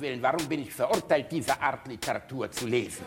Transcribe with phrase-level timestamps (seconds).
[0.00, 3.04] Willen, warum bin ich verurteilt, diese Art Literatur zu lesen?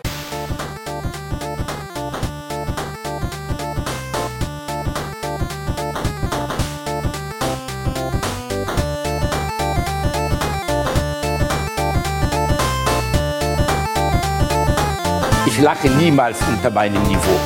[15.48, 17.40] Ich lache niemals unter meinem Niveau.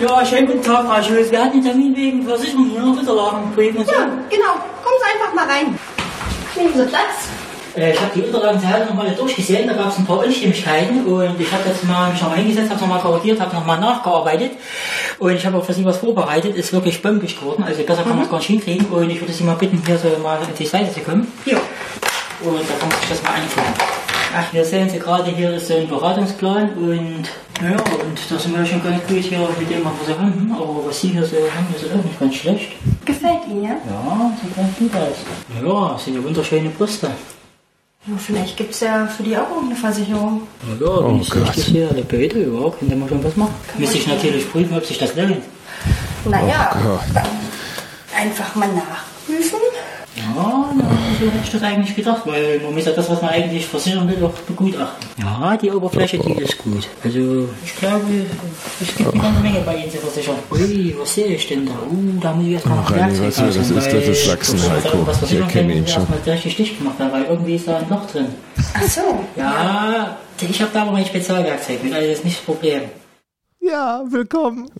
[0.00, 1.30] Ja, schönen guten Tag, Frau Schulz.
[1.30, 3.92] Wir hatten einen Termin wegen Versicherung hier, Unterlagenbrief und so.
[3.92, 4.54] Ja, genau.
[4.82, 5.78] Kommen Sie einfach mal rein.
[6.56, 7.31] Nehmen Sie Platz.
[7.76, 11.06] Äh, ich habe die Unterlagen zu Hause nochmal durchgesehen, da gab es ein paar Unstimmigkeiten
[11.06, 14.52] und ich habe jetzt mal mich nochmal hingesetzt, habe nochmal korrigiert, habe nochmal nachgearbeitet
[15.18, 18.16] und ich habe auch für Sie was vorbereitet, ist wirklich bombig geworden, also besser kann
[18.16, 20.46] man es gar nicht hinkriegen und ich würde Sie mal bitten, hier so mal an
[20.58, 21.26] die Seite zu kommen.
[21.46, 21.58] Ja.
[22.44, 24.02] Und da kann man sich das mal angucken.
[24.34, 27.28] Ach, wir sehen Sie gerade, hier ist so ein Beratungsplan und
[27.62, 30.52] ja, und da sind wir schon ganz gut hier mit dem, was wir so haben.
[30.52, 32.72] Aber was Sie hier so haben, ist auch nicht ganz schlecht.
[33.04, 33.70] Gefällt Ihnen, ja?
[33.70, 35.16] Ja, sieht ganz gut aus.
[35.62, 37.10] Ja, sind ja wunderschöne Brüste.
[38.18, 40.42] Vielleicht gibt es ja für die auch eine Versicherung.
[40.80, 41.54] Ja, Oh ich Gott.
[41.54, 43.54] hier der Behälter ja, könnte man schon was machen.
[43.78, 45.42] Müsste ich natürlich prüfen, ob sich das lohnt.
[46.24, 47.22] Naja, Gott.
[48.16, 49.58] einfach mal nachprüfen.
[50.16, 50.84] Ja, na,
[51.30, 54.32] so das eigentlich gedacht, weil man muss ja das, was man eigentlich versichern will, auch
[54.32, 55.08] begutachten.
[55.18, 56.88] Ja, die Oberfläche, die ist gut.
[57.04, 58.04] Also, ich glaube,
[58.80, 60.36] es gibt eine ganze Menge bei Ihnen zu versichern.
[60.50, 61.72] Ui, was sehe ich denn da?
[61.72, 64.24] Uh, da muss ich erstmal noch Ach, Reini, Werkzeug weißt du, das ist- das ist
[64.26, 64.98] Sachsen, Heiko.
[65.40, 66.02] erkenne kann, ihn muss ich schon.
[66.08, 68.26] erstmal richtig dicht gemacht weil irgendwie ist da ein Loch drin.
[68.74, 69.00] Ach so.
[69.36, 72.82] Ja, ich habe da aber mein Spezialwerkzeug mit, also das ist nicht das Problem.
[73.60, 74.70] Ja, willkommen.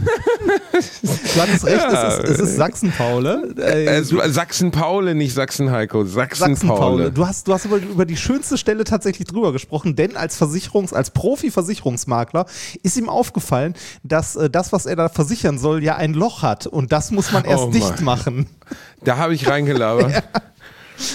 [0.00, 3.54] Du hattest recht, es, ist, es ist Sachsen-Paule.
[3.58, 6.04] Äh, war Sachsen-Paule, nicht Sachsen-Heiko.
[6.04, 6.54] Sachsen-Paule.
[6.56, 7.12] Sachsen-Paule.
[7.12, 10.94] Du hast, du hast über, über die schönste Stelle tatsächlich drüber gesprochen, denn als Versicherungs-,
[10.94, 12.46] als Profi-Versicherungsmakler
[12.82, 16.66] ist ihm aufgefallen, dass äh, das, was er da versichern soll, ja ein Loch hat
[16.66, 18.46] und das muss man erst Oh dicht machen.
[19.04, 20.22] Da habe ich reingelabert.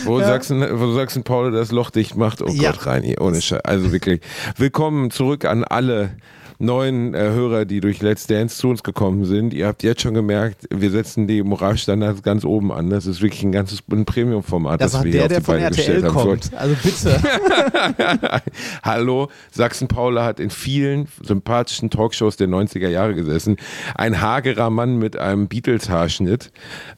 [0.03, 2.41] Wo, Sachsen, wo Sachsen-Paule das Loch dicht macht.
[2.41, 2.71] Oh Ja.
[2.71, 3.61] Gott, Reini, ohne Scheiß.
[3.63, 4.21] Also wirklich.
[4.57, 6.11] Willkommen zurück an alle
[6.59, 9.53] neuen äh, Hörer, die durch Let's Dance zu uns gekommen sind.
[9.53, 12.89] Ihr habt jetzt schon gemerkt, wir setzen die Moralstandards ganz oben an.
[12.89, 15.55] Das ist wirklich ein ganzes Premium-Format, Das das, wir hier der, auf der die von
[15.55, 16.29] Beine gestellt RTL haben.
[16.29, 16.51] kommt.
[16.55, 18.41] Also bitte.
[18.83, 23.57] Hallo, Sachsen-Paula hat in vielen sympathischen Talkshows der 90er Jahre gesessen.
[23.93, 26.51] Ein hagerer Mann mit einem Beatles-Haarschnitt,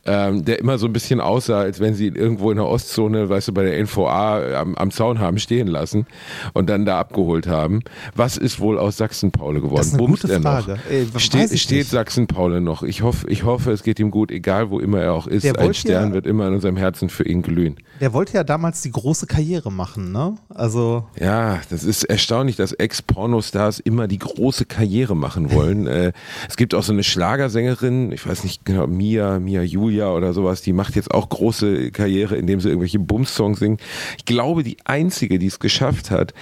[0.05, 3.27] ähm, der immer so ein bisschen aussah, als wenn sie ihn irgendwo in der Ostzone,
[3.27, 6.07] weißt du, bei der NVA am, am Zaun haben stehen lassen
[6.53, 7.81] und dann da abgeholt haben.
[8.15, 9.77] Was ist wohl aus Sachsen-Paula geworden?
[9.77, 10.41] Das ist eine Bumst gute?
[10.41, 10.77] Frage.
[10.89, 11.89] Ey, Ste steht nicht.
[11.89, 12.83] Sachsen-Paula noch?
[12.83, 15.43] Ich hoffe, ich hoffe, es geht ihm gut, egal wo immer er auch ist.
[15.43, 17.75] Der Ein Stern ja- wird immer in unserem Herzen für ihn glühen.
[17.99, 20.35] Der wollte ja damals die große Karriere machen, ne?
[20.49, 25.88] Also, Ja, das ist erstaunlich, dass Ex-Pornostars immer die große Karriere machen wollen.
[25.88, 26.13] äh,
[26.47, 30.61] es gibt auch so eine Schlagersängerin, ich weiß nicht genau, Mia, Mia Julia oder sowas,
[30.61, 33.81] die macht jetzt auch große Karriere, indem sie irgendwelche Bums-Songs singt.
[34.17, 36.33] Ich glaube, die einzige, die es geschafft hat,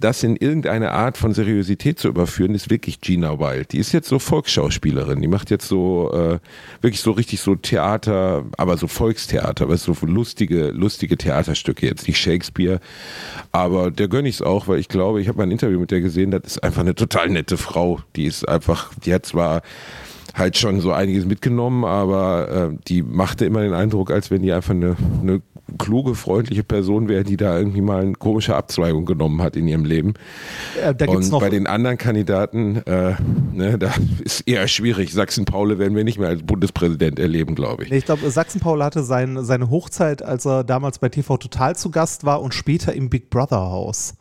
[0.00, 3.72] das in irgendeine Art von Seriosität zu überführen, ist wirklich Gina Wild.
[3.72, 6.38] Die ist jetzt so Volksschauspielerin, die macht jetzt so äh,
[6.80, 12.18] wirklich so richtig so Theater, aber so Volkstheater, aber so lustige, lustige Theaterstücke, jetzt nicht
[12.18, 12.80] Shakespeare,
[13.52, 16.00] aber der gönn ich's auch, weil ich glaube, ich habe mal ein Interview mit der
[16.00, 18.00] gesehen, das ist einfach eine total nette Frau.
[18.16, 19.62] Die ist einfach, die hat zwar
[20.34, 24.52] halt schon so einiges mitgenommen, aber äh, die machte immer den Eindruck, als wenn die
[24.52, 25.42] einfach eine, eine
[25.78, 29.84] kluge, freundliche Person wäre, die da irgendwie mal eine komische Abzweigung genommen hat in ihrem
[29.84, 30.14] Leben.
[30.82, 31.40] äh, da gibt's Und noch.
[31.40, 33.14] bei den anderen Kandidaten, äh,
[33.52, 33.92] ne, da
[34.22, 35.12] ist eher schwierig.
[35.12, 37.90] Sachsen-Paule werden wir nicht mehr als Bundespräsident erleben, glaube ich.
[37.90, 41.90] Nee, ich glaube, Sachsen-Paul hatte sein, seine Hochzeit, als er damals bei TV Total zu
[41.90, 44.14] Gast war und später im Big Brother Haus.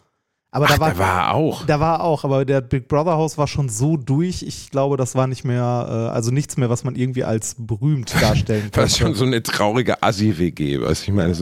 [0.53, 1.65] Aber Ach, da war, da war auch.
[1.65, 4.43] Da war auch, aber der Big Brother Haus war schon so durch.
[4.43, 8.13] Ich glaube, das war nicht mehr, äh, also nichts mehr, was man irgendwie als berühmt
[8.21, 8.83] darstellen kann.
[8.83, 11.33] Das ist schon so eine traurige Assi-WG, was ich meine.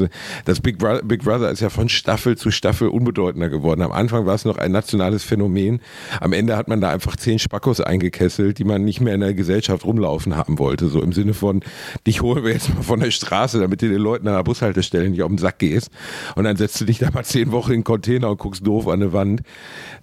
[0.45, 3.81] Das Big Brother, Big Brother ist ja von Staffel zu Staffel unbedeutender geworden.
[3.81, 5.81] Am Anfang war es noch ein nationales Phänomen.
[6.22, 9.33] Am Ende hat man da einfach zehn Spackos eingekesselt, die man nicht mehr in der
[9.33, 10.88] Gesellschaft rumlaufen haben wollte.
[10.88, 11.63] So im Sinne von,
[12.07, 15.09] dich holen wir jetzt mal von der Straße, damit du den Leuten an der Bushaltestelle
[15.09, 15.90] nicht auf den Sack gehst.
[16.35, 18.87] Und dann setzt du dich da mal zehn Wochen in den Container und guckst doof
[18.87, 19.42] an eine Wand.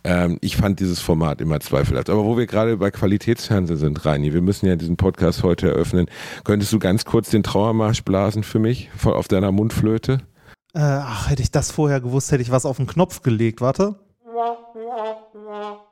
[0.05, 2.11] Ähm, ich fand dieses Format immer zweifelhaft.
[2.11, 6.06] Aber wo wir gerade bei Qualitätsfernsehen sind, Reini, wir müssen ja diesen Podcast heute eröffnen.
[6.45, 10.21] Könntest du ganz kurz den Trauermarsch blasen für mich von, auf deiner Mundflöte?
[10.75, 13.61] Äh, ach, hätte ich das vorher gewusst, hätte ich was auf den Knopf gelegt.
[13.61, 13.97] Warte.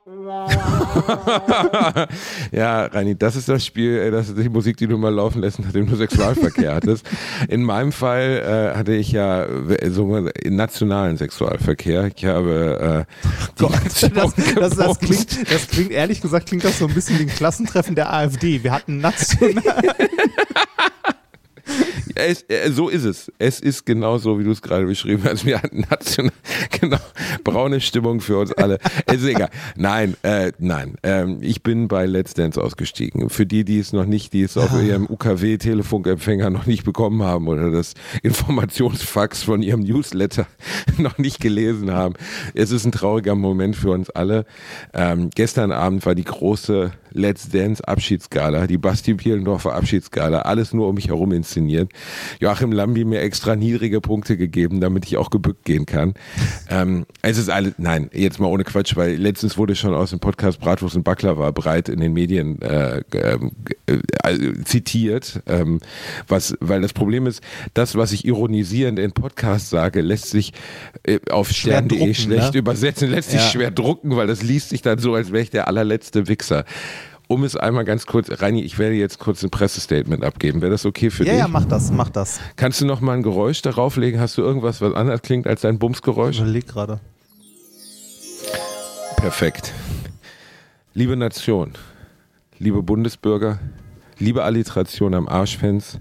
[2.51, 5.41] ja, Reini, das ist das Spiel, äh, das ist die Musik, die du mal laufen
[5.41, 7.05] lässt, nachdem du Sexualverkehr hattest.
[7.49, 12.09] In meinem Fall äh, hatte ich ja äh, so nationalen Sexualverkehr.
[12.15, 16.87] Ich habe äh, Gott, das, das, das, klingt, das klingt, ehrlich gesagt, klingt das so
[16.87, 18.63] ein bisschen wie ein Klassentreffen der AfD.
[18.63, 19.63] Wir hatten national.
[22.17, 23.31] es, äh, so ist es.
[23.37, 25.45] Es ist genau so, wie du es gerade beschrieben hast.
[25.45, 26.33] Wir hatten national,
[26.79, 26.97] genau,
[27.43, 28.79] braune Stimmung für uns alle.
[29.05, 29.49] Es ist egal.
[29.75, 30.95] Nein, äh, nein.
[31.03, 33.29] Ähm, ich bin bei Let's Dance ausgestiegen.
[33.29, 37.47] Für die, die es noch nicht, die es auf ihrem UKW-Telefonempfänger noch nicht bekommen haben
[37.47, 37.93] oder das
[38.23, 40.47] Informationsfax von ihrem Newsletter
[40.97, 42.15] noch nicht gelesen haben.
[42.53, 44.45] Es ist ein trauriger Moment für uns alle.
[44.93, 50.87] Ähm, gestern Abend war die große Let's Dance Abschiedsgala, die Basti Bielendorfer Abschiedsgala, alles nur
[50.87, 51.91] um mich herum inszeniert.
[52.39, 56.13] Joachim Lambi mir extra niedrige Punkte gegeben, damit ich auch gebückt gehen kann.
[56.69, 60.19] Ähm, es ist alles, nein, jetzt mal ohne Quatsch, weil letztens wurde schon aus dem
[60.19, 63.37] Podcast Bratwurst und Baklava breit in den Medien äh, äh,
[63.85, 65.79] äh, zitiert, ähm,
[66.27, 67.41] was, weil das Problem ist,
[67.73, 70.51] das, was ich ironisierend in Podcasts sage, lässt sich
[71.03, 72.59] äh, auf stern.de drucken, schlecht ne?
[72.59, 73.47] übersetzen, lässt sich Ja.
[73.47, 76.65] schwer drucken, weil das liest sich dann so, als wäre ich der allerletzte Wichser.
[77.29, 80.61] Um es einmal ganz kurz, Reini, ich werde jetzt kurz ein Pressestatement abgeben.
[80.61, 81.39] Wäre das okay für Ja, dich?
[81.41, 82.39] ja, mach das, mach das.
[82.55, 84.19] Kannst du noch mal ein Geräusch darauf legen?
[84.21, 86.39] Hast du irgendwas, was anders klingt als dein Ich Bumsgeräusch?
[86.39, 87.01] überleg gerade.
[89.17, 89.73] Perfekt.
[90.93, 91.73] Liebe Nation,
[92.59, 93.59] liebe Bundesbürger,
[94.19, 95.99] liebe Alliteration am Arschfans,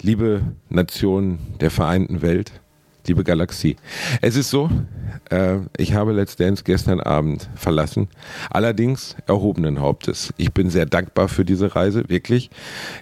[0.00, 2.52] liebe Nation der vereinten Welt,
[3.08, 3.76] liebe Galaxie.
[4.20, 4.70] Es ist so,
[5.30, 8.08] äh, ich habe Let's Dance gestern Abend verlassen,
[8.50, 10.32] allerdings erhobenen Hauptes.
[10.36, 12.50] Ich bin sehr dankbar für diese Reise, wirklich.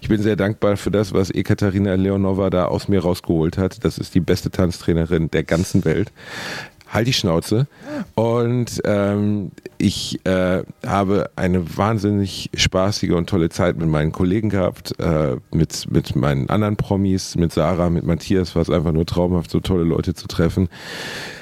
[0.00, 3.84] Ich bin sehr dankbar für das, was Ekaterina Leonova da aus mir rausgeholt hat.
[3.84, 6.12] Das ist die beste Tanztrainerin der ganzen Welt.
[6.88, 7.66] Halt die Schnauze.
[8.14, 14.98] Und ähm, ich äh, habe eine wahnsinnig spaßige und tolle Zeit mit meinen Kollegen gehabt,
[15.00, 19.50] äh, mit, mit meinen anderen Promis, mit Sarah, mit Matthias, war es einfach nur traumhaft,
[19.50, 20.68] so tolle Leute zu treffen.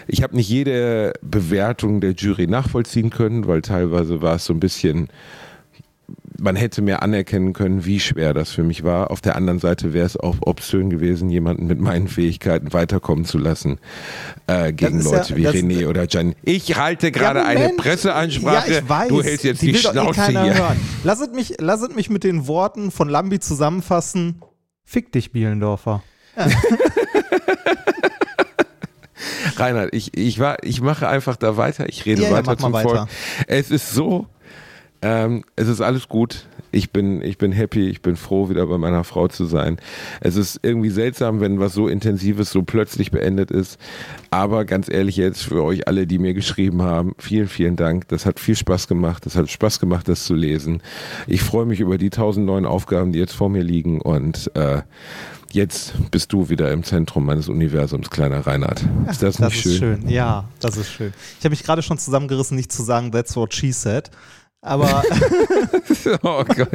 [0.07, 4.61] Ich habe nicht jede Bewertung der Jury nachvollziehen können, weil teilweise war es so ein
[4.61, 5.09] bisschen
[6.39, 9.11] man hätte mir anerkennen können, wie schwer das für mich war.
[9.11, 13.39] Auf der anderen Seite wäre es auch obszön gewesen, jemanden mit meinen Fähigkeiten weiterkommen zu
[13.39, 13.79] lassen
[14.47, 16.35] äh, gegen ist ja- Leute wie René oder Jan.
[16.43, 17.69] Ich halte gerade Ja, eine.
[17.77, 18.71] Presseansprache.
[18.73, 19.09] Ja, ich weiß.
[19.09, 20.55] Du hältst jetzt die, doch eh Schnauze hier.
[20.55, 20.77] Hören.
[21.05, 24.41] Lasset mich, lasset mich mit den Worten von Lambi zusammenfassen.
[24.85, 26.03] Fick dich, Bielendorfer.
[29.57, 31.89] Reinhard, ich, ich, war, ich mache einfach da weiter.
[31.89, 32.89] Ich rede Ja, ja, weiter mal zum weiter.
[32.89, 33.09] Volk.
[33.47, 34.27] Es ist so,
[35.05, 36.47] ähm, es ist alles gut.
[36.73, 39.77] Ich bin, ich bin happy, ich bin froh, wieder bei meiner Frau zu sein.
[40.21, 43.79] Es ist irgendwie seltsam, wenn was so Intensives so plötzlich beendet ist.
[44.31, 48.09] Aber ganz ehrlich jetzt für euch alle, die mir geschrieben haben, vielen, vielen Dank.
[48.09, 49.27] Das hat viel Spaß gemacht.
[49.27, 50.81] Das hat Spaß gemacht, das zu lesen.
[51.27, 54.01] Ich freue mich über die tausend neuen Aufgaben, die jetzt vor mir liegen.
[54.01, 54.83] Und äh,
[55.53, 58.83] jetzt bist du wieder im Zentrum meines Universums, kleiner Reinhard.
[59.11, 60.09] Ist das Das nicht ist schön.
[60.09, 61.13] Ja, das ist schön.
[61.39, 64.11] Ich habe mich gerade schon zusammengerissen, nicht zu sagen, that's what she said.
[64.65, 65.03] Aber
[66.23, 66.69] Oh Gott.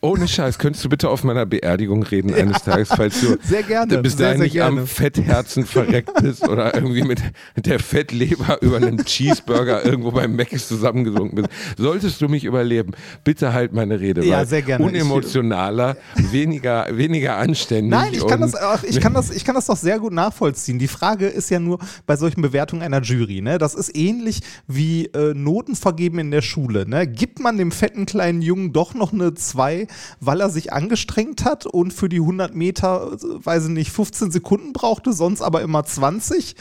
[0.00, 3.98] Ohne Scheiß, könntest du bitte auf meiner Beerdigung reden eines Tages, falls du Sehr gerne,
[3.98, 4.80] bis dahin nicht gerne.
[4.80, 7.20] am Fettherzen verreckt bist oder irgendwie mit
[7.56, 11.48] der Fettleber über einen Cheeseburger irgendwo beim Mc's zusammengesunken bist.
[11.76, 12.92] Solltest du mich überleben,
[13.24, 14.24] bitte halt meine Rede.
[14.24, 14.84] Ja, sehr gerne.
[14.84, 17.90] Unemotionaler, weniger, weniger anständig.
[17.90, 20.78] Nein, ich kann, das, ich, kann das, ich kann das doch sehr gut nachvollziehen.
[20.78, 23.40] Die Frage ist ja nur bei solchen Bewertungen einer Jury.
[23.40, 23.58] Ne?
[23.58, 26.88] Das ist ähnlich wie äh, Noten vergeben in der Schule.
[26.88, 27.06] Ne?
[27.06, 29.86] Gibt man dem fetten kleinen Jungen doch noch eine 2,
[30.20, 34.30] weil er sich angestrengt hat und für die 100 Meter, äh, weiß ich nicht, 15
[34.30, 36.56] Sekunden brauchte, sonst aber immer 20?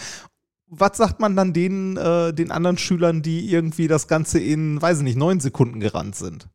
[0.68, 4.98] Was sagt man dann den, äh, den anderen Schülern, die irgendwie das Ganze in, weiß
[5.00, 6.50] ich nicht, 9 Sekunden gerannt sind?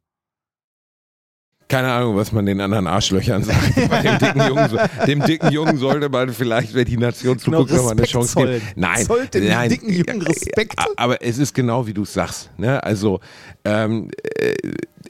[1.69, 3.75] Keine Ahnung, was man den anderen Arschlöchern sagt.
[3.91, 7.81] Bei dem dicken Jungen, dem dicken Jungen sollte man vielleicht, wenn die Nation zuguckt, Genau,
[7.83, 8.53] noch mal eine Chance zollen.
[8.61, 8.67] geben.
[8.77, 9.69] Nein, Zollt dem nein.
[9.69, 10.79] dicken Jungen Respekt.
[10.97, 12.51] Aber es ist genau wie du es sagst.
[12.57, 12.83] Ne?
[12.85, 13.19] Also,
[13.65, 14.55] ähm, äh,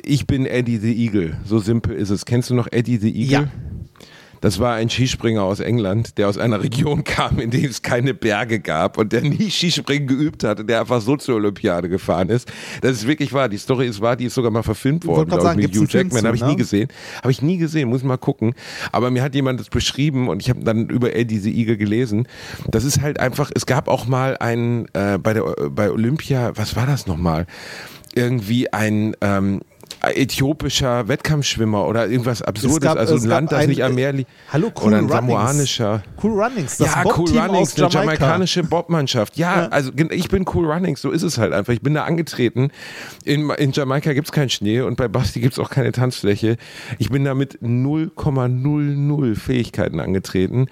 [0.03, 1.37] ich bin Eddie the Eagle.
[1.45, 2.25] So simpel ist es.
[2.25, 3.27] Kennst du noch Eddie the Eagle?
[3.31, 3.49] Ja.
[4.41, 8.15] Das war ein Skispringer aus England, der aus einer Region kam, in der es keine
[8.15, 12.29] Berge gab und der nie Skispringen geübt hat und der einfach so zur Olympiade gefahren
[12.29, 12.51] ist.
[12.83, 13.49] Das ist wirklich wahr.
[13.49, 16.27] Die Story ist wahr, die ist sogar mal verfilmt worden, glaube ich, mit Hugh Jackman.
[16.27, 16.49] Habe ich ne?
[16.49, 16.89] nie gesehen.
[17.19, 18.55] Habe ich nie gesehen, muss mal gucken.
[18.93, 22.29] Aber mir hat jemand das beschrieben und ich habe dann über Eddie the Eagle gelesen.
[22.71, 26.77] Das ist halt einfach, es gab auch mal einen äh, bei, der, bei Olympia, was
[26.77, 27.47] war das nochmal?
[28.15, 29.61] Irgendwie ein ähm,
[30.15, 34.13] äthiopischer Wettkampfschwimmer oder irgendwas Absurdes, gab- also es ein Land, das ein- nicht am Meer
[34.13, 34.31] liegt.
[34.53, 35.13] Hallo, Cool Oder ein Runnings.
[35.13, 36.03] samoanischer.
[36.23, 38.01] Cool Runnings, das ja, Cool Runnings, eine Jamaika.
[38.01, 39.37] jamaikanische Bobmannschaft.
[39.37, 39.69] Ja, Ja.
[39.69, 41.73] also ich bin Cool Runnings, so ist es halt einfach.
[41.73, 42.71] Ich bin da angetreten.
[43.25, 46.57] In, in Jamaika gibt's keinen Schnee und bei Basti gibt's auch keine Tanzfläche.
[46.99, 50.67] Ich bin da mit 0,00 Fähigkeiten angetreten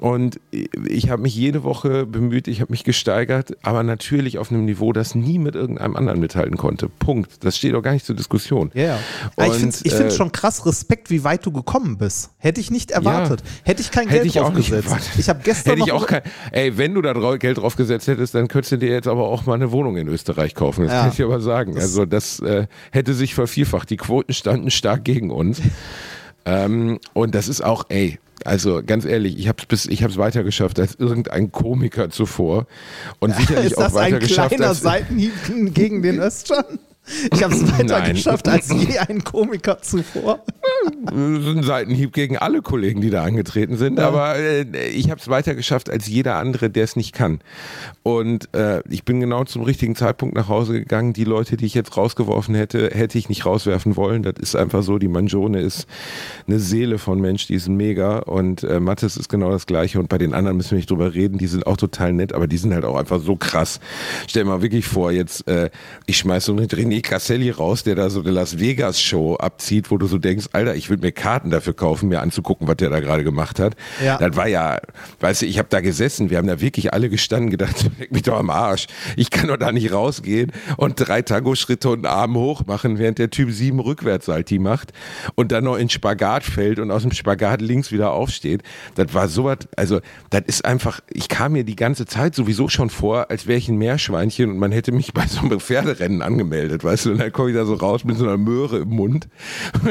[0.00, 0.40] und
[0.88, 4.92] ich habe mich jede Woche bemüht, ich habe mich gesteigert, aber natürlich auf einem Niveau,
[4.92, 6.88] das nie mit irgendeinem anderen mithalten konnte.
[6.88, 7.44] Punkt.
[7.44, 8.70] Das steht auch gar nicht zur Diskussion.
[8.74, 8.98] Ja, ja.
[9.36, 12.30] Aber ich Und, finde es äh, schon krass Respekt, wie weit du gekommen bist.
[12.38, 13.42] Hätte ich nicht erwartet.
[13.62, 14.86] Hätte ich kein Hätte Geld ich draufgesetzt.
[14.86, 15.10] erwartet.
[15.18, 18.34] Ich habe gestern Hätte ich auch kein, ey, wenn du da Geld drauf gesetzt hättest,
[18.34, 20.84] dann könntest du dir jetzt aber auch mal eine Wohnung in Österreich kaufen.
[20.84, 21.00] Das Ja.
[21.00, 21.76] kann ich dir aber sagen.
[21.76, 23.90] Also das äh, hätte sich vervielfacht.
[23.90, 25.60] Die Quoten standen stark gegen uns.
[26.44, 30.12] Ähm, und das ist auch, ey, also ganz ehrlich, ich habe es bis, ich habe
[30.12, 32.66] es weiter geschafft als irgendein Komiker zuvor
[33.18, 35.32] und sicherlich ist auch das weiter ein geschafft kleiner als Seitenhieb
[35.74, 36.78] gegen den Östern?
[37.32, 38.14] Ich habe es weiter Nein.
[38.14, 40.40] geschafft als je ein Komiker zuvor.
[41.04, 43.98] Das ist ein Seitenhieb gegen alle Kollegen, die da angetreten sind.
[44.00, 47.40] Aber äh, ich habe es weiter geschafft als jeder andere, der es nicht kann.
[48.02, 51.12] Und äh, ich bin genau zum richtigen Zeitpunkt nach Hause gegangen.
[51.12, 54.22] Die Leute, die ich jetzt rausgeworfen hätte, hätte ich nicht rauswerfen wollen.
[54.22, 54.98] Das ist einfach so.
[54.98, 55.86] Die Manjone ist
[56.46, 58.18] eine Seele von Mensch, die ist mega.
[58.20, 59.98] Und äh, Mattes ist genau das Gleiche.
[59.98, 61.38] Und bei den anderen müssen wir nicht drüber reden.
[61.38, 63.80] Die sind auch total nett, aber die sind halt auch einfach so krass.
[64.28, 65.70] Stell dir mal wirklich vor, jetzt äh,
[66.06, 69.92] ich schmeiß so einen René Casselli raus, der da so eine Las Vegas Show abzieht,
[69.92, 72.90] wo du so denkst, Alter, ich würde mir Karten dafür kaufen, mir anzugucken, was der
[72.90, 73.76] da gerade gemacht hat.
[74.04, 74.18] Ja.
[74.18, 74.80] Das war ja,
[75.20, 78.22] weißt du, ich habe da gesessen, wir haben da wirklich alle gestanden, gedacht, leck mich
[78.22, 78.88] doch am Arsch.
[79.16, 83.18] Ich kann doch da nicht rausgehen und drei Tango-Schritte und einen Arm hoch machen, während
[83.18, 84.92] der Typ sieben Rückwärtssalti macht
[85.36, 88.62] und dann noch in Spagat fällt und aus dem Spagat links wieder aufsteht.
[88.96, 92.90] Das war sowas, also das ist einfach, ich kam mir die ganze Zeit sowieso schon
[92.90, 96.79] vor, als wäre ich ein Meerschweinchen und man hätte mich bei so einem Pferderennen angemeldet,
[96.82, 99.28] weißt du, und dann komme ich da so raus mit so einer Möhre im Mund,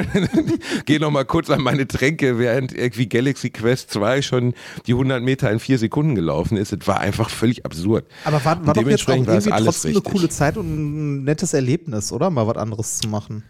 [0.85, 4.53] gehe noch mal kurz an meine Tränke, während irgendwie Galaxy Quest 2 schon
[4.87, 6.73] die 100 Meter in vier Sekunden gelaufen ist.
[6.73, 8.05] Es war einfach völlig absurd.
[8.25, 10.03] Aber war, war doch jetzt auch irgendwie trotzdem eine richtig.
[10.03, 12.29] coole Zeit und ein nettes Erlebnis, oder?
[12.29, 13.43] Mal was anderes zu machen.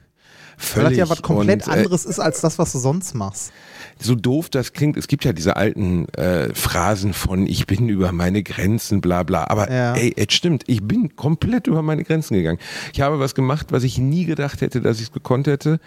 [0.60, 0.90] Weil Völlig.
[0.90, 3.54] das ja was komplett Und, äh, anderes ist als das, was du sonst machst.
[4.02, 8.12] So doof das klingt, es gibt ja diese alten äh, Phrasen von ich bin über
[8.12, 9.46] meine Grenzen, bla bla.
[9.50, 9.94] Aber Ja.
[9.94, 12.60] ey, es stimmt, ich bin komplett über meine Grenzen gegangen.
[12.94, 15.80] Ich habe was gemacht, was ich nie gedacht hätte, dass ich es gekonnt hätte.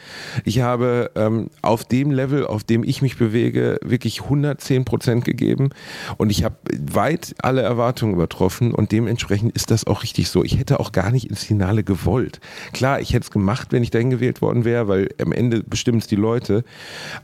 [0.44, 5.70] Ich habe ähm, auf dem Level, auf dem ich mich bewege, wirklich 110 Prozent gegeben
[6.18, 6.56] und ich habe
[6.92, 10.44] weit alle Erwartungen übertroffen und dementsprechend ist das auch richtig so.
[10.44, 12.40] Ich hätte auch gar nicht ins Finale gewollt.
[12.72, 15.98] Klar, ich hätte es gemacht, wenn ich dahin gewählt worden wäre, weil am Ende bestimmen
[15.98, 16.64] es die Leute.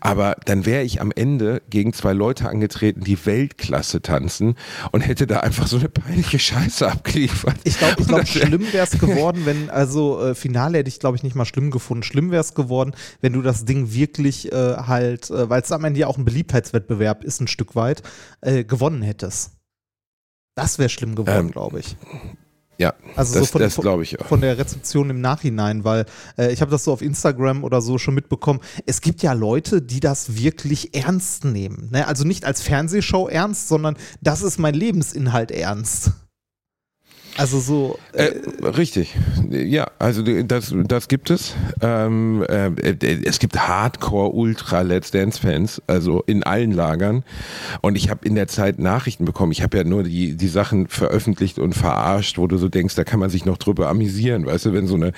[0.00, 4.56] Aber dann wäre ich am Ende gegen zwei Leute angetreten, die Weltklasse tanzen
[4.92, 7.56] und hätte da einfach so eine peinliche Scheiße abgeliefert.
[7.64, 11.16] Ich glaube, ich glaub, schlimm wäre es geworden, wenn, also äh, Finale hätte ich, glaube
[11.16, 12.02] ich, nicht mal schlimm gefunden.
[12.02, 15.84] Schlimm wäre es geworden, wenn du das Ding wirklich äh, halt, äh, weil es am
[15.84, 18.02] Ende ja auch ein Beliebtheitswettbewerb ist, ein Stück weit,
[18.40, 19.52] äh, gewonnen hättest.
[20.54, 21.96] Das wäre schlimm geworden, Ähm, glaube ich.
[22.80, 24.26] Ja, Also so das, von- das glaube ich auch.
[24.26, 26.06] Von der Rezeption im Nachhinein, weil
[26.38, 28.60] äh, ich habe das so auf Instagram oder so schon mitbekommen.
[28.86, 31.88] Es gibt ja Leute, die das wirklich ernst nehmen.
[31.90, 32.06] Ne?
[32.06, 36.12] Also nicht als Fernsehshow ernst, sondern das ist mein Lebensinhalt ernst.
[37.38, 37.98] Also so.
[38.14, 38.32] Äh,
[38.66, 39.14] richtig.
[39.48, 41.54] Ja, also das, das gibt es.
[41.80, 42.72] Ähm, äh,
[43.24, 47.22] es gibt Hardcore-Ultra-Let's Dance-Fans, also in allen Lagern.
[47.80, 49.52] Und ich habe in der Zeit Nachrichten bekommen.
[49.52, 53.04] Ich habe ja nur die, die Sachen veröffentlicht und verarscht, wo du so denkst, da
[53.04, 54.44] kann man sich noch drüber amüsieren.
[54.44, 55.12] Weißt du, wenn so eine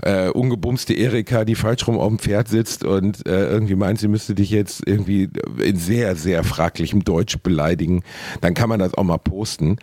[0.00, 4.08] äh, ungebumste Erika, die falsch rum auf dem Pferd sitzt und äh, irgendwie meint, sie
[4.08, 5.28] müsste dich jetzt irgendwie
[5.62, 8.02] in sehr, sehr fraglichem Deutsch beleidigen,
[8.40, 9.76] dann kann man das auch mal posten.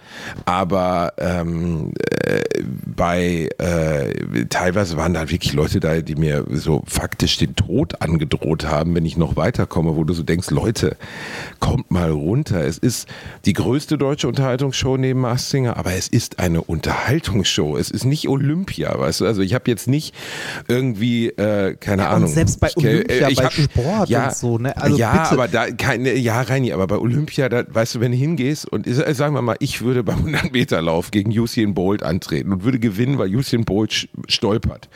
[0.46, 1.67] Aber ähm,
[2.26, 2.42] äh,
[2.96, 8.66] bei äh, teilweise waren da wirklich Leute da, die mir so faktisch den Tod angedroht
[8.66, 10.98] haben, wenn ich noch weiterkomme, wo du so denkst, Leute,
[11.60, 12.64] kommt mal runter.
[12.66, 13.08] Es ist
[13.46, 17.78] die größte deutsche Unterhaltungsshow neben Mars Singer, aber es ist eine Unterhaltungsshow.
[17.78, 19.26] Es ist nicht Olympia, weißt du?
[19.26, 20.14] Also ich habe jetzt nicht
[20.68, 22.30] irgendwie, äh, keine Ja, und Ahnung.
[22.30, 24.76] selbst bei ich, äh, Olympia, ich bei hab- Sport ja, und so, ne?
[24.78, 25.32] Also ja, bitte.
[25.32, 28.88] aber da keine, ja, Reini, aber bei Olympia, da, weißt du, wenn du hingehst und
[28.88, 32.64] äh, sagen wir mal, ich würde beim 100 Meter Lauf gegen Usain Bolt antreten und
[32.64, 34.90] würde gewinnen, weil Usain Bolt stolpert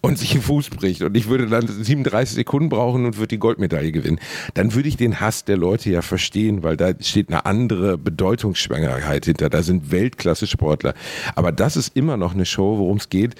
[0.00, 3.38] und sich den Fuß bricht und ich würde dann 37 Sekunden brauchen und würde die
[3.38, 4.18] Goldmedaille gewinnen,
[4.54, 9.24] dann würde ich den Hass der Leute ja verstehen, weil da steht eine andere Bedeutungsschwangerheit
[9.24, 9.50] hinter.
[9.50, 10.94] Da sind Weltklasse-Sportler.
[11.34, 13.34] Aber das ist immer noch eine Show, worum es geht,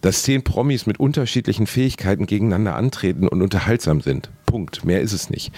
[0.00, 4.30] dass zehn Promis mit unterschiedlichen Fähigkeiten gegeneinander antreten und unterhaltsam sind.
[4.46, 4.84] Punkt.
[4.84, 5.52] Mehr ist es nicht.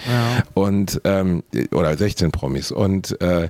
[0.54, 1.42] Und ähm,
[1.73, 2.73] oder 16 Promis.
[2.73, 3.49] Und äh,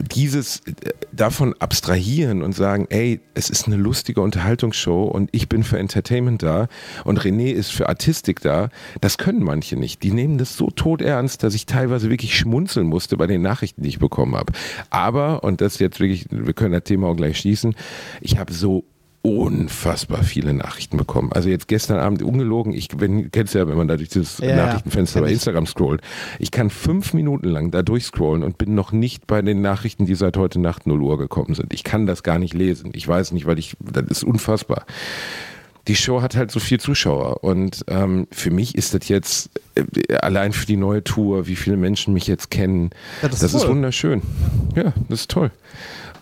[0.00, 0.72] dieses äh,
[1.12, 6.42] davon abstrahieren und sagen, ey, es ist eine lustige Unterhaltungsshow und ich bin für Entertainment
[6.42, 6.68] da
[7.04, 8.68] und René ist für Artistik da,
[9.00, 10.02] das können manche nicht.
[10.02, 13.88] Die nehmen das so todernst, dass ich teilweise wirklich schmunzeln musste bei den Nachrichten, die
[13.88, 14.52] ich bekommen habe.
[14.90, 17.74] Aber, und das jetzt wirklich, wir können das Thema auch gleich schließen,
[18.20, 18.84] ich habe so
[19.24, 21.32] unfassbar viele Nachrichten bekommen.
[21.32, 24.54] Also jetzt gestern Abend ungelogen, ich wenn, kennst ja, wenn man da durch dieses Ja,
[24.54, 25.30] Nachrichtenfenster bei.
[25.32, 26.02] Instagram scrollt.
[26.38, 30.14] Ich kann fünf Minuten lang da durchscrollen und bin noch nicht bei den Nachrichten, die
[30.14, 31.72] seit heute Nacht 0 Uhr gekommen sind.
[31.72, 32.90] Ich kann das gar nicht lesen.
[32.94, 34.84] Ich weiß nicht, weil ich, das ist unfassbar.
[35.88, 40.16] die Show hat halt so viel Zuschauer und ähm, für mich ist das jetzt äh,
[40.16, 42.90] allein für die neue Tour, wie viele Menschen mich jetzt kennen,
[43.22, 43.70] Ja, das, das ist ist toll.
[43.70, 44.20] wunderschön.
[44.76, 45.50] Ja, das ist toll.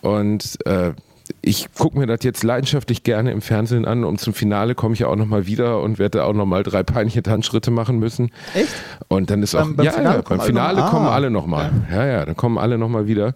[0.03, 0.93] Und äh,
[1.41, 5.01] ich gucke mir das jetzt leidenschaftlich gerne im Fernsehen an und zum Finale komme ich
[5.01, 8.31] ja auch nochmal wieder und werde auch nochmal drei peinliche Tanzschritte machen müssen.
[8.55, 8.69] Echt?
[9.09, 11.13] Und dann ist auch, Beim- beim ja, Finale ja, kommen beim alle Finale kommen Ah.
[11.15, 11.71] alle nochmal.
[11.91, 12.07] Ja.
[12.07, 13.35] ja, dann kommen alle nochmal wieder.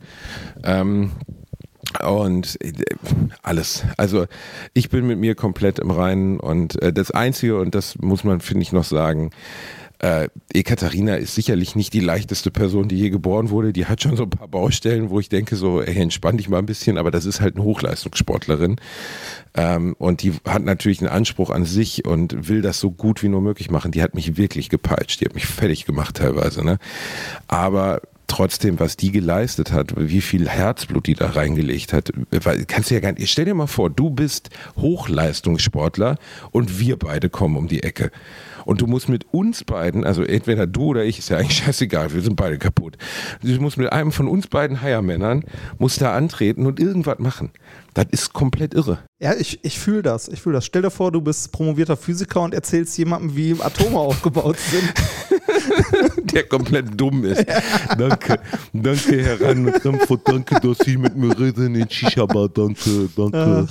[0.64, 1.12] Ähm,
[2.04, 2.72] und äh,
[3.42, 3.84] alles.
[3.96, 4.26] Also
[4.74, 8.40] ich bin mit mir komplett im Reinen und äh, das Einzige, und das muss man,
[8.40, 9.30] finde ich, noch sagen,
[9.98, 13.72] äh, Ekaterina ist sicherlich nicht die leichteste Person, die je geboren wurde.
[13.72, 16.58] Die hat schon so ein paar Baustellen, wo ich denke so, ey, entspann dich mal
[16.58, 18.76] ein bisschen, aber das ist halt eine Hochleistungssportlerin.
[19.54, 23.28] Ähm, und die hat natürlich einen Anspruch an sich und will das so gut wie
[23.28, 23.90] nur möglich machen.
[23.90, 26.62] Die hat mich wirklich gepeitscht, die hat mich fertig gemacht teilweise.
[26.62, 26.78] Ne?
[27.48, 32.12] Aber trotzdem, was die geleistet hat, wie viel Herzblut die da reingelegt hat,
[32.66, 36.18] kannst du ja gar nicht, stell dir mal vor, du bist Hochleistungssportler
[36.50, 38.10] und wir beide kommen um die Ecke.
[38.66, 42.12] Und du musst mit uns beiden, also entweder du oder ich, ist ja eigentlich scheißegal,
[42.12, 42.98] wir sind beide kaputt.
[43.40, 45.44] Du musst mit einem von uns beiden Heiermännern,
[45.78, 47.52] musst da antreten und irgendwas machen.
[47.96, 48.98] Das ist komplett irre.
[49.18, 50.28] Ja, ich, ich fühle das.
[50.28, 50.66] Ich fühle das.
[50.66, 54.92] Stell dir vor, du bist promovierter Physiker und erzählst jemandem, wie Atome aufgebaut sind.
[56.34, 57.46] der komplett dumm ist.
[57.96, 58.38] Danke,
[58.74, 59.82] danke, Herr Reinhardt,
[60.24, 63.66] danke, dass Sie mit mir reden in Shisha-Bar, danke, danke.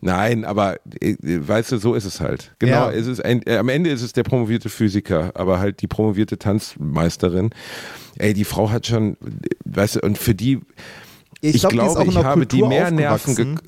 [0.00, 2.52] Nein, aber äh, weißt du, so ist es halt.
[2.58, 2.90] Genau, Ja.
[2.90, 6.38] es ist ein, äh, am Ende ist es der promovierte Physiker, aber halt die promovierte
[6.38, 7.50] Tanzmeisterin.
[8.18, 9.16] Ey, die Frau hat schon,
[9.64, 10.60] weißt du, und für die,
[11.40, 13.58] ich, glaub, die ist glaube, ich habe die Kultur mehr Nerven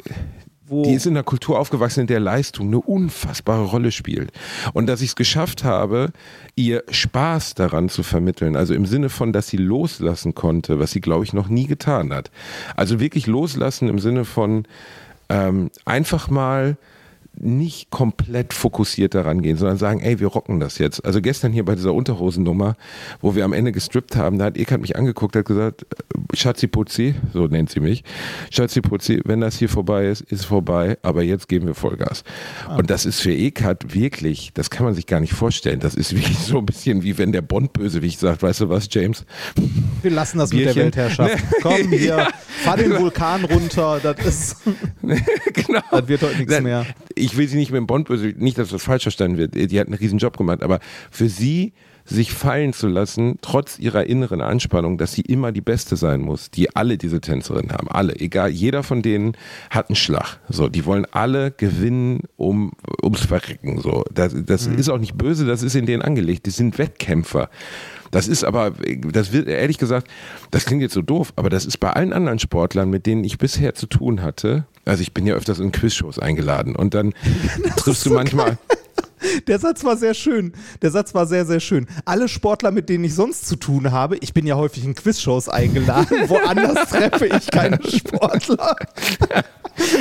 [0.72, 4.32] die ist in einer Kultur aufgewachsen, in der Leistung eine unfassbare Rolle spielt.
[4.72, 6.12] Und dass ich es geschafft habe,
[6.54, 11.00] ihr Spaß daran zu vermitteln, also im Sinne von, dass sie loslassen konnte, was sie,
[11.00, 12.30] glaube ich, noch nie getan hat.
[12.76, 14.64] Also wirklich loslassen im Sinne von
[15.28, 16.76] ähm, einfach mal
[17.42, 21.04] nicht komplett fokussiert daran gehen, sondern sagen, ey, wir rocken das jetzt.
[21.04, 22.76] Also gestern hier bei dieser Unterhosennummer,
[23.20, 26.66] wo wir am Ende gestrippt haben, da hat Ekat mich angeguckt, hat gesagt, äh, Schatzi
[26.66, 28.04] Putzi, so nennt sie mich,
[28.50, 32.24] Schatzi Putzi, wenn das hier vorbei ist, ist vorbei, aber jetzt geben wir Vollgas.
[32.76, 36.14] Und das ist für Ekat wirklich, das kann man sich gar nicht vorstellen, das ist
[36.14, 39.24] wirklich so ein bisschen wie wenn der Bond-Bösewicht sagt, weißt du was, James?
[40.02, 40.82] wir lassen das mit der Bierchen.
[40.84, 41.38] Weltherrschaft.
[41.62, 42.28] Komm hier,
[42.62, 44.00] fahr den Vulkan runter.
[44.02, 44.56] Das ist,
[45.52, 45.80] genau.
[45.90, 46.86] das wird heute nichts mehr.
[47.14, 49.54] Ich will sie nicht mit dem Bond, nicht, dass das falsch verstanden wird.
[49.54, 51.72] Die hat einen riesen Job gemacht, aber für sie
[52.04, 56.50] sich fallen zu lassen, trotz ihrer inneren Anspannung, dass sie immer die Beste sein muss,
[56.50, 57.88] die alle diese Tänzerinnen haben.
[57.88, 59.36] Alle, egal, jeder von denen
[59.70, 60.40] hat einen Schlag.
[60.48, 62.72] So, die wollen alle gewinnen um,
[63.02, 63.80] ums Verrecken.
[63.80, 66.46] So, das, das ist auch nicht böse, das ist in denen angelegt.
[66.46, 67.48] Die sind Wettkämpfer.
[68.10, 68.72] Das ist aber,
[69.12, 70.08] das wird ehrlich gesagt,
[70.50, 73.38] das klingt jetzt so doof, aber das ist bei allen anderen Sportlern, mit denen ich
[73.38, 74.66] bisher zu tun hatte.
[74.84, 77.14] Also ich bin ja öfters in Quizshows eingeladen und dann
[77.76, 78.58] triffst du manchmal.
[79.46, 80.52] Der Satz war sehr schön.
[80.80, 81.86] Der Satz war sehr, sehr schön.
[82.04, 85.48] Alle Sportler, mit denen ich sonst zu tun habe, ich bin ja häufig in Quizshows
[85.48, 88.76] eingeladen, woanders treffe ich keine Sportler.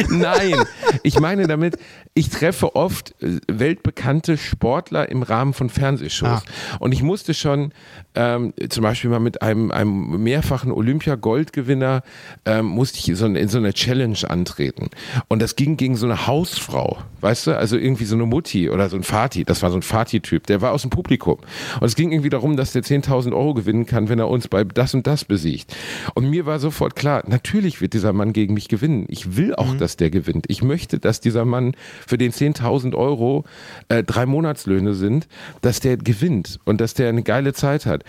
[0.09, 0.55] Nein,
[1.03, 1.77] ich meine damit,
[2.13, 6.29] ich treffe oft äh, weltbekannte Sportler im Rahmen von Fernsehshows.
[6.29, 6.77] Ah.
[6.79, 7.71] Und ich musste schon
[8.15, 12.03] ähm, zum Beispiel mal mit einem, einem mehrfachen Olympia-Goldgewinner
[12.45, 14.89] ähm, musste ich so, in so eine Challenge antreten.
[15.29, 17.57] Und das ging gegen so eine Hausfrau, weißt du?
[17.57, 19.43] Also irgendwie so eine Mutti oder so ein Vati.
[19.43, 21.37] Das war so ein Vati-Typ, der war aus dem Publikum.
[21.79, 24.63] Und es ging irgendwie darum, dass der 10.000 Euro gewinnen kann, wenn er uns bei
[24.63, 25.75] das und das besiegt.
[26.13, 29.05] Und mir war sofort klar, natürlich wird dieser Mann gegen mich gewinnen.
[29.07, 30.45] Ich will auch, dass der gewinnt.
[30.47, 31.75] Ich möchte, dass dieser Mann,
[32.07, 33.45] für den 10.000 Euro
[33.89, 35.27] äh, drei Monatslöhne sind,
[35.61, 38.03] dass der gewinnt und dass der eine geile Zeit hat.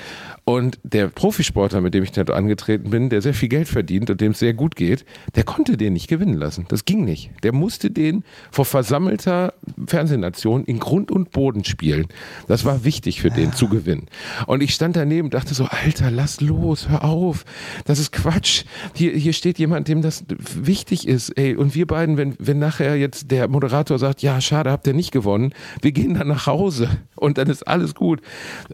[0.44, 4.20] Und der Profisportler, mit dem ich dort angetreten bin, der sehr viel Geld verdient und
[4.20, 5.04] dem es sehr gut geht,
[5.36, 6.66] der konnte den nicht gewinnen lassen.
[6.68, 7.30] Das ging nicht.
[7.44, 9.54] Der musste den vor versammelter
[9.86, 12.06] Fernsehnation in Grund und Boden spielen.
[12.48, 14.06] Das war wichtig für den zu gewinnen.
[14.46, 17.44] Und ich stand daneben und dachte so, Alter, lass los, hör auf.
[17.84, 18.64] Das ist Quatsch.
[18.96, 21.30] Hier, hier steht jemand, dem das wichtig ist.
[21.38, 24.94] Ey, und wir beiden, wenn, wenn nachher jetzt der Moderator sagt, ja, schade, habt ihr
[24.94, 25.52] nicht gewonnen,
[25.82, 28.20] wir gehen dann nach Hause und dann ist alles gut.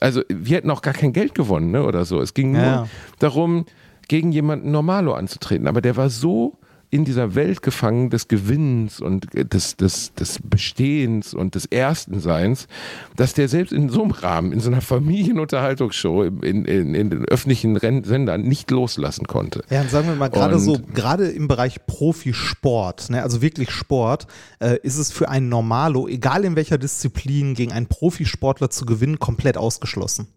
[0.00, 2.20] Also wir hätten auch gar kein Geld gewonnen ne, oder so.
[2.20, 2.88] Es ging nur Ja.
[3.18, 3.64] darum,
[4.08, 5.66] gegen jemanden Normalo anzutreten.
[5.66, 6.56] Aber der war so
[6.90, 12.66] in dieser Welt gefangen des Gewinnens und des, des, des Bestehens und des Erstenseins,
[13.14, 17.24] dass der selbst in so einem Rahmen, in so einer Familienunterhaltungsshow, in, in, in den
[17.26, 19.62] öffentlichen Renn Sendern nicht loslassen konnte.
[19.68, 24.26] Ja, und sagen wir mal, gerade so, gerade im Bereich Profisport, ne, also wirklich Sport,
[24.60, 29.18] äh, ist es für einen Normalo, egal in welcher Disziplin, gegen einen Profisportler zu gewinnen,
[29.18, 30.28] komplett ausgeschlossen.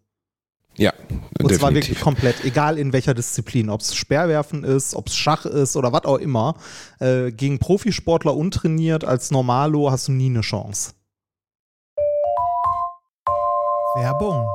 [0.77, 0.93] Ja.
[1.09, 1.59] Und definitiv.
[1.59, 5.75] zwar wirklich komplett, egal in welcher Disziplin, ob es Speerwerfen ist, ob es Schach ist
[5.75, 6.55] oder was auch immer.
[6.99, 10.93] Äh, gegen Profisportler untrainiert als Normalo hast du nie eine Chance.
[13.95, 14.47] Werbung.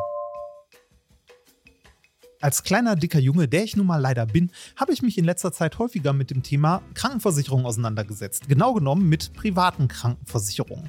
[2.40, 5.52] Als kleiner, dicker Junge, der ich nun mal leider bin, habe ich mich in letzter
[5.52, 8.48] Zeit häufiger mit dem Thema Krankenversicherung auseinandergesetzt.
[8.48, 10.88] Genau genommen mit privaten Krankenversicherungen.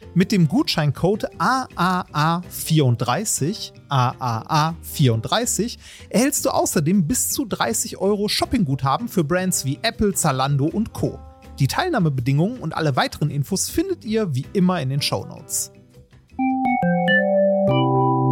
[0.13, 5.77] Mit dem Gutscheincode AAA34, AAA34,
[6.09, 11.17] erhältst du außerdem bis zu 30 Euro Shoppingguthaben für Brands wie Apple, Zalando und Co.
[11.59, 15.71] Die Teilnahmebedingungen und alle weiteren Infos findet ihr wie immer in den Shownotes.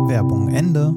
[0.07, 0.93] Werbung Ende.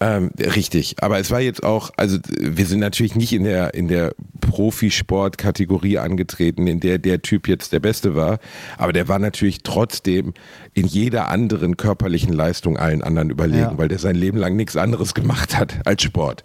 [0.00, 3.88] Ähm, richtig, aber es war jetzt auch, also wir sind natürlich nicht in der in
[3.88, 8.38] der Profisport-Kategorie angetreten, in der der Typ jetzt der Beste war,
[8.76, 10.34] aber der war natürlich trotzdem
[10.74, 13.78] in jeder anderen körperlichen Leistung allen anderen überlegen, Ja.
[13.78, 16.42] weil der sein Leben lang nichts anderes gemacht hat als Sport.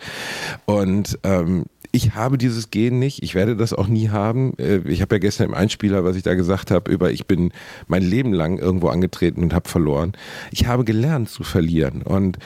[0.66, 4.58] Und ähm, ich habe dieses Gen nicht, ich werde das auch nie haben.
[4.58, 7.52] Äh, Ich habe ja gestern im Einspieler, was ich da gesagt habe, über ich bin
[7.88, 10.14] mein Leben lang irgendwo angetreten und habe verloren.
[10.50, 12.40] Ich habe gelernt zu verlieren und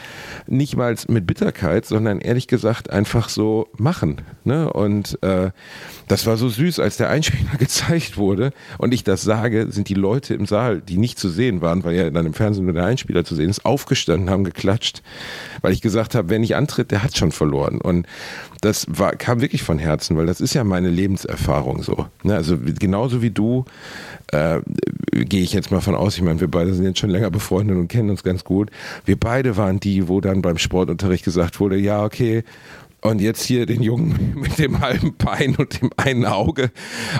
[0.47, 4.17] nicht mal mit Bitterkeit, sondern ehrlich gesagt einfach so machen.
[4.43, 4.71] Ne?
[4.71, 5.51] Und äh,
[6.09, 9.93] das war so süß, als der Einspieler gezeigt wurde und ich das sage, sind die
[9.93, 12.85] Leute im Saal, die nicht zu sehen waren, weil ja dann im Fernsehen nur der
[12.85, 15.03] Einspieler zu sehen ist, aufgestanden, haben geklatscht,
[15.61, 17.79] weil ich gesagt habe, wer nicht antritt, der hat schon verloren.
[17.79, 18.07] Und
[18.61, 22.07] das war, kam wirklich von Herzen, weil das ist ja meine Lebenserfahrung so.
[22.23, 22.35] Ne?
[22.35, 23.65] Also genauso wie du,
[24.31, 24.59] äh,
[25.11, 27.77] gehe ich jetzt mal von aus, ich meine, wir beide sind jetzt schon länger befreundet
[27.77, 28.71] und kennen uns ganz gut.
[29.05, 32.43] Wir beide waren die, wo dann beim Sportunterricht gesagt wurde, ja, okay,
[33.01, 36.71] und jetzt hier den Jungen mit dem halben Bein und dem einen Auge.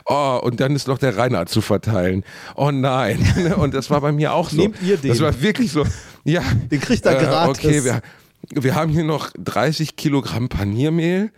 [0.06, 2.24] Oh, und dann ist noch der Reinhard zu verteilen.
[2.56, 3.20] Oh nein.
[3.58, 4.58] Und das war bei mir auch so.
[4.58, 5.10] Nehmt ihr den?
[5.10, 5.86] Das war wirklich so.
[6.24, 6.42] Ja.
[6.72, 7.64] Den kriegt er gratis.
[7.64, 8.02] Okay, wir,
[8.50, 11.32] wir haben hier noch 30 Kilogramm Paniermehl.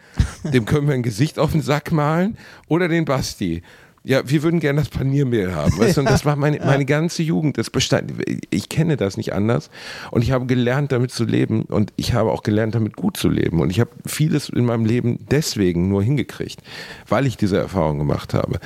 [0.44, 2.38] Dem können wir ein Gesicht auf den Sack malen.
[2.68, 3.64] Oder den Basti.
[4.04, 5.78] Ja, wir würden gerne das Paniermehl haben.
[5.78, 6.02] Weißt du?
[6.02, 7.58] Und das war meine, meine ganze Jugend.
[7.58, 8.14] Das bestand,
[8.50, 9.70] ich kenne das nicht anders.
[10.12, 11.64] Und ich habe gelernt, damit zu leben.
[11.64, 13.60] Und ich habe auch gelernt, damit gut zu leben.
[13.60, 16.62] Und ich habe vieles in meinem Leben deswegen nur hingekriegt,
[17.08, 18.60] weil ich diese Erfahrung gemacht habe.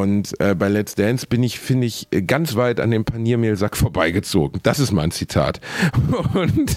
[0.00, 4.60] Und äh, bei Let's Dance bin ich, finde ich, ganz weit an dem Paniermehlsack vorbeigezogen.
[4.62, 5.60] Das ist mein Zitat.
[6.34, 6.76] Und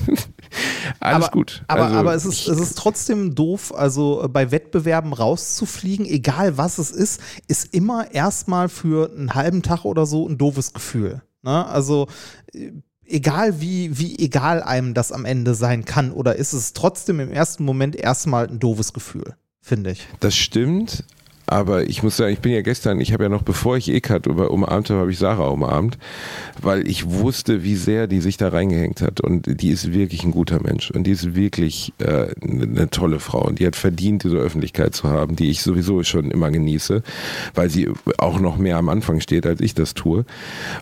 [0.99, 1.63] alles aber, gut.
[1.67, 6.57] Aber, Also, aber es, ist, es ist trotzdem doof, also äh, bei Wettbewerben rauszufliegen, egal
[6.57, 11.21] was es ist, ist immer erstmal für einen halben Tag oder so ein doofes Gefühl.
[11.41, 11.65] Ne?
[11.65, 12.07] Also
[12.53, 12.71] äh,
[13.05, 17.31] egal wie, wie egal einem das am Ende sein kann, oder ist es trotzdem im
[17.31, 20.05] ersten Moment erstmal ein doofes Gefühl, finde ich.
[20.19, 21.05] Das stimmt,
[21.47, 24.51] aber ich muss sagen, ich bin ja gestern, ich habe ja noch, bevor ich über
[24.51, 25.97] umarmt habe, habe ich Sarah umarmt,
[26.61, 29.21] weil ich wusste, wie sehr die sich da reingehängt hat.
[29.21, 30.91] Und die ist wirklich ein guter Mensch.
[30.91, 33.45] Und die ist wirklich äh, eine tolle Frau.
[33.45, 37.03] Und die hat verdient, diese Öffentlichkeit zu haben, die ich sowieso schon immer genieße,
[37.53, 40.25] weil sie auch noch mehr am Anfang steht, als ich das tue.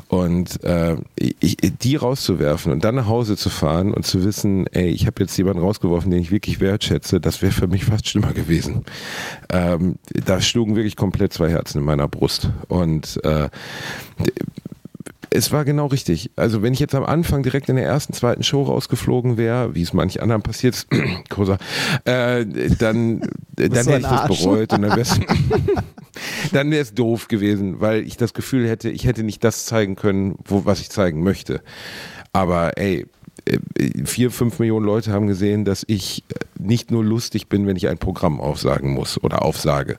[0.07, 4.89] Und äh, ich, die rauszuwerfen und dann nach Hause zu fahren und zu wissen, ey,
[4.89, 8.33] ich habe jetzt jemanden rausgeworfen, den ich wirklich wertschätze, das wäre für mich fast schlimmer
[8.33, 8.85] gewesen.
[9.49, 9.95] Ähm,
[10.25, 12.49] da schlugen wirklich komplett zwei Herzen in meiner Brust.
[12.67, 13.49] Und äh,
[15.31, 16.29] es war genau richtig.
[16.35, 19.81] Also wenn ich jetzt am Anfang direkt in der ersten, zweiten Show rausgeflogen wäre, wie
[19.81, 20.87] es manch anderen passiert ist,
[21.29, 21.57] Kosa,
[22.05, 22.45] äh,
[22.77, 23.21] dann,
[23.55, 25.19] dann du hätte ich das bereut und dann wäre es
[26.51, 29.95] dann wäre es doof gewesen, weil ich das Gefühl hätte, ich hätte nicht das zeigen
[29.95, 31.63] können, wo, was ich zeigen möchte.
[32.31, 33.05] Aber ey, äh,
[34.05, 37.89] vier, fünf Millionen Leute haben gesehen, dass ich äh, nicht nur lustig bin, wenn ich
[37.89, 39.97] ein Programm aufsagen muss oder aufsage,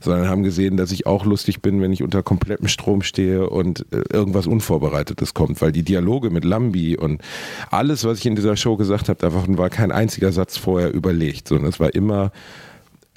[0.00, 3.86] sondern haben gesehen, dass ich auch lustig bin, wenn ich unter komplettem Strom stehe und
[3.92, 7.22] äh, irgendwas Unvorbereitetes kommt, weil die Dialoge mit Lambi und
[7.70, 11.48] alles, was ich in dieser Show gesagt habe, davon war kein einziger Satz vorher überlegt,
[11.48, 12.32] sondern es war immer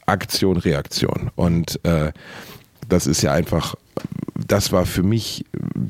[0.05, 1.31] Aktion, Reaktion.
[1.35, 2.11] Und äh,
[2.88, 3.75] das ist ja einfach,
[4.47, 5.45] das war für mich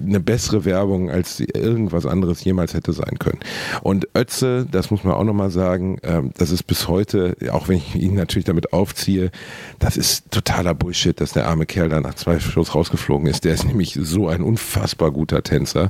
[0.05, 3.39] eine bessere Werbung, als irgendwas anderes jemals hätte sein können.
[3.81, 7.77] Und Ötze, das muss man auch nochmal sagen, ähm, das ist bis heute, auch wenn
[7.77, 9.31] ich ihn natürlich damit aufziehe,
[9.79, 13.45] das ist totaler Bullshit, dass der arme Kerl da nach zwei Shows rausgeflogen ist.
[13.45, 15.89] Der ist nämlich so ein unfassbar guter Tänzer.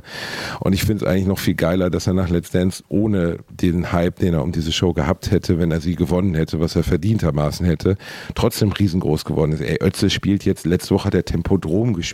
[0.60, 3.92] Und ich finde es eigentlich noch viel geiler, dass er nach Let's Dance ohne den
[3.92, 6.84] Hype, den er um diese Show gehabt hätte, wenn er sie gewonnen hätte, was er
[6.84, 7.96] verdientermaßen hätte,
[8.34, 9.60] trotzdem riesengroß geworden ist.
[9.60, 12.05] Ey, Ötze spielt jetzt, letzte Woche hat er Tempodrom gespielt.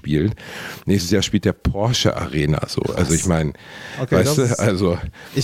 [0.87, 2.83] Nächstes Jahr spielt der Porsche Arena so.
[2.95, 3.53] Also ich meine,
[4.01, 4.99] Okay, weißt du, also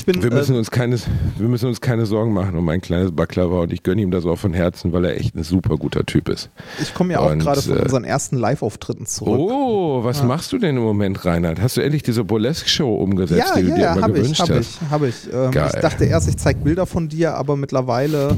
[0.07, 0.97] bin, wir müssen äh, uns keine,
[1.37, 4.25] wir müssen uns keine Sorgen machen um ein kleines Baklava und ich gönne ihm das
[4.25, 6.51] auch von Herzen, weil er echt ein super guter Typ ist.
[6.81, 9.39] Ich komme ja auch gerade von äh, unseren ersten Live-Auftritten zurück.
[9.39, 11.61] Oh, was machst du denn im Moment, Reinhard?
[11.61, 14.23] Hast du endlich diese Burlesque-Show umgesetzt, ja, die du ja, dir ja, immer habe ich,
[14.23, 14.79] gewünscht habe hast?
[14.83, 15.33] ich, habe ich.
[15.33, 15.71] Ähm, Geil.
[15.75, 18.37] ich dachte erst, ich zeige Bilder von dir, aber mittlerweile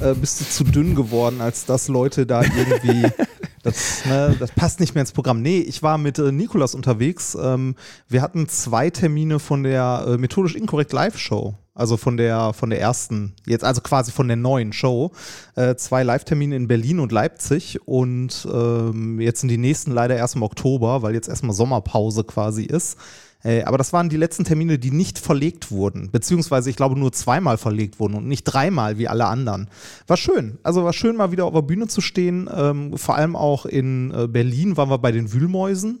[0.00, 3.06] äh, bist du zu dünn geworden, als dass Leute da irgendwie,
[3.64, 5.42] das, ne, das passt nicht mehr ins Programm.
[5.42, 7.36] Nee, ich war mit äh, Nikolas unterwegs.
[7.40, 7.74] Ähm,
[8.08, 11.54] wir hatten zwei Termine von der äh, methodisch inkorrekt Live-Show.
[11.76, 15.10] Also von der, von der ersten, jetzt also quasi von der neuen Show.
[15.56, 20.36] Äh, zwei Live-Termine in Berlin und Leipzig und ähm, jetzt sind die nächsten leider erst
[20.36, 22.96] im Oktober, weil jetzt erstmal Sommerpause quasi ist.
[23.44, 27.12] Äh, aber das waren die letzten Termine, die nicht verlegt wurden, beziehungsweise ich glaube nur
[27.12, 29.68] zweimal verlegt wurden und nicht dreimal wie alle anderen.
[30.06, 30.58] War schön.
[30.62, 32.48] Also war schön, mal wieder auf der Bühne zu stehen.
[32.54, 36.00] Ähm, vor allem auch in äh, Berlin waren wir bei den Wühlmäusen.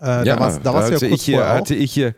[0.00, 1.58] Äh, Ja, da war's, da war's ja hatte, kurz ich hier, vorher auch.
[1.58, 2.14] hatte ich hier,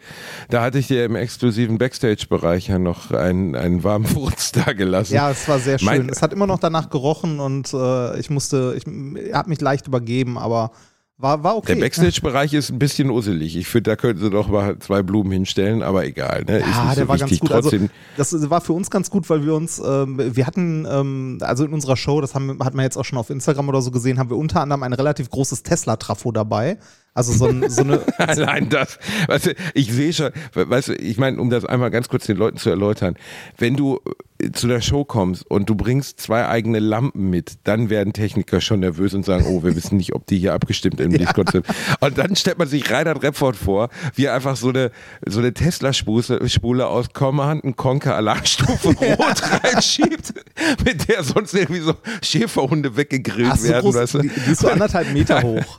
[0.48, 5.12] da hatte ich dir im exklusiven Backstage-Bereich ja noch einen, einen warmen Furz da gelassen.
[5.14, 5.87] Ja, es war sehr schön.
[5.87, 8.85] Mein- es hat immer noch danach gerochen und äh, ich musste, ich
[9.35, 10.70] habe mich leicht übergeben, aber
[11.16, 11.74] war, war okay.
[11.74, 13.57] Der Backstage-Bereich ist ein bisschen usselig.
[13.57, 16.44] Ich finde, da könnten sie doch mal zwei Blumen hinstellen, aber egal.
[16.44, 16.61] Ne?
[16.61, 17.40] Ja, der so war ganz wichtig.
[17.40, 17.50] gut.
[17.50, 21.38] Trotzdem, Also, das war für uns ganz gut, weil wir uns, ähm, wir hatten, ähm,
[21.40, 23.92] also in unserer Show, das haben, hat man jetzt auch schon auf Instagram oder so
[23.92, 26.79] gesehen, haben wir unter anderem ein relativ großes Tesla-Trafo dabei.
[27.14, 28.98] Also so, ein, so eine, Allein das,
[29.29, 32.37] weißt du, ich sehe schon, weißt du, ich meine, um das einmal ganz kurz den
[32.37, 33.14] Leuten zu erläutern,
[33.57, 34.00] wenn du
[34.40, 38.61] äh, zu der Show kommst und du bringst zwei eigene Lampen mit, dann werden Techniker
[38.61, 41.66] schon nervös und sagen, oh, wir wissen nicht, ob die hier abgestimmt im Discord sind.
[42.00, 44.90] Und dann stellt man sich Reinhard Repford vor, wie er einfach so eine,
[45.24, 50.35] so eine Tesla-Spule Spule aus Command, einen Conker Alarmstufe Rot reinschiebt,
[50.85, 54.18] mit der sonst irgendwie so Schäferhunde weggegrillt ach, so werden, groß, weißt du?
[54.18, 55.79] die, die ist so anderthalb Meter hoch.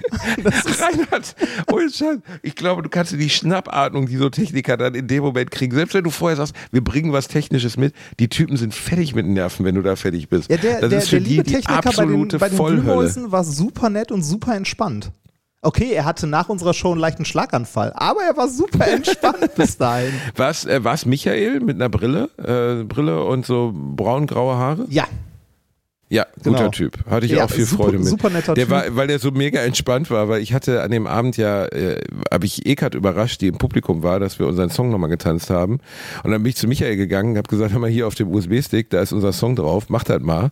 [0.80, 1.25] Reinhard,
[1.72, 5.24] ohne Scheiß, ich glaube, du kannst dir die Schnappatmung, die so Techniker dann in dem
[5.24, 8.74] Moment kriegen, selbst wenn du vorher sagst, wir bringen was Technisches mit, die Typen sind
[8.74, 10.50] fertig mit den Nerven, wenn du da fertig bist.
[10.50, 12.50] Ja, der, das der, ist für der die liebe die Techniker bei den, absolute bei
[12.50, 12.86] den Vollhölle.
[12.86, 15.12] Wühlmäusen war super nett und super entspannt.
[15.66, 19.78] Okay, er hatte nach unserer Show einen leichten Schlaganfall, aber er war super entspannt bis
[19.78, 20.14] dahin.
[20.36, 24.86] Was, äh, was Michael mit einer Brille, äh, Brille und so braun-graue Haare?
[24.90, 25.06] Ja,
[26.16, 26.58] Ja, Genau.
[26.58, 26.98] guter Typ.
[27.10, 28.08] Hatte ich Ja, auch viel super- Freude mit.
[28.08, 28.72] super netter der Typ.
[28.72, 32.00] War, weil der so mega entspannt war, weil ich hatte an dem Abend ja, äh,
[32.32, 35.80] habe ich Ekat überrascht, die im Publikum war, dass wir unseren Song nochmal getanzt haben.
[36.24, 38.90] Und dann bin ich zu Michael gegangen, habe gesagt, hör mal hier auf dem USB-Stick,
[38.90, 40.52] da ist unser Song drauf, mach das mal.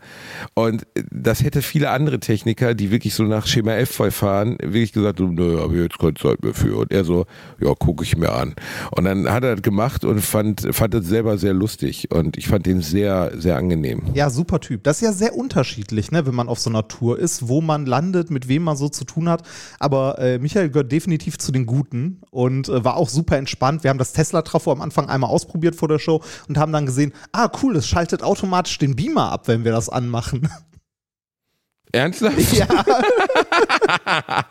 [0.53, 4.91] Und äh, das hätte viele andere Techniker, die wirklich so nach Schema F fahren, wirklich
[4.93, 6.77] gesagt, so, nö, habe ich jetzt keine Zeit mehr für.
[6.77, 7.25] Und er so,
[7.61, 8.55] ja, gucke ich mir an.
[8.91, 12.09] Und dann hat er das gemacht und fand, fand es selber sehr lustig.
[12.11, 14.01] Und ich fand den sehr, sehr angenehm.
[14.13, 14.83] Ja, super Typ.
[14.83, 17.85] Das ist ja sehr unterschiedlich, ne, wenn man auf so einer Tour ist, wo man
[17.85, 19.43] landet, mit wem man so zu tun hat.
[19.79, 23.83] Aber äh, Michael gehört definitiv zu den Guten und äh, war auch super entspannt.
[23.83, 27.13] Wir haben das Tesla-Trafo am Anfang einmal ausprobiert vor der Show und haben dann gesehen,
[27.33, 30.49] ah cool, es schaltet automatisch den Beamer ab, wenn wir das anmachen.
[31.91, 32.53] Ernsthaft?
[32.53, 32.65] ja.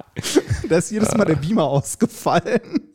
[0.68, 2.91] da ist jedes Mal der Beamer ausgefallen.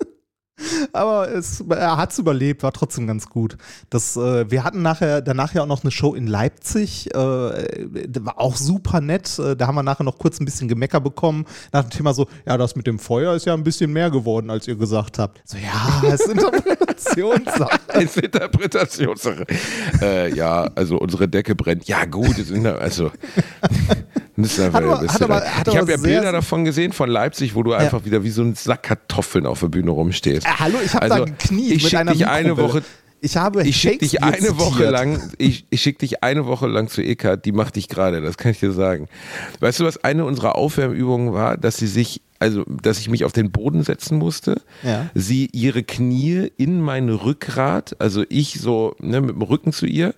[0.91, 3.58] Aber es, er hat es überlebt, war trotzdem ganz gut.
[3.89, 8.39] Das, äh, wir hatten nachher, danach ja auch noch eine Show in Leipzig, äh, war
[8.39, 9.38] auch super nett.
[9.39, 11.46] Äh, Da haben wir nachher noch kurz ein bisschen Gemecker bekommen.
[11.72, 14.50] Nach dem Thema so, ja, das mit dem Feuer ist ja ein bisschen mehr geworden,
[14.50, 15.41] als ihr gesagt habt.
[15.46, 17.80] So, ja, es ist Interpretationssache.
[18.02, 19.46] ist Interpretationssache.
[20.02, 21.88] äh, ja, also unsere Decke brennt.
[21.88, 23.12] Ja, gut, es sind also.
[24.39, 27.10] Ist einfach, Hat ist hat ja- aber- hat ich habe ja Bilder davon gesehen von
[27.10, 30.46] Leipzig, wo du einfach wieder wie so ein Sack Kartoffeln auf der Bühne rumstehst.
[30.60, 32.58] Hallo, ich habe Also, da gekniet ich mit schick einer dich eine.
[32.58, 32.84] Woche-
[33.20, 34.92] Ich habe Ich schicke dich eine Woche zitiert.
[34.92, 38.38] lang, ich, ich schicke dich eine Woche lang zu Eka, die macht dich gerade, das
[38.38, 39.08] kann ich dir sagen.
[39.60, 43.32] Weißt du, was eine unserer Aufwärmübungen war, dass sie sich, also, dass ich mich auf
[43.32, 45.10] den Boden setzen musste, Ja.
[45.15, 50.13] sie ihre Knie in mein Rückgrat, also ich so ne, mit dem Rücken zu ihr,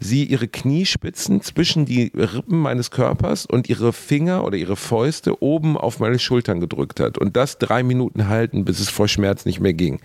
[0.00, 5.76] sie ihre Kniespitzen zwischen die Rippen meines Körpers und ihre Finger oder ihre Fäuste oben
[5.76, 9.60] auf meine Schultern gedrückt hat und das drei Minuten halten, bis es vor Schmerz nicht
[9.60, 10.00] mehr ging.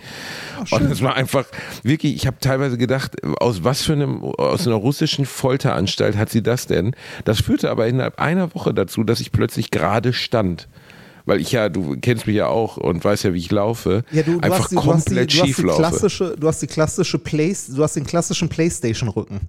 [0.72, 1.46] und es war einfach
[1.84, 6.42] wirklich, ich habe teilweise gedacht, aus was für einem, aus einer russischen Folteranstalt hat sie
[6.44, 6.96] das denn?
[7.26, 10.68] Das führte aber innerhalb einer Woche dazu, dass ich plötzlich gerade stand.
[11.28, 14.24] Weil ich ja, du kennst mich ja auch und weißt ja, wie ich laufe, Ja,
[14.24, 16.36] du, du, einfach hast die, die, komplett hast schief die laufe.
[16.40, 19.42] du hast die klassische Play, du hast den klassischen Playstation-Rücken.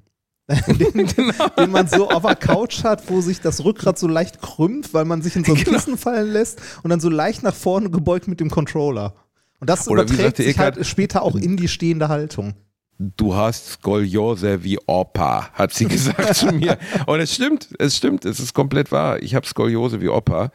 [0.67, 1.49] den, Genau.
[1.59, 5.05] den man so auf der Couch hat, wo sich das Rückgrat so leicht krümmt, weil
[5.05, 5.77] man sich in so ein Genau.
[5.77, 9.15] Kissen fallen lässt und dann so leicht nach vorne gebeugt mit dem Controller.
[9.61, 12.55] Und das Oder überträgt sich halt später auch in die stehende Haltung.
[12.99, 16.79] Du hast Skoliose wie Opa, hat sie gesagt zu mir.
[17.07, 19.23] Und es stimmt, es stimmt, es ist komplett wahr.
[19.23, 20.51] Ich habe Skoliose wie Opa.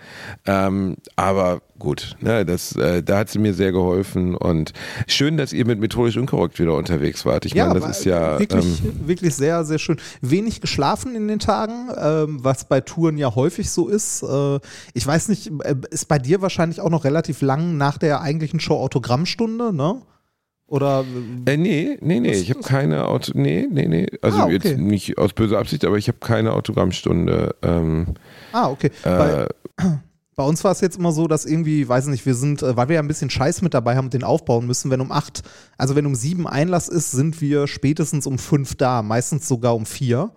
[0.45, 4.35] Ähm, aber gut, ne, das, äh, da hat sie mir sehr geholfen.
[4.35, 4.73] Und
[5.07, 7.45] schön, dass ihr mit methodisch unkorrekt wieder unterwegs wart.
[7.45, 8.39] Ich meine, das ist ja.
[8.39, 9.97] wirklich, ähm, wirklich sehr, sehr schön.
[10.21, 14.21] Wenig geschlafen in den Tagen, ähm, was bei Touren ja häufig so ist.
[14.21, 14.59] Äh,
[14.93, 18.59] ich weiß nicht, äh, ist bei dir wahrscheinlich auch noch relativ lang nach der eigentlichen
[18.59, 20.01] Show Autogrammstunde, ne?
[20.73, 21.05] Oder
[21.45, 23.31] Äh, nee, nee, nee, ich habe keine Auto.
[23.35, 24.07] Nee, nee, nee.
[24.23, 24.53] Also Ah, okay.
[24.53, 27.55] jetzt nicht aus böser Absicht, aber ich habe keine Autogrammstunde.
[27.61, 28.15] Ähm,
[28.53, 28.89] Ah, okay.
[29.03, 29.83] Bei, äh,
[30.35, 32.89] bei uns war es jetzt immer so, dass irgendwie, weiß nicht, wir sind, äh, weil
[32.89, 35.43] wir ja ein bisschen Scheiß mit dabei haben und den aufbauen müssen, wenn um acht,
[35.77, 39.85] also wenn um sieben Einlass ist, sind wir spätestens um fünf da, meistens sogar um
[39.85, 40.31] vier,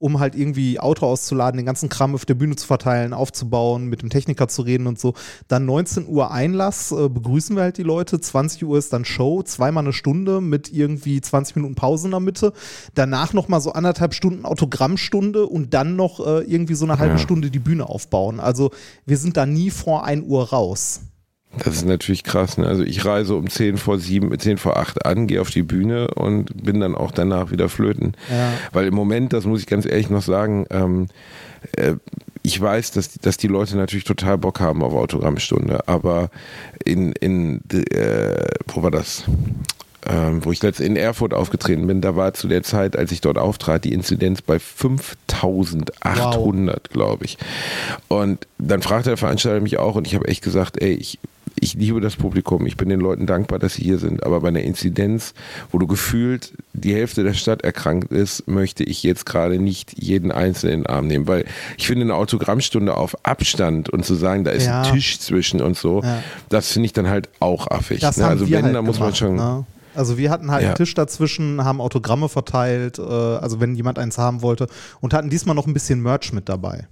[0.00, 4.02] um halt irgendwie Auto auszuladen, den ganzen Kram auf der Bühne zu verteilen, aufzubauen, mit
[4.02, 5.14] dem Techniker zu reden und so.
[5.46, 9.42] Dann 19 Uhr Einlass, äh, begrüßen wir halt die Leute, 20 Uhr ist dann Show,
[9.42, 12.52] zweimal eine Stunde mit irgendwie 20 Minuten Pause in der Mitte.
[12.94, 17.18] Danach nochmal so anderthalb Stunden Autogrammstunde und dann noch äh, irgendwie so eine halbe Ja.
[17.18, 18.40] Stunde die Bühne aufbauen.
[18.40, 18.70] Also
[19.04, 21.02] wir sind da nie vor 1 Uhr raus.
[21.58, 22.58] Das ist natürlich krass.
[22.58, 22.66] Ne?
[22.66, 26.06] Also ich reise um 10 vor 7, 10 vor 8 an, gehe auf die Bühne
[26.14, 28.14] und bin dann auch danach wieder flöten.
[28.30, 28.52] Ja.
[28.72, 31.08] Weil im Moment, das muss ich ganz ehrlich noch sagen, ähm,
[31.76, 31.94] äh,
[32.42, 36.30] ich weiß, dass, dass die Leute natürlich total Bock haben auf Autogrammstunde, aber
[36.84, 39.24] in, in äh, wo war das?
[40.06, 43.20] Ähm, wo ich letztens in Erfurt aufgetreten bin, da war zu der Zeit, als ich
[43.20, 47.36] dort auftrat, die Inzidenz bei 5800, glaube ich.
[48.08, 51.18] Und dann fragte der Veranstalter mich auch und ich habe echt gesagt, ey, ich,
[51.58, 54.48] ich liebe das Publikum, ich bin den Leuten dankbar, dass sie hier sind, aber bei
[54.48, 55.34] einer Inzidenz,
[55.70, 60.32] wo du gefühlt die Hälfte der Stadt erkrankt ist, möchte ich jetzt gerade nicht jeden
[60.32, 61.44] Einzelnen in den Arm nehmen, weil
[61.76, 64.82] ich finde eine Autogrammstunde auf Abstand und zu sagen, da ist Ja.
[64.82, 66.22] ein Tisch zwischen und so, Ja.
[66.48, 68.00] das finde ich dann halt auch affig.
[68.02, 68.08] Ne?
[68.26, 69.36] Also wir wenn, halt da muss man gemacht, schon.
[69.36, 69.64] Ne?
[69.94, 70.68] Also wir hatten halt Ja.
[70.68, 74.68] einen Tisch dazwischen, haben Autogramme verteilt, äh, also wenn jemand eins haben wollte
[75.00, 76.86] und hatten diesmal noch ein bisschen Merch mit dabei.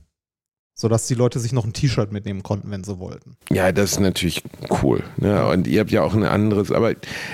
[0.81, 3.37] Sodass die Leute sich noch ein T-Shirt mitnehmen konnten, wenn sie wollten.
[3.51, 4.45] Ja, das ist natürlich
[4.81, 5.03] cool.
[5.17, 5.45] Ne?
[5.49, 6.93] Und ihr habt ja auch ein anderes, aber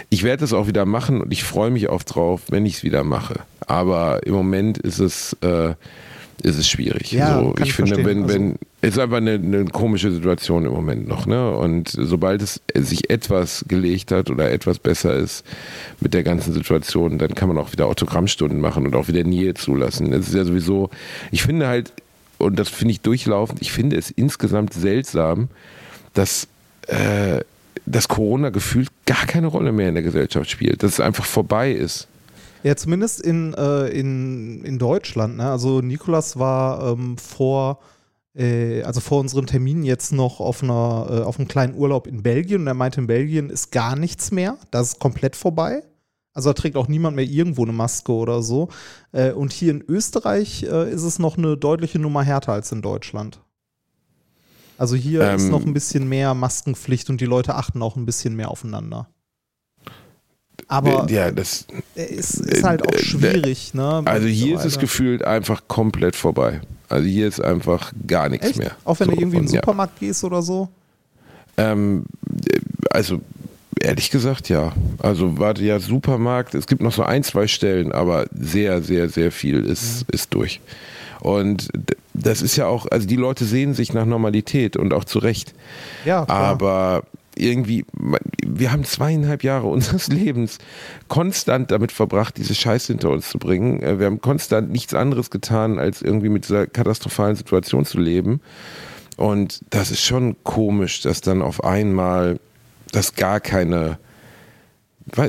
[0.09, 2.83] ich werde es auch wieder machen und ich freue mich auch drauf, wenn ich es
[2.85, 3.41] wieder mache.
[3.67, 5.75] Aber im Moment ist es, äh,
[6.43, 7.13] ist es schwierig.
[7.13, 10.65] Ja, so, ich ich finde, wenn, Also- wenn, es ist einfach eine, eine komische Situation
[10.65, 11.27] im Moment noch.
[11.27, 11.51] Ne?
[11.55, 15.45] Und sobald es sich etwas gelegt hat oder etwas besser ist
[16.01, 19.53] mit der ganzen Situation, dann kann man auch wieder Autogrammstunden machen und auch wieder Nähe
[19.53, 20.15] zulassen.
[20.15, 20.89] Es ist ja sowieso,
[21.31, 21.93] ich finde halt,
[22.45, 25.49] und das finde ich durchlaufend, ich finde es insgesamt seltsam,
[26.13, 26.47] dass
[26.87, 27.41] äh,
[27.87, 31.73] das Corona gefühlt gar keine Rolle mehr in der Gesellschaft spielt, dass es einfach vorbei
[31.73, 32.09] ist.
[32.63, 35.37] Ja, zumindest in, äh, in, in Deutschland.
[35.37, 35.51] Ne?
[35.51, 37.81] Also Nikolas war ähm, vor,
[38.35, 42.23] äh, also vor unserem Termin jetzt noch auf, einer, äh, auf einem kleinen Urlaub in
[42.23, 44.57] Belgien und er meinte, in Belgien ist gar nichts mehr.
[44.71, 45.83] Das ist komplett vorbei.
[46.35, 48.69] Also da trägt auch niemand mehr irgendwo eine Maske oder so.
[49.13, 52.83] Äh, und hier in Österreich äh, ist es noch eine deutliche Nummer härter als in
[52.83, 53.41] Deutschland.
[54.77, 58.05] Also hier Ähm, ist noch ein bisschen mehr Maskenpflicht und die Leute achten auch ein
[58.05, 59.09] bisschen mehr aufeinander.
[60.67, 64.03] Aber ja, das, es ist halt auch äh, schwierig, ne?
[64.05, 66.61] also hier ist es gefühlt einfach komplett vorbei.
[66.89, 68.59] Also hier ist einfach gar nichts Echt?
[68.59, 68.73] mehr.
[68.85, 69.61] Auch wenn So, du irgendwie in den und ja.
[69.61, 70.69] Supermarkt gehst oder so?
[71.57, 72.05] Ähm,
[72.47, 72.59] äh,
[72.91, 73.21] also
[73.81, 74.73] ehrlich gesagt, ja.
[74.99, 79.33] Also warte, ja, Supermarkt, es gibt noch so ein, zwei Stellen, aber sehr, sehr, sehr
[79.33, 80.61] viel ist, ist durch.
[81.21, 81.69] Und
[82.13, 85.55] das ist ja auch, also die Leute sehen sich nach Normalität und auch zu Recht.
[86.05, 86.39] Ja, klar.
[86.39, 87.03] Aber
[87.37, 87.85] irgendwie,
[88.47, 90.59] wir haben zweieinhalb Jahre unseres Lebens
[91.09, 93.83] konstant damit verbracht, diese Scheiße hinter uns zu bringen.
[93.83, 98.41] Äh, Wir haben konstant nichts anderes getan, als irgendwie mit dieser katastrophalen Situation zu leben.
[99.17, 102.39] Und das ist schon komisch, dass dann auf einmal
[102.95, 103.99] das gar keine.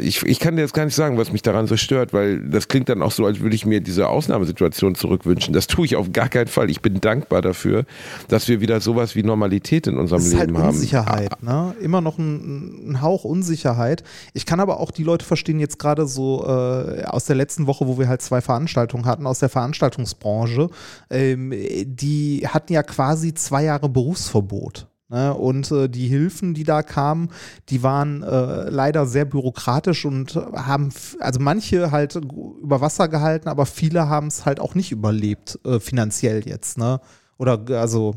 [0.01, 2.69] Ich, ich kann dir jetzt gar nicht sagen, was mich daran so stört, weil das
[2.69, 5.53] klingt dann auch so, als würde ich mir diese Ausnahmesituation zurückwünschen.
[5.53, 6.70] Das tue ich auf gar keinen Fall.
[6.70, 7.84] Ich bin dankbar dafür,
[8.30, 10.70] dass wir wieder sowas wie Normalität in unserem Es ist halt Leben haben.
[10.70, 11.76] Unsicherheit, ne?
[11.82, 14.03] Immer noch ein, ein Hauch Unsicherheit.
[14.34, 17.86] Ich kann aber auch die Leute verstehen, jetzt gerade so äh, aus der letzten Woche,
[17.86, 20.70] wo wir halt zwei Veranstaltungen hatten, aus der Veranstaltungsbranche,
[21.09, 21.53] ähm,
[21.86, 24.88] die hatten ja quasi zwei Jahre Berufsverbot.
[25.10, 25.34] Ne?
[25.34, 27.30] Und äh, die Hilfen, die da kamen,
[27.70, 30.89] die waren äh, leider sehr bürokratisch und haben,
[31.20, 35.80] also manche halt über Wasser gehalten, aber viele haben es halt auch nicht überlebt, äh,
[35.80, 36.99] finanziell jetzt, ne?
[37.38, 38.16] Oder also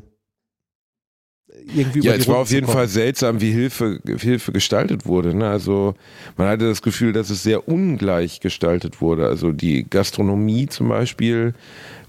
[1.67, 2.67] irgendwie Ja, es war Runden auf jeden.
[2.67, 5.35] Fall seltsam, wie Hilfe, Hilfe gestaltet wurde.
[5.35, 5.49] Ne?
[5.49, 5.95] Also
[6.37, 9.27] man hatte das Gefühl, dass es sehr ungleich gestaltet wurde.
[9.27, 11.55] Also die Gastronomie zum Beispiel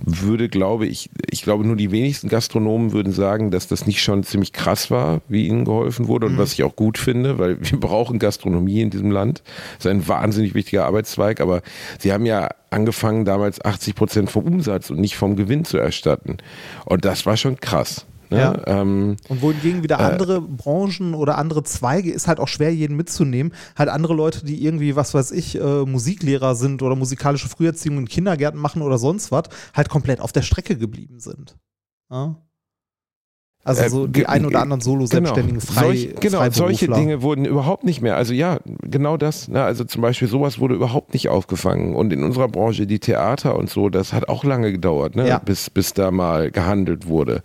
[0.02, 4.24] würde, glaube ich, ich glaube nur die wenigsten Gastronomen würden sagen, dass das nicht schon
[4.24, 7.80] ziemlich krass war, wie ihnen geholfen wurde und was ich auch gut finde, weil wir
[7.80, 9.44] brauchen Gastronomie in diesem Land.
[9.78, 11.62] Das ist ein wahnsinnig wichtiger Arbeitszweig, aber
[12.00, 16.38] sie haben ja angefangen, damals 80 Prozent vom Umsatz und nicht vom Gewinn zu erstatten.
[16.86, 18.06] Und das war schon krass.
[18.30, 18.38] Ne?
[18.40, 18.68] Ja.
[18.68, 19.84] Ähm, Und wohingegen Äh.
[19.84, 23.54] wieder andere Branchen oder andere Zweige ist halt auch schwer, jeden mitzunehmen.
[23.78, 28.08] Halt andere Leute, die irgendwie, was weiß ich, äh, Musiklehrer sind oder musikalische Früherziehung in
[28.08, 31.58] Kindergärten machen oder sonst was, halt komplett auf der Strecke geblieben sind.
[32.12, 32.36] Ja?
[33.66, 36.88] Also Äh, so die ein oder anderen Solo-Selbstständigen, frei, Solch, genau, solche.
[36.88, 38.16] Dinge wurden überhaupt nicht mehr.
[38.16, 39.50] Also ja, genau das.
[39.50, 39.62] Ne?
[39.62, 41.94] Also zum Beispiel sowas wurde überhaupt nicht aufgefangen.
[41.94, 45.28] Und in unserer Branche, die Theater und so, das hat auch lange gedauert, ne?
[45.28, 45.40] Ja.
[45.40, 47.42] bis, bis da mal gehandelt wurde.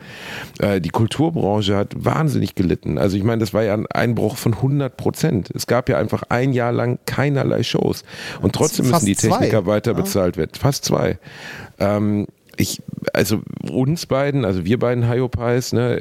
[0.61, 2.97] Äh, die Kulturbranche hat wahnsinnig gelitten.
[2.97, 5.51] Also ich meine, das war ja ein Einbruch von 100 Prozent.
[5.53, 8.05] Es gab ja einfach ein Jahr lang keinerlei Shows.
[8.41, 9.67] Und trotzdem müssen die Techniker zwei.
[9.67, 10.53] weiter bezahlt werden.
[10.59, 11.19] Fast zwei.
[11.81, 12.27] Ähm,
[12.57, 12.83] ich,
[13.13, 16.01] also uns beiden, also wir beiden Hyopies, ne,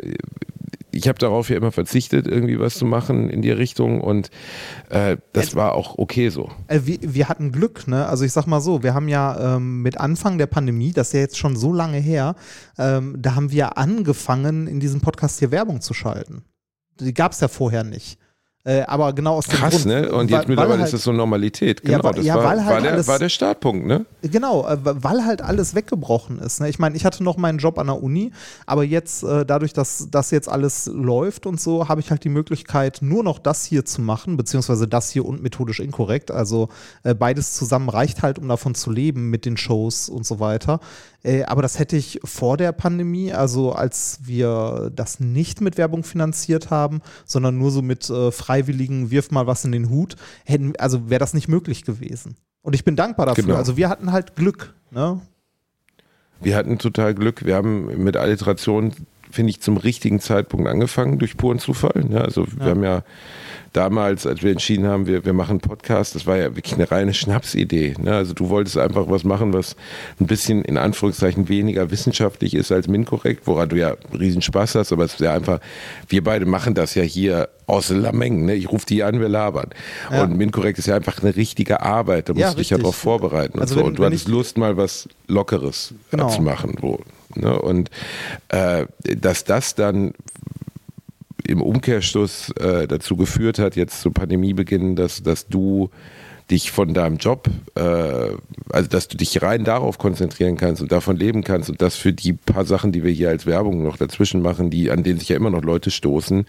[0.94, 4.30] ich habe darauf ja immer verzichtet, irgendwie was zu machen in die Richtung und
[4.90, 6.52] äh, das war auch okay so.
[6.68, 8.06] Äh, wir, wir hatten Glück, ne?
[8.06, 11.14] Also ich sag mal so, wir haben ja ähm, mit Anfang der Pandemie, das ist
[11.14, 12.36] ja jetzt schon so lange her,
[12.78, 16.44] ähm, da haben wir angefangen, in diesem Podcast hier Werbung zu schalten.
[17.00, 18.20] Die gab es ja vorher nicht.
[18.66, 19.88] Äh, aber genau aus dem Krass, Grund.
[19.88, 20.10] ne?
[20.14, 21.82] Und jetzt weil mittlerweile halt, ist das so Normalität.
[21.84, 24.06] Ja, Genau, weil- das ja, war, halt war, der, alles- war der Startpunkt, ne?
[24.22, 26.62] Genau, äh, weil halt alles weggebrochen ist.
[26.62, 26.70] Ne?
[26.70, 28.32] Ich meine, ich hatte noch meinen Job an der Uni,
[28.66, 32.30] aber jetzt, äh, dadurch, dass das jetzt alles läuft und so, habe ich halt die
[32.30, 36.32] Möglichkeit, nur noch das hier zu machen, beziehungsweise das hier und methodisch inkorrekt.
[36.32, 36.70] Also
[37.04, 40.80] äh, beides zusammen reicht halt, um davon zu leben mit den Shows und so weiter.
[41.26, 46.04] Äh, aber das hätte ich vor der Pandemie, also als wir das nicht mit Werbung
[46.04, 50.74] finanziert haben, sondern nur so mit äh, freiwilligen, wirf mal was in den Hut, hätten,
[50.78, 52.36] also wäre das nicht möglich gewesen.
[52.62, 53.44] Und ich bin dankbar dafür.
[53.44, 53.56] Genau.
[53.56, 54.74] Also wir hatten halt Glück.
[54.92, 55.20] Ne?
[56.40, 57.46] Wir hatten total Glück.
[57.46, 58.94] Wir haben mit Alliteration,
[59.32, 62.06] finde ich, zum richtigen Zeitpunkt angefangen, durch puren Zufall.
[62.06, 62.22] Ne?
[62.22, 63.04] Also wir haben ja
[63.74, 66.90] damals, als wir entschieden haben, wir, wir machen einen Podcast, das war ja wirklich eine
[66.90, 67.96] reine Schnapsidee.
[68.00, 68.16] Ne?
[68.16, 69.76] Also du wolltest einfach was machen, was
[70.20, 74.92] ein bisschen in Anführungszeichen weniger wissenschaftlich ist als MINT-korrekt, woran du ja riesen Spaß hast,
[74.94, 75.60] aber es ist ja einfach,
[76.08, 78.46] wir beide machen das ja hier aus Lameng.
[78.46, 78.54] Ne?
[78.56, 79.70] Ich rufe die an, wir labern.
[80.12, 80.24] Ja.
[80.24, 82.96] Und MINT-korrekt ist ja einfach eine richtige Arbeit, da musst Ja, du dich ja darauf
[82.96, 83.60] vorbereiten.
[83.60, 83.80] Also und, so.
[83.80, 86.30] wenn- und du hattest Lust, mal was Lockeres Genau.
[86.30, 86.76] zu machen.
[86.80, 87.00] Wo,
[87.36, 87.60] ne?
[87.60, 87.90] Und
[88.50, 88.86] äh,
[89.18, 90.14] dass das dann
[91.48, 95.90] im Umkehrschluss äh, dazu geführt hat, jetzt zu Pandemiebeginn, dass, dass du
[96.52, 97.82] dich von deinem Job, äh,
[98.70, 102.12] also dass du dich rein darauf konzentrieren kannst und davon leben kannst und das für
[102.14, 105.30] die paar Sachen, die wir hier als Werbung noch dazwischen machen, die an denen sich
[105.30, 106.46] ja immer noch Leute stoßen,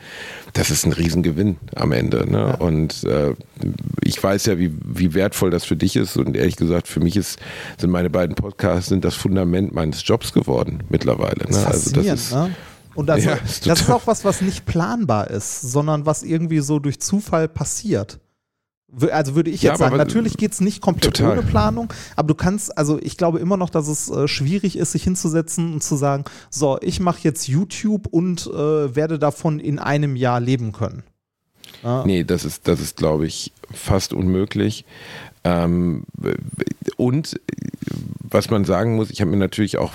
[0.52, 2.28] das ist ein Riesengewinn am Ende.
[2.30, 2.56] Ne?
[2.56, 3.34] Und äh,
[4.02, 7.16] ich weiß ja, wie, wie wertvoll das für dich ist und ehrlich gesagt, für mich
[7.16, 7.38] ist,
[7.78, 11.46] sind meine beiden Podcasts sind das Fundament meines Jobs geworden mittlerweile.
[11.46, 11.66] Das ist Ne?
[11.66, 12.50] Also das ist, ne?
[12.94, 16.60] Und also, Ja, ist das ist auch was, was nicht planbar ist, sondern was irgendwie
[16.60, 18.20] so durch Zufall passiert.
[19.10, 21.32] Also würde ich Ja, jetzt aber sagen, natürlich geht es nicht komplett Total.
[21.38, 24.92] ohne Planung, aber du kannst, also ich glaube immer noch, dass es äh, schwierig ist,
[24.92, 29.80] sich hinzusetzen und zu sagen, so, ich mache jetzt YouTube und äh, werde davon in
[29.80, 31.02] einem Jahr leben können.
[31.82, 34.84] Ja, Nee, das ist, das ist, glaube ich, fast unmöglich.
[35.42, 36.04] Ähm,
[36.96, 37.38] und
[38.34, 39.92] was man sagen muss, ich habe mir natürlich auch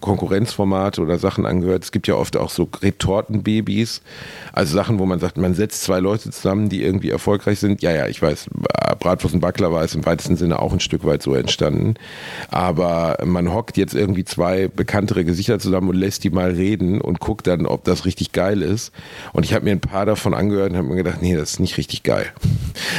[0.00, 1.82] Konkurrenzformate oder Sachen angehört.
[1.82, 4.02] Es gibt ja oft auch so Retortenbabys,
[4.52, 7.82] also Sachen, wo man sagt, man setzt zwei Leute zusammen, die irgendwie erfolgreich sind.
[7.82, 8.48] Ja, ja, ich weiß,
[9.00, 11.94] Bratwurst und Baklava ist im weitesten Sinne auch ein Stück weit so entstanden.
[12.48, 17.18] Aber man hockt jetzt irgendwie zwei bekanntere Gesichter zusammen und lässt die mal reden und
[17.18, 18.92] guckt dann, ob das richtig geil ist.
[19.32, 21.60] Und ich habe mir ein paar davon angehört und habe mir gedacht, nee, das ist
[21.60, 22.26] nicht richtig geil.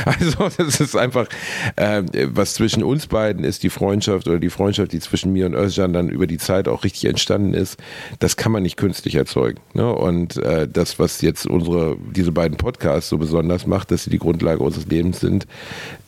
[0.04, 1.28] Also das ist einfach,
[1.76, 2.02] äh,
[2.34, 5.94] was zwischen uns beiden ist, die Freundschaft oder die Freundschaft, die zwischen mir und Özcan
[5.94, 7.78] dann über die Zeit auch richtig entstanden ist,
[8.20, 9.60] das kann man nicht künstlich erzeugen.
[9.74, 9.92] Ne?
[9.94, 14.20] Und äh, das, was jetzt unsere, diese beiden Podcasts so besonders macht, dass sie die
[14.20, 15.48] Grundlage unseres Lebens sind,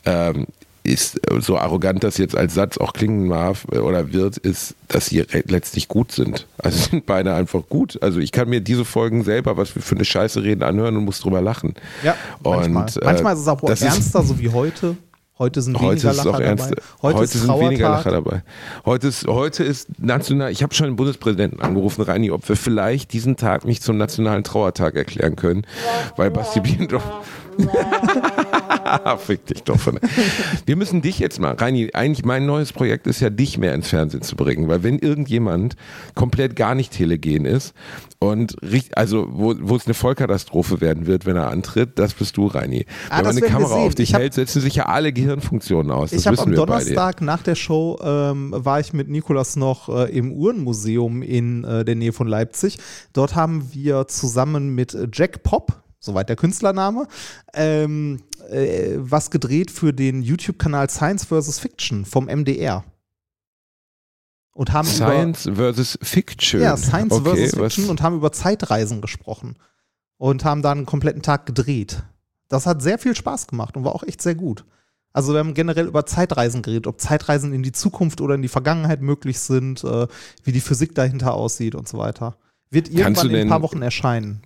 [0.04, 0.46] ähm,
[0.86, 5.06] ist so arrogant das jetzt als Satz auch klingen darf äh, oder wird, ist, dass
[5.06, 6.46] sie letztlich gut sind.
[6.58, 7.98] Also sind beide einfach gut.
[8.02, 11.06] Also ich kann mir diese Folgen selber, was wir für eine Scheiße reden, anhören und
[11.06, 11.74] muss drüber lachen.
[12.02, 12.84] ja manchmal.
[12.84, 14.96] Und, äh, manchmal ist es auch ist- ernster, so wie heute.
[15.36, 16.70] Heute sind Heute weniger ist es Lacher auch ernst.
[16.70, 16.82] dabei.
[17.02, 17.88] Heute, Heute, ist sind weniger.
[17.88, 18.42] Lacher dabei.
[18.84, 20.52] Heute ist, heute ist national.
[20.52, 24.44] Ich habe schon den Bundespräsidenten angerufen, Reini, ob wir vielleicht diesen Tag nicht zum nationalen
[24.44, 25.66] Trauertag erklären können,
[26.16, 27.02] weil Basti Biendorf,
[29.18, 29.98] Fick dich doch von.
[30.66, 33.88] Wir müssen dich jetzt mal, Reini, eigentlich mein neues Projekt ist ja, dich mehr ins
[33.88, 35.76] Fernsehen zu bringen, weil wenn irgendjemand
[36.14, 37.74] komplett gar nicht telegen ist
[38.18, 38.56] und
[38.94, 42.86] also wo, wo es eine Vollkatastrophe werden wird, wenn er antritt, das bist du, Reini.
[43.10, 45.90] Ah, wenn man eine Kamera auf dich Ich hab- hält, setzen sich ja alle Gehirnfunktionen
[45.90, 46.10] aus.
[46.10, 46.54] Das Ich habe am.
[46.54, 51.84] Donnerstag nach der Show ähm, war ich mit Nikolas noch äh, im Uhrenmuseum in äh,
[51.84, 52.78] der Nähe von Leipzig.
[53.12, 57.08] Dort haben wir zusammen mit Jack Pop, soweit der Künstlername,
[57.54, 61.58] ähm, äh, was gedreht für den YouTube-Kanal Science vs.
[61.58, 62.84] Fiction vom MDR.
[64.52, 66.60] Und haben über, Science versus Fiction.
[66.60, 67.56] ja, Science okay, vs.
[67.56, 69.56] Fiction was, und haben über Zeitreisen gesprochen.
[70.16, 72.04] Und haben da einen kompletten Tag gedreht.
[72.48, 74.64] Das hat sehr viel Spaß gemacht und war auch echt sehr gut.
[75.12, 78.48] Also wir haben generell über Zeitreisen geredet, ob Zeitreisen in die Zukunft oder in die
[78.48, 80.06] Vergangenheit möglich sind, äh,
[80.42, 82.36] wie die Physik dahinter aussieht und so weiter.
[82.70, 84.42] Wird irgendwann in ein paar Wochen erscheinen.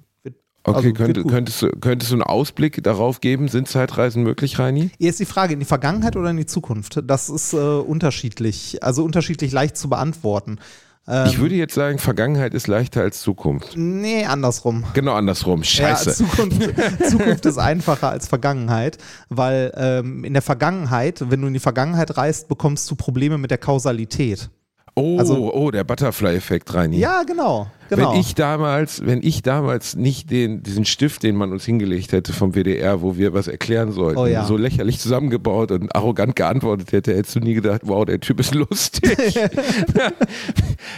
[0.68, 3.48] Wird, okay, also, könnte, könntest, du, könntest du einen Ausblick darauf geben?
[3.48, 4.90] Sind Zeitreisen möglich, Reini?
[4.98, 7.00] Hier ist die Frage, in die Vergangenheit oder in die Zukunft?
[7.04, 10.58] Das ist äh, unterschiedlich, also unterschiedlich leicht zu beantworten.
[11.06, 13.76] Ähm, Ich würde jetzt sagen, Vergangenheit ist leichter als Zukunft.
[13.76, 14.84] Nee, andersrum.
[14.94, 15.64] Genau andersrum.
[15.64, 16.10] Scheiße.
[16.10, 16.70] Ja, Zukunft,
[17.10, 18.98] Zukunft ist einfacher als Vergangenheit,
[19.28, 23.50] weil ähm, in der Vergangenheit, wenn du in die Vergangenheit reist, bekommst du Probleme mit
[23.50, 24.50] der Kausalität.
[24.94, 26.98] oh, also- oh, der Butterfly-Effekt, Reini.
[26.98, 27.68] Ja, genau.
[27.88, 28.12] Genau.
[28.12, 32.32] Wenn ich damals, wenn ich damals nicht den, diesen Stift, den man uns hingelegt hätte
[32.32, 34.44] vom WDR, wo wir was erklären sollten, Oh ja.
[34.44, 38.54] so lächerlich zusammengebaut und arrogant geantwortet hätte, hättest du nie gedacht, wow, der Typ ist
[38.54, 39.16] lustig.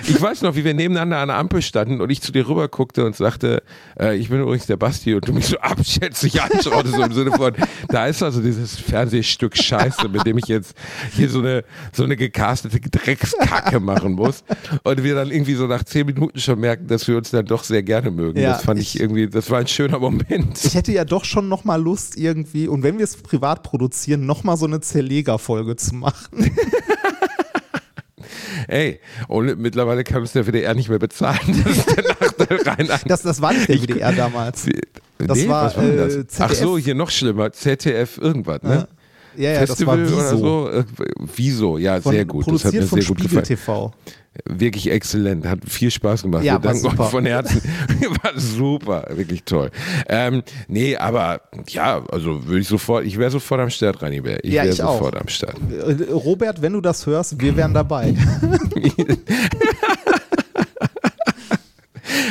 [0.07, 2.69] ich weiß noch, wie wir nebeneinander an der Ampel standen und ich zu dir rüber
[2.69, 3.63] guckte und sagte,
[3.99, 7.33] äh, ich bin übrigens der Basti und du mich so abschätzig anschaute, so im Sinne
[7.33, 7.53] von,
[7.89, 10.75] da ist also dieses Fernsehstück Scheiße, mit dem ich jetzt
[11.13, 14.45] hier so eine, so eine gecastete Dreckskacke machen muss.
[14.83, 17.65] Und wir dann irgendwie so nach zehn Minuten schon merken, dass wir uns dann doch
[17.65, 18.39] sehr gerne mögen.
[18.41, 20.65] Ja, das fand ich, ich- irgendwie, das war ein schöner Moment.
[20.65, 24.27] ich hätte ja doch schon noch mal Lust irgendwie, und wenn wir es privat produzieren,
[24.27, 26.51] noch mal so eine Zerleger-Folge zu machen.
[28.69, 31.39] Ey, und mittlerweile kann uns der WDR nicht mehr bezahlen.
[31.65, 32.89] Das ist der Nachteil rein.
[33.07, 34.67] Das, das war nicht der WDR damals.
[35.19, 36.15] Das nee, war, was war das?
[36.17, 37.53] äh, Ach so, hier noch schlimmer.
[37.53, 38.87] ZDF irgendwas, ne?
[39.37, 40.37] Ja, ja, das war Festival Wieso.
[40.39, 40.71] so.
[40.71, 40.85] Äh,
[41.37, 42.47] Wieso, ja, Von, sehr gut.
[42.47, 43.93] Das hat Produziert mir von sehr gut Spiegel gefallen.
[43.93, 43.93] TV.
[44.45, 46.45] Wirklich exzellent, hat viel Spaß gemacht.
[46.45, 47.61] Ja, Wir danken euch von Herzen.
[48.23, 49.71] War super, wirklich toll.
[50.09, 54.45] Ähm, nee, aber ja, also würde ich sofort, ich wäre sofort am Start, Rani Bär.
[54.45, 54.95] Ich Ja, wäre ich auch.
[54.99, 55.57] sofort am Start.
[55.71, 58.15] Äh, Robert, wenn du das hörst, wir wären dabei.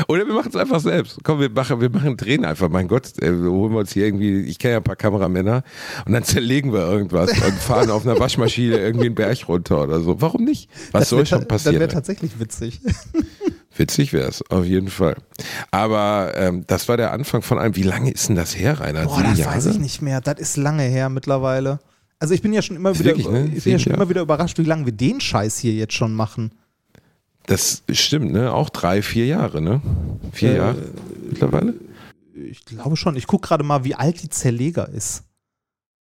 [0.07, 1.19] Oder wir machen es einfach selbst.
[1.23, 2.69] Komm, wir machen, wir machen, drehen einfach.
[2.69, 5.63] Mein Gott, äh, holen wir uns hier irgendwie, ich kenne ja ein paar Kameramänner
[6.05, 9.99] und dann zerlegen wir irgendwas und fahren auf einer Waschmaschine irgendwie einen Berg runter oder
[10.01, 10.21] so.
[10.21, 10.69] Warum nicht?
[10.91, 11.79] Was Das soll schon ta- Das passieren?
[11.79, 12.79] wäre tatsächlich witzig.
[13.75, 15.15] Witzig wäre es, auf jeden Fall.
[15.71, 17.75] Aber ähm, das war der Anfang von einem.
[17.75, 19.05] Wie lange ist denn das her, Rainer?
[19.05, 19.55] Boah, Sieben das Jahre?
[19.55, 20.19] weiß ich nicht mehr.
[20.21, 21.79] Das ist lange her mittlerweile.
[22.19, 23.49] Also ich bin ja schon immer wieder, wirklich, ne?
[23.55, 26.13] ich bin ja schon immer wieder überrascht, wie lange wir den Scheiß hier jetzt schon
[26.13, 26.51] machen.
[27.50, 28.54] Das stimmt, ne?
[28.54, 29.82] Auch drei, vier Jahre, ne?
[30.32, 30.78] Vier Äh, Jahre
[31.30, 31.74] mittlerweile?
[32.36, 33.16] Ich glaube schon.
[33.16, 35.24] Ich gucke gerade mal, wie alt die Zerleger ist.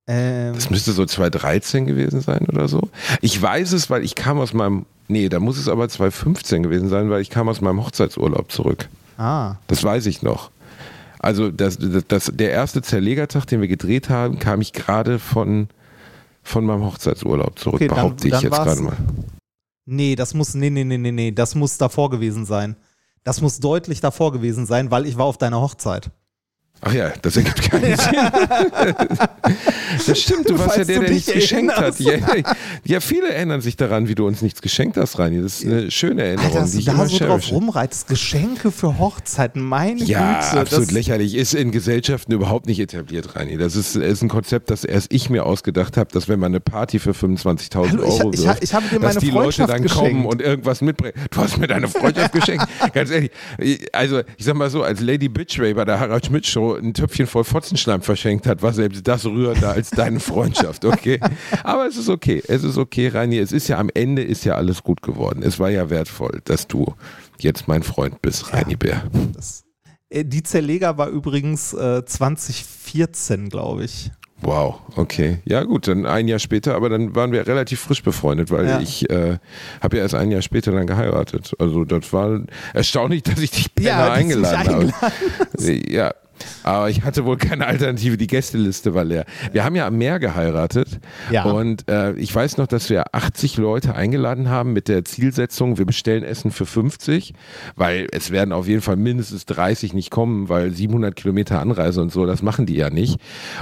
[0.09, 2.89] Ähm, Das müsste so 2013 gewesen sein oder so.
[3.21, 6.89] Ich weiß es, weil ich kam aus meinem, nee, da muss es aber 2015 gewesen
[6.89, 8.89] sein, weil ich kam aus meinem Hochzeitsurlaub zurück.
[9.19, 10.51] ah, Das weiß ich noch.
[11.19, 15.69] Also das, das, das, der erste Zerlegertag, den wir gedreht haben, kam ich gerade von,
[16.43, 18.97] von meinem Hochzeitsurlaub zurück, Okay, dann- behaupte ich dann jetzt gerade mal.
[19.87, 22.77] Nee, das muss, nee, nee, nee, nee, nee, das muss davor gewesen sein.
[23.25, 26.11] Das muss deutlich davor gewesen sein, weil ich war auf deiner Hochzeit.
[26.83, 28.15] Ach ja, das ergibt keinen Sinn.
[30.07, 31.99] das stimmt, du warst ja der, der nichts geschenkt hat.
[31.99, 32.15] Ja,
[32.85, 35.43] ja, viele erinnern sich daran, wie du uns nichts geschenkt hast, Reini.
[35.43, 38.09] Das ist eine schöne Erinnerung, Alter, dass die du ich da so drauf rumreitest.
[38.09, 40.61] Geschenke für Hochzeiten, meine Ja, Güte.
[40.61, 41.35] absolut das, lächerlich.
[41.35, 43.57] Ist in Gesellschaften überhaupt nicht etabliert, Reini.
[43.57, 46.61] Das ist, ist ein Konzept, das erst ich mir ausgedacht habe, dass wenn man eine
[46.61, 49.83] Party für 25.000 Hallo, ich- Euro ich- wirft, ich habe dir dass die Leute dann
[49.83, 49.91] geschenkt.
[50.13, 51.15] kommen und irgendwas mitbringen.
[51.31, 52.67] Du hast mir deine Freundschaft geschenkt.
[52.93, 53.31] Ganz ehrlich.
[53.93, 57.45] Also, ich sag mal so, als Lady Bitchray bei der Harald Schmidt Ein Töpfchen voll
[57.45, 61.21] Fotzenschleim verschenkt hat, war selbst das rührender als deine Freundschaft, okay?
[61.63, 62.43] Aber es ist okay.
[62.49, 63.39] Es ist okay, Reini.
[63.39, 65.43] Es ist ja am Ende ist ja alles gut geworden.
[65.43, 66.95] Es war ja wertvoll, dass du
[67.39, 69.05] jetzt mein Freund bist, Reini Bär.
[69.35, 69.65] das,
[70.11, 74.11] äh, die Zerleger war übrigens äh, 2014, glaube ich.
[74.43, 75.39] Wow, okay.
[75.47, 78.81] Ja gut, dann ein Jahr später, aber dann waren wir relativ frisch befreundet, weil Ja.
[78.81, 79.39] ich äh,
[79.81, 81.55] habe ja erst ein Jahr später dann geheiratet.
[81.59, 82.43] Also das war
[82.75, 84.93] erstaunlich, dass ich dich Penner Ja, mich eingeladen habe.
[85.91, 86.13] Ja,
[86.63, 88.17] aber ich hatte wohl keine Alternative.
[88.17, 89.25] Die Gästeliste war leer.
[89.53, 90.99] Wir haben ja am Meer geheiratet
[91.31, 91.45] Ja.
[91.45, 95.87] und äh, ich weiß noch, dass wir 80 Leute eingeladen haben mit der Zielsetzung, wir
[95.87, 97.35] bestellen Essen für 50,
[97.77, 102.13] weil es werden auf jeden Fall mindestens 30 nicht kommen, weil 700 Kilometer Anreise und
[102.13, 103.19] so, das machen die ja nicht.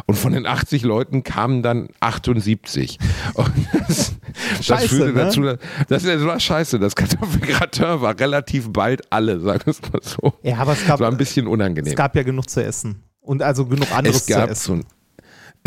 [0.06, 2.98] Und von den 80 Leuten kamen dann 78.
[3.34, 3.50] Und
[3.86, 4.12] das,
[4.56, 5.18] das Scheiße, führte ne?
[5.24, 5.42] dazu,
[5.88, 6.78] das, das war scheiße.
[6.78, 10.32] Das Kartoffelgratin war relativ bald alle, sagen wir es mal so.
[10.42, 11.90] Ja, aber es gab, Das war ein bisschen unangenehm.
[11.90, 13.02] es gab ja genug zu essen.
[13.20, 14.82] Und also genug anderes es gab zu essen.
[14.82, 14.88] so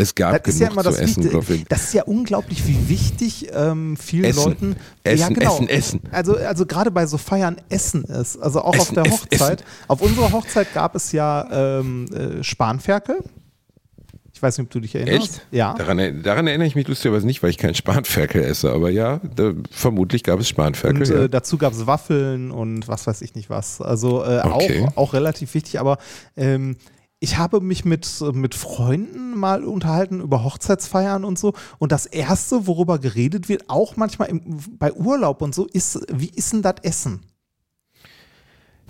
[0.00, 1.28] es gab Das ist genug ja immer das zu essen, Wichtige.
[1.30, 1.64] glaube ich.
[1.64, 4.44] Das ist ja unglaublich, wie wichtig ähm, vielen Essen.
[4.44, 5.54] Leuten Essen, ja, genau.
[5.54, 6.00] Essen, Essen.
[6.12, 8.36] Also, also gerade bei so Feiern Essen ist.
[8.36, 9.64] Also auch auf Essen, der Essen, Hochzeit.
[9.88, 13.24] Auf unserer Hochzeit gab es ja ähm, äh, Spanferkel.
[14.38, 15.38] Ich weiß nicht, ob du dich erinnerst.
[15.38, 15.46] Echt?
[15.50, 15.74] Ja.
[15.74, 18.70] Daran, daran erinnere ich mich lustigerweise nicht, weil ich keinen Spanferkel esse.
[18.70, 21.02] Aber ja, da, vermutlich gab es Spanferkel.
[21.02, 21.24] Und ja.
[21.24, 23.80] äh, dazu gab es Waffeln und was weiß ich nicht was.
[23.80, 24.86] Also äh, Okay.
[24.94, 25.98] auch, auch relativ wichtig, aber
[26.36, 26.76] ähm,
[27.18, 31.54] ich habe mich mit, mit Freunden mal unterhalten über Hochzeitsfeiern und so.
[31.80, 36.30] Und das Erste, worüber geredet wird, auch manchmal im, bei Urlaub und so, ist, wie
[36.30, 37.22] ist denn das Essen?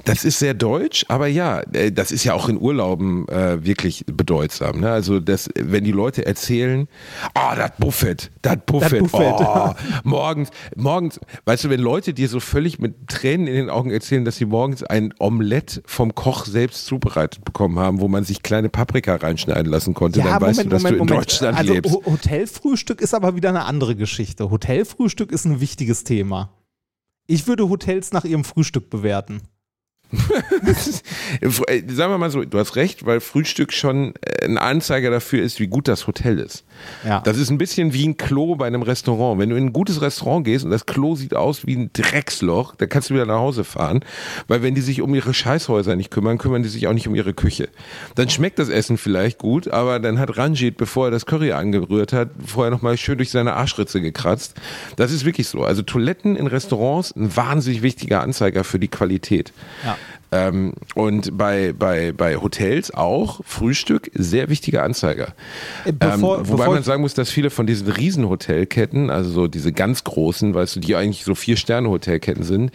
[0.04, 4.04] Das ist sehr deutsch, aber ja, äh, das ist ja auch in Urlauben äh, wirklich
[4.06, 4.80] bedeutsam.
[4.80, 4.90] Ne?
[4.90, 6.88] Also, das, wenn die Leute erzählen,
[7.34, 9.74] ah, das Buffet, das Buffet, oh,
[10.04, 14.24] morgens, morgens, weißt du, wenn Leute dir so völlig mit Tränen in den Augen erzählen,
[14.24, 18.68] dass sie morgens ein Omelett vom Koch selbst zubereitet bekommen haben, wo man sich kleine
[18.68, 21.92] Paprika reinschneiden lassen konnte, dann weißt du, dass du in Deutschland also lebst.
[21.92, 24.50] Ho- Hotelfrühstück ist aber wieder eine andere Geschichte.
[24.50, 26.50] Hotelfrühstück ist ein wichtiges Thema.
[27.26, 29.42] Ich würde Hotels nach ihrem Frühstück bewerten.
[31.42, 35.60] Sagen wir mal so, du hast recht, weil Frühstück schon äh, ein Anzeiger dafür ist,
[35.60, 36.64] wie gut das Hotel ist.
[37.04, 37.20] Ja.
[37.20, 39.40] Das ist ein bisschen wie ein Klo bei einem Restaurant.
[39.40, 42.74] Wenn du in ein gutes Restaurant gehst und das Klo sieht aus wie ein Drecksloch,
[42.76, 44.00] dann kannst du wieder nach Hause fahren.
[44.46, 47.14] Weil wenn die sich um ihre Scheißhäuser nicht kümmern, kümmern die sich auch nicht um
[47.14, 47.68] ihre Küche.
[48.14, 52.12] Dann schmeckt das Essen vielleicht gut, aber dann hat Ranjit, bevor er das Curry angerührt
[52.12, 54.54] hat, vorher nochmal schön durch seine Arschritze gekratzt.
[54.96, 55.64] Das ist wirklich so.
[55.64, 59.52] Also Toiletten in Restaurants, ein wahnsinnig wichtiger Anzeiger für die Qualität.
[59.84, 59.96] Ja.
[60.30, 65.34] Ähm, und bei, bei, bei Hotels auch Frühstück, sehr wichtiger Anzeiger.
[65.86, 69.72] Äh, bevor- ähm, wobei man sagen muss, dass viele von diesen Riesenhotelketten, also so diese
[69.72, 72.72] ganz großen, weißt du, die eigentlich so Vier-Sterne-Hotelketten sind,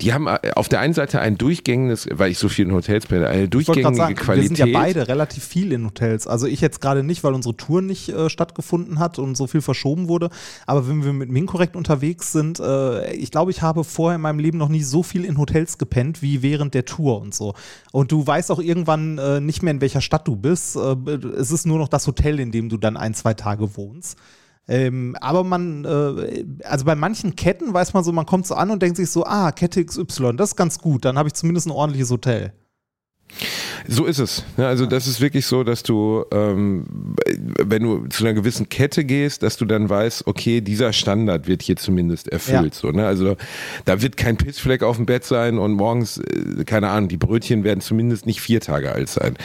[0.00, 3.06] die haben äh, auf der einen Seite ein durchgängiges, weil ich so viel in Hotels
[3.06, 4.50] bin, eine durchgängige sagen, Qualität.
[4.50, 6.26] wir sind ja beide relativ viel in Hotels.
[6.26, 9.60] Also ich jetzt gerade nicht, weil unsere Tour nicht äh, stattgefunden hat und so viel
[9.60, 10.30] verschoben wurde.
[10.66, 14.38] Aber wenn wir mit Minkorrekt unterwegs sind, äh, ich glaube, ich habe vorher in meinem
[14.38, 17.54] Leben noch nie so viel in Hotels gepennt wie während der Tour und so.
[17.92, 20.76] Und du weißt auch irgendwann äh, nicht mehr, in welcher Stadt du bist.
[20.76, 20.96] Äh,
[21.36, 24.18] es ist nur noch das Hotel, in dem du dann ein, zwei Tage wohnst.
[24.66, 28.70] Ähm, aber man, äh, also bei manchen Ketten weiß man so, man kommt so an
[28.70, 31.66] und denkt sich so, ah, Kette XY, das ist ganz gut, dann habe ich zumindest
[31.66, 32.54] ein ordentliches Hotel.
[33.86, 34.44] So ist es.
[34.56, 36.84] Also das ist wirklich so, dass du, ähm,
[37.62, 41.62] wenn du zu einer gewissen Kette gehst, dass du dann weißt, okay, dieser Standard wird
[41.62, 42.74] hier zumindest erfüllt.
[42.74, 42.80] Ja.
[42.80, 43.06] So, ne?
[43.06, 43.36] Also
[43.84, 47.64] da wird kein Pissfleck auf dem Bett sein und morgens, äh, keine Ahnung, die Brötchen
[47.64, 49.36] werden zumindest nicht vier Tage alt sein.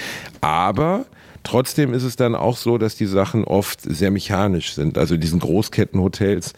[0.41, 1.05] Aber
[1.43, 4.97] Trotzdem ist es dann auch so, dass die Sachen oft sehr mechanisch sind.
[4.97, 6.53] Also in diesen Großkettenhotels,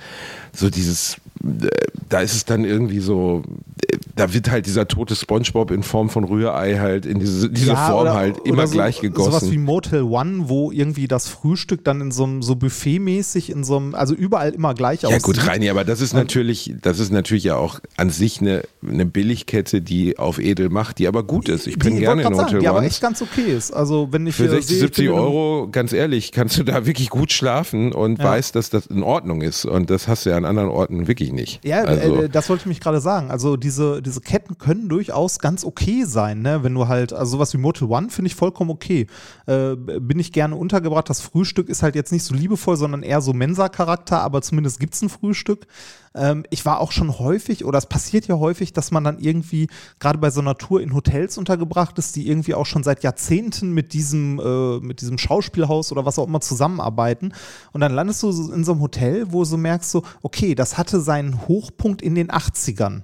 [0.53, 1.67] so dieses, äh,
[2.09, 3.43] da ist es dann irgendwie so,
[3.87, 7.71] äh, da wird halt dieser tote Spongebob in Form von Rührei halt in diese, diese
[7.71, 9.63] Ja, Form oder- halt immer so, gleich Sowas wie gegossen.
[9.63, 13.95] Motel One, wo irgendwie das Frühstück dann in so einem so buffetmäßig in so einem,
[13.95, 15.23] also überall immer gleich Ja aussieht.
[15.23, 19.05] gut, Reini, aber das ist natürlich, das ist natürlich ja auch an sich eine, eine
[19.05, 21.65] Billigkette, die auf edel macht, die aber gut ist.
[21.67, 22.87] Ich bin die, gerne in grad sagen, Hotel die aber One.
[22.87, 23.71] echt ganz okay ist.
[23.71, 26.31] Also wenn ich Für äh, 60, sehe, ich 70 bin in einem- Euro, ganz ehrlich,
[26.31, 28.25] kannst du da wirklich gut schlafen und Ja.
[28.25, 29.65] weißt, dass das in Ordnung ist.
[29.65, 31.63] Und das hast du ja an anderen Orten wirklich nicht.
[31.65, 33.31] Ja, also, äh, das wollte ich mich gerade sagen.
[33.31, 36.63] Also diese, diese Ketten können durchaus ganz okay sein, ne?
[36.63, 39.07] Wenn du halt, also sowas wie Motel One finde ich vollkommen okay.
[39.45, 41.09] Äh, bin ich gerne untergebracht.
[41.09, 44.95] Das Frühstück ist halt jetzt nicht so liebevoll, sondern eher so Mensa-Charakter, aber zumindest gibt
[44.95, 45.67] es ein Frühstück.
[46.13, 49.67] Ähm, ich war auch schon häufig, oder es passiert ja häufig, dass man dann irgendwie
[49.99, 53.71] gerade bei so einer Tour in Hotels untergebracht ist, die irgendwie auch schon seit Jahrzehnten
[53.71, 57.33] mit diesem, äh, mit diesem Schauspielhaus oder was auch immer zusammenarbeiten.
[57.71, 60.99] Und dann landest du in so einem Hotel, wo du merkst, so, okay, das hatte
[60.99, 63.03] seinen Hochpunkt in den 80ern.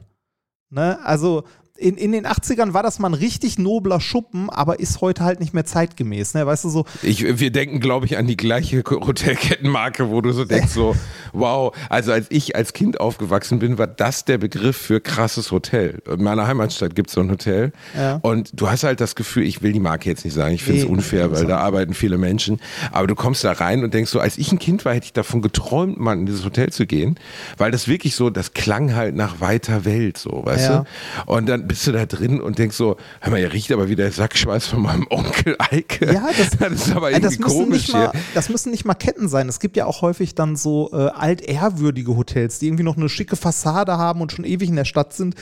[0.69, 0.99] Ne?
[1.03, 1.45] Also
[1.77, 5.39] in, in den 80ern war das mal ein richtig nobler Schuppen, aber ist heute halt
[5.39, 6.33] nicht mehr zeitgemäß.
[6.33, 6.45] Ne?
[6.45, 8.83] Weißt du, so, ich, wir denken, glaube ich, an die gleiche
[9.27, 10.95] Hotelkettenmarke, wo du so denkst, so,
[11.33, 15.99] wow, also als ich als Kind aufgewachsen bin, war das der Begriff für krasses Hotel.
[16.11, 18.19] In meiner Heimatstadt gibt es so ein Hotel Ja.
[18.21, 20.81] und du hast halt das Gefühl, ich will die Marke jetzt nicht sagen, ich finde
[20.81, 22.59] es Nee, unfair, weil da arbeiten viele Menschen,
[22.91, 25.13] aber du kommst da rein und denkst so, als ich ein Kind war, hätte ich
[25.13, 27.19] davon geträumt, mal in dieses Hotel zu gehen,
[27.57, 30.85] weil das wirklich so, das klang halt nach weiter Welt, so, weißt Ja.
[31.25, 31.31] du?
[31.31, 33.89] Und dann, dann bist du da drin und denkst so, hör mal, ihr riecht aber
[33.89, 36.13] wie der Sackschweiß von meinem Onkel Eike.
[36.13, 38.21] Ja, das, das ist aber irgendwie das komisch mal, hier.
[38.33, 39.49] Das müssen nicht mal Ketten sein.
[39.49, 43.35] Es gibt ja auch häufig dann so äh, altehrwürdige Hotels, die irgendwie noch eine schicke
[43.35, 45.35] Fassade haben und schon ewig in der Stadt sind,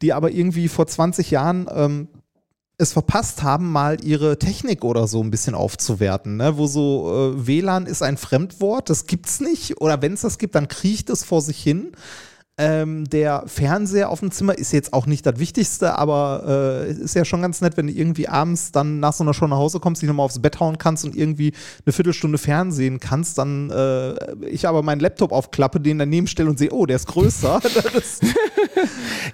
[0.00, 2.08] die aber irgendwie vor 20 Jahren ähm,
[2.78, 6.56] es verpasst haben, mal ihre Technik oder so ein bisschen aufzuwerten, ne?
[6.56, 10.54] wo so äh, WLAN ist ein Fremdwort, das gibt's nicht oder wenn es das gibt,
[10.54, 11.92] dann kriecht es vor sich hin.
[12.58, 16.98] Ähm, der Fernseher auf dem Zimmer ist jetzt auch nicht das Wichtigste, aber äh, es
[16.98, 19.56] ist ja schon ganz nett, wenn du irgendwie abends dann nach so einer Show nach
[19.56, 21.52] Hause kommst, dich nochmal aufs Bett hauen kannst und irgendwie
[21.86, 24.14] eine Viertelstunde Fernsehen kannst, dann äh,
[24.46, 27.60] ich aber meinen Laptop aufklappe, den daneben stelle und sehe, oh, der ist größer.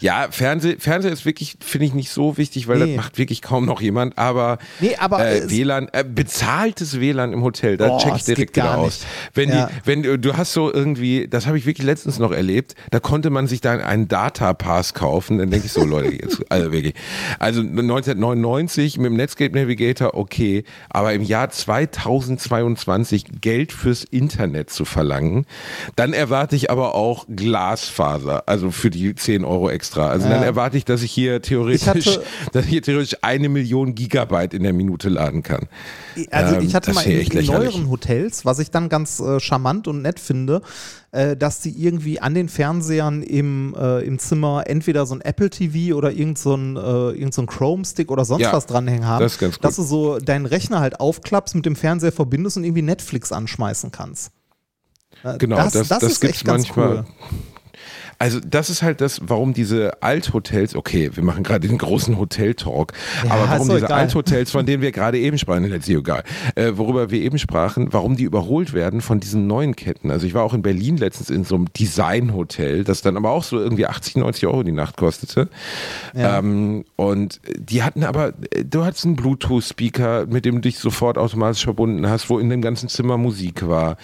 [0.01, 2.97] Ja, Fernseh, Fernseher ist wirklich, finde ich, nicht so wichtig, weil Nee.
[2.97, 4.17] das macht wirklich kaum noch jemand.
[4.19, 8.57] Aber, Nee, aber äh, WLAN, äh, bezahltes WLAN im Hotel, da Boah, check ich direkt
[8.57, 8.85] wieder gar aus.
[9.01, 9.07] nicht.
[9.35, 9.67] Wenn, Ja.
[9.67, 13.01] die, wenn du, du hast so irgendwie, das habe ich wirklich letztens noch erlebt, da
[13.09, 15.39] konnte man sich dann einen Data-Pass kaufen.
[15.39, 16.93] Dann denke ich so, Leute, jetzt, also wirklich.
[17.39, 24.85] Also 1999 mit dem Netscape Navigator, okay, aber im Jahr 2022 Geld fürs Internet zu
[24.85, 25.47] verlangen,
[25.97, 30.09] dann erwarte ich aber auch Glasfaser, also für die 10 Euro extra.
[30.11, 33.49] Also dann erwarte ich, dass ich hier theoretisch, Ich hatte- dass ich hier theoretisch eine
[33.49, 35.67] Million Gigabyte in der Minute laden kann.
[36.31, 39.41] Also Ähm, ich hatte das mal in, in neueren Hotels, was ich dann ganz äh,
[39.41, 40.61] charmant und nett finde,
[41.11, 45.49] äh, dass die irgendwie an den Fernsehern im, äh, im Zimmer entweder so ein Apple
[45.51, 48.67] TV oder irgend so ein, äh, irgend so ein Chrome Stick oder sonst Ja, was
[48.67, 49.65] dranhängen haben, das ist ganz gut.
[49.65, 53.91] dass du so deinen Rechner halt aufklappst, mit dem Fernseher verbindest und irgendwie Netflix anschmeißen
[53.91, 54.33] kannst.
[55.25, 56.89] Äh, Genau, das, das, ist gibt's echt ganz manchmal.
[56.99, 57.05] cool.
[58.21, 62.93] Also das ist halt das, warum diese Althotels, okay, wir machen gerade den großen Hotel-Talk,
[63.25, 63.93] Ja, aber ist warum diese egal.
[64.01, 66.25] Althotels, von denen wir gerade eben sprachen, letztlich egal,
[66.57, 70.11] äh, worüber wir eben sprachen, warum die überholt werden von diesen neuen Ketten.
[70.11, 73.45] Also ich war auch in Berlin letztens in so einem Design-Hotel, das dann aber auch
[73.45, 75.49] so irgendwie 80, 90 Euro die Nacht kostete.
[76.13, 76.39] Ja.
[76.39, 81.19] Ähm, und die hatten aber, äh, du hattest einen Bluetooth-Speaker, mit dem du dich sofort
[81.19, 83.97] automatisch verbunden hast, wo in dem ganzen Zimmer Musik war.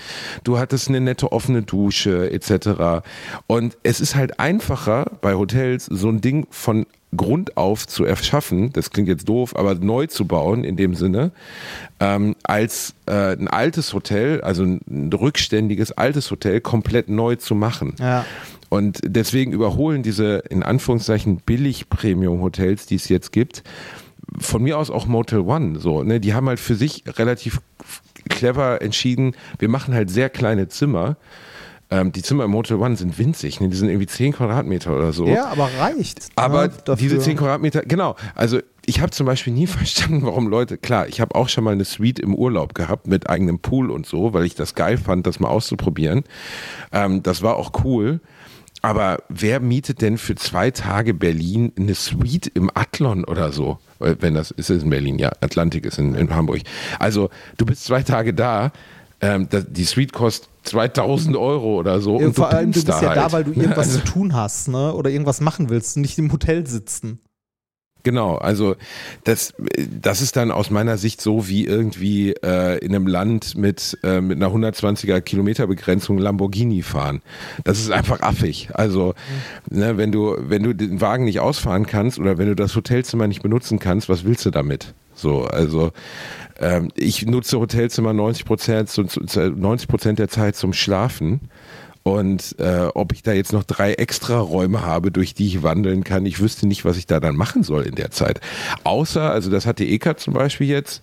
[0.44, 3.02] Du hattest eine nette offene Dusche etc.
[3.48, 6.84] Und es ist halt einfacher bei Hotels so ein Ding von
[7.16, 11.30] Grund auf zu erschaffen, das klingt jetzt doof, aber neu zu bauen in dem Sinne,
[12.00, 17.94] ähm, als äh, ein altes Hotel, also ein rückständiges altes Hotel komplett neu zu machen.
[17.98, 18.26] Ja.
[18.68, 23.62] Und deswegen überholen diese in Anführungszeichen billig Premium-Hotels, die es jetzt gibt,
[24.38, 25.78] von mir aus auch Motel One.
[25.80, 26.20] So, ne?
[26.20, 27.62] Die haben halt für sich relativ
[28.28, 31.16] clever entschieden, wir machen halt sehr kleine Zimmer.
[31.90, 33.68] Ähm, die Zimmer im Motel One sind winzig, ne?
[33.68, 35.26] die sind irgendwie 10 Quadratmeter oder so.
[35.26, 36.28] ja, aber reicht.
[36.34, 36.96] Aber ne, dafür.
[36.96, 38.16] diese 10 Quadratmeter, genau.
[38.34, 41.72] Also ich habe zum Beispiel nie verstanden, warum Leute, klar, ich habe auch schon mal
[41.72, 45.26] eine Suite im Urlaub gehabt mit eigenem Pool und so, weil ich das geil fand,
[45.26, 46.24] das mal auszuprobieren.
[46.92, 48.20] Ähm, das war auch cool.
[48.82, 53.78] Aber wer mietet denn für zwei Tage Berlin eine Suite im Athlon oder so?
[53.98, 56.60] Weil Wenn das ist es in Berlin, ja, Atlantik ist in, in Hamburg.
[56.98, 58.72] Also du bist zwei Tage da,
[59.20, 62.20] ähm, die Suite kostet 2000 Euro oder so.
[62.20, 63.32] Ja, und vor du allem, du bist ja da, halt.
[63.32, 64.94] weil du irgendwas Also- zu tun hast, ne?
[64.94, 67.20] Oder irgendwas machen willst, nicht im Hotel sitzen.
[68.06, 68.76] Genau, also
[69.24, 69.54] das,
[69.90, 74.20] das ist dann aus meiner Sicht so wie irgendwie äh, in einem Land mit, äh,
[74.20, 77.22] mit einer 120er Kilometerbegrenzung Lamborghini fahren.
[77.64, 78.68] Das ist einfach affig.
[78.74, 79.14] Also
[79.70, 83.26] ne, wenn du wenn du den Wagen nicht ausfahren kannst oder wenn du das Hotelzimmer
[83.26, 84.92] nicht benutzen kannst, was willst du damit?
[85.14, 85.92] So, also
[86.60, 91.40] ähm, ich nutze Hotelzimmer 90 Prozent 90 Prozent der Zeit zum Schlafen.
[92.04, 96.04] Und äh, ob ich da jetzt noch drei extra Räume habe, durch die ich wandeln
[96.04, 98.40] kann, ich wüsste nicht, was ich da dann machen soll in der Zeit.
[98.84, 101.02] Außer, also das hat die EK zum Beispiel jetzt.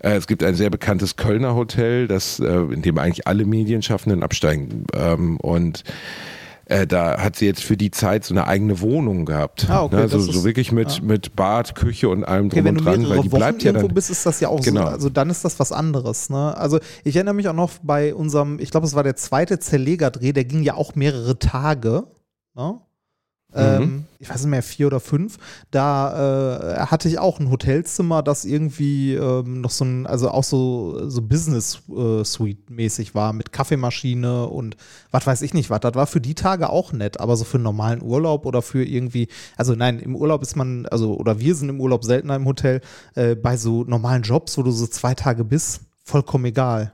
[0.00, 4.24] Äh, es gibt ein sehr bekanntes Kölner Hotel, das, äh, in dem eigentlich alle Medienschaffenden
[4.24, 4.86] absteigen.
[4.92, 5.84] Ähm, und
[6.70, 9.68] äh, da hat sie jetzt für die Zeit so eine eigene Wohnung gehabt.
[9.68, 12.64] Ah, okay, Ne, also so ist- wirklich mit, mit Bad, Küche und allem drum Okay,
[12.64, 13.88] wenn und du dran, weil die Wochen bleibt ja dann.
[13.88, 14.82] bist, ist das ja auch Genau.
[14.82, 14.86] so.
[14.88, 16.30] Also dann ist das was anderes.
[16.30, 16.56] Ne?
[16.56, 20.32] Also ich erinnere mich auch noch bei unserem, ich glaube, es war der zweite Zerlegerdreh,
[20.32, 22.04] der ging ja auch mehrere Tage.
[22.54, 22.80] Ne?
[23.54, 25.38] Ähm, ich weiß nicht mehr, vier oder fünf.
[25.70, 30.44] Da äh, hatte ich auch ein Hotelzimmer, das irgendwie ähm, noch so ein, also auch
[30.44, 34.76] so, so Business-Suite-mäßig war, mit Kaffeemaschine und
[35.10, 35.80] was weiß ich nicht was.
[35.80, 38.84] Das war für die Tage auch nett, aber so für einen normalen Urlaub oder für
[38.84, 42.46] irgendwie, also nein, im Urlaub ist man, also, oder wir sind im Urlaub seltener im
[42.46, 42.80] Hotel,
[43.14, 46.92] äh, bei so normalen Jobs, wo du so zwei Tage bist, vollkommen egal.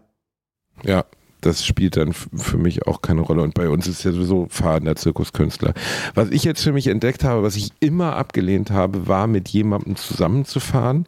[0.84, 1.04] Ja,
[1.46, 3.42] das spielt dann für mich auch keine Rolle.
[3.42, 5.74] Und bei uns ist ja sowieso fahrender Zirkuskünstler.
[6.14, 9.96] Was ich jetzt für mich entdeckt habe, was ich immer abgelehnt habe, war mit jemandem
[9.96, 11.06] zusammenzufahren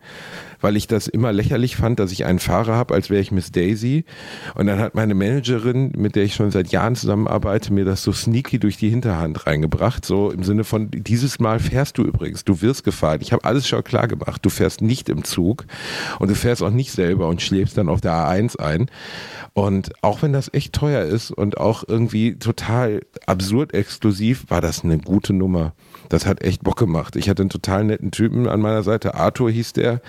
[0.61, 3.53] weil ich das immer lächerlich fand, dass ich einen Fahrer habe, als wäre ich Miss
[3.53, 4.05] Daisy.
[4.55, 8.13] Und dann hat meine Managerin, mit der ich schon seit Jahren zusammenarbeite, mir das so
[8.13, 10.05] sneaky durch die Hinterhand reingebracht.
[10.05, 13.21] So im Sinne von, dieses Mal fährst du übrigens, du wirst gefahren.
[13.21, 14.45] Ich habe alles schon klar gemacht.
[14.45, 15.67] Du fährst nicht im Zug
[16.19, 18.91] und du fährst auch nicht selber und schläfst dann auf der A1 ein.
[19.55, 24.85] Und auch wenn das echt teuer ist und auch irgendwie total absurd exklusiv, war das
[24.85, 25.73] eine gute Nummer.
[26.09, 27.17] Das hat echt Bock gemacht.
[27.17, 29.15] Ich hatte einen total netten Typen an meiner Seite.
[29.15, 30.01] Arthur hieß der.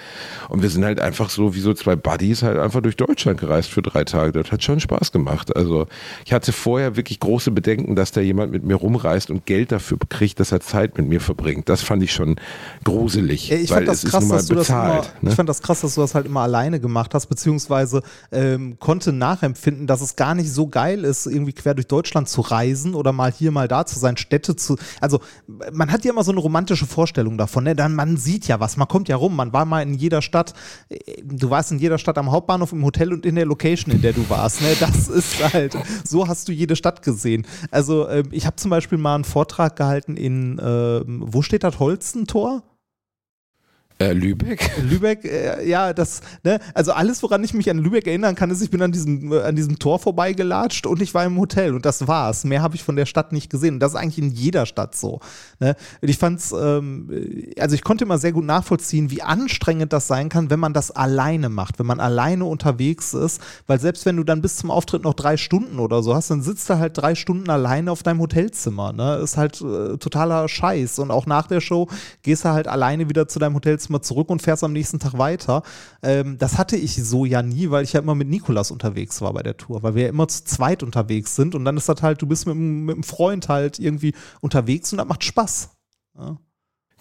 [0.47, 3.69] Und wir sind halt einfach so wie so zwei Buddies halt einfach durch Deutschland gereist
[3.69, 4.31] für drei Tage.
[4.31, 5.55] Das hat schon Spaß gemacht.
[5.55, 5.87] Also
[6.25, 9.97] ich hatte vorher wirklich große Bedenken, dass da jemand mit mir rumreist und Geld dafür
[10.09, 11.69] kriegt, dass er Zeit mit mir verbringt.
[11.69, 12.35] Das fand ich schon
[12.83, 13.51] gruselig.
[13.51, 15.29] Ich fand das krass, dass du das immer, ne?
[15.29, 19.11] Ich fand das krass, dass du das halt immer alleine gemacht hast, beziehungsweise ähm, konnte
[19.11, 23.11] nachempfinden, dass es gar nicht so geil ist, irgendwie quer durch Deutschland zu reisen oder
[23.11, 24.77] mal hier, mal da zu sein, Städte zu.
[25.01, 25.19] Also
[25.71, 27.63] man man hat ja immer so eine romantische Vorstellung davon.
[27.63, 27.75] Ne?
[27.75, 30.53] Dann, man sieht ja was, man kommt ja rum, man war mal in jeder Stadt,
[31.23, 34.13] du warst in jeder Stadt am Hauptbahnhof, im Hotel und in der Location, in der
[34.13, 34.61] du warst.
[34.61, 34.67] Ne?
[34.79, 37.47] Das ist halt, so hast du jede Stadt gesehen.
[37.71, 41.79] Also äh, ich habe zum Beispiel mal einen Vortrag gehalten in, äh, wo steht das
[41.79, 42.61] Holstentor?
[44.01, 44.71] Äh, Lübeck?
[44.89, 48.61] Lübeck, äh, ja, das, ne, also alles, woran ich mich an Lübeck erinnern kann, ist,
[48.61, 51.85] ich bin an diesem, äh, an diesem Tor vorbeigelatscht und ich war im Hotel und
[51.85, 52.45] das war's.
[52.45, 53.73] Mehr habe ich von der Stadt nicht gesehen.
[53.73, 55.19] Und das ist eigentlich in jeder Stadt so.
[55.59, 55.75] Ne?
[55.99, 57.09] Ich fand's, ähm,
[57.59, 60.91] also ich konnte immer sehr gut nachvollziehen, wie anstrengend das sein kann, wenn man das
[60.91, 65.03] alleine macht, wenn man alleine unterwegs ist, weil selbst wenn du dann bis zum Auftritt
[65.03, 68.21] noch drei Stunden oder so hast, dann sitzt du halt drei Stunden alleine auf deinem
[68.21, 68.93] Hotelzimmer.
[68.93, 69.15] Ne?
[69.15, 70.99] Ist halt äh, totaler Scheiß.
[70.99, 71.89] Und auch nach der Show
[72.23, 75.17] gehst du halt alleine wieder zu deinem Hotelzimmer mal zurück und fährst am nächsten Tag
[75.17, 75.63] weiter.
[76.03, 79.33] Ähm, das hatte ich so ja nie, weil ich ja immer mit Nikolas unterwegs war
[79.33, 82.01] bei der Tour, weil wir ja immer zu zweit unterwegs sind und dann ist das
[82.01, 85.69] halt, du bist mit, mit einem Freund halt irgendwie unterwegs und das macht Spaß.
[86.17, 86.37] Ja.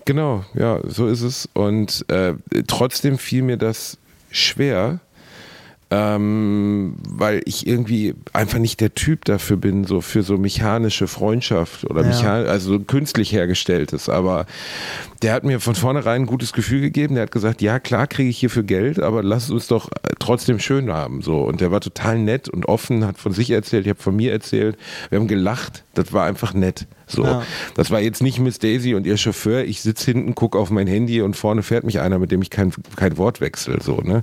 [0.04, 1.48] Genau, ja, so ist es.
[1.52, 2.34] Und äh,
[2.66, 3.98] trotzdem fiel mir das
[4.30, 5.00] schwer,
[5.90, 11.88] ähm, weil ich irgendwie einfach nicht der Typ dafür bin, so für so mechanische Freundschaft
[11.88, 12.08] oder ja.
[12.08, 14.10] mechan also künstlich hergestelltes.
[14.10, 14.44] Aber
[15.22, 17.14] der hat mir von vornherein ein gutes Gefühl gegeben.
[17.14, 20.58] Der hat gesagt, ja klar kriege ich hierfür Geld, aber lass uns doch äh, trotzdem
[20.58, 21.22] schön haben.
[21.22, 24.14] So und der war total nett und offen, hat von sich erzählt, ich habe von
[24.14, 24.76] mir erzählt.
[25.08, 25.84] Wir haben gelacht.
[25.94, 26.86] Das war einfach nett.
[27.06, 27.42] So, ja.
[27.74, 29.64] das war jetzt nicht Miss Daisy und ihr Chauffeur.
[29.64, 32.50] Ich sitze hinten, gucke auf mein Handy und vorne fährt mich einer, mit dem ich
[32.50, 33.78] kein, kein Wort wechsle.
[33.80, 34.22] So, ne?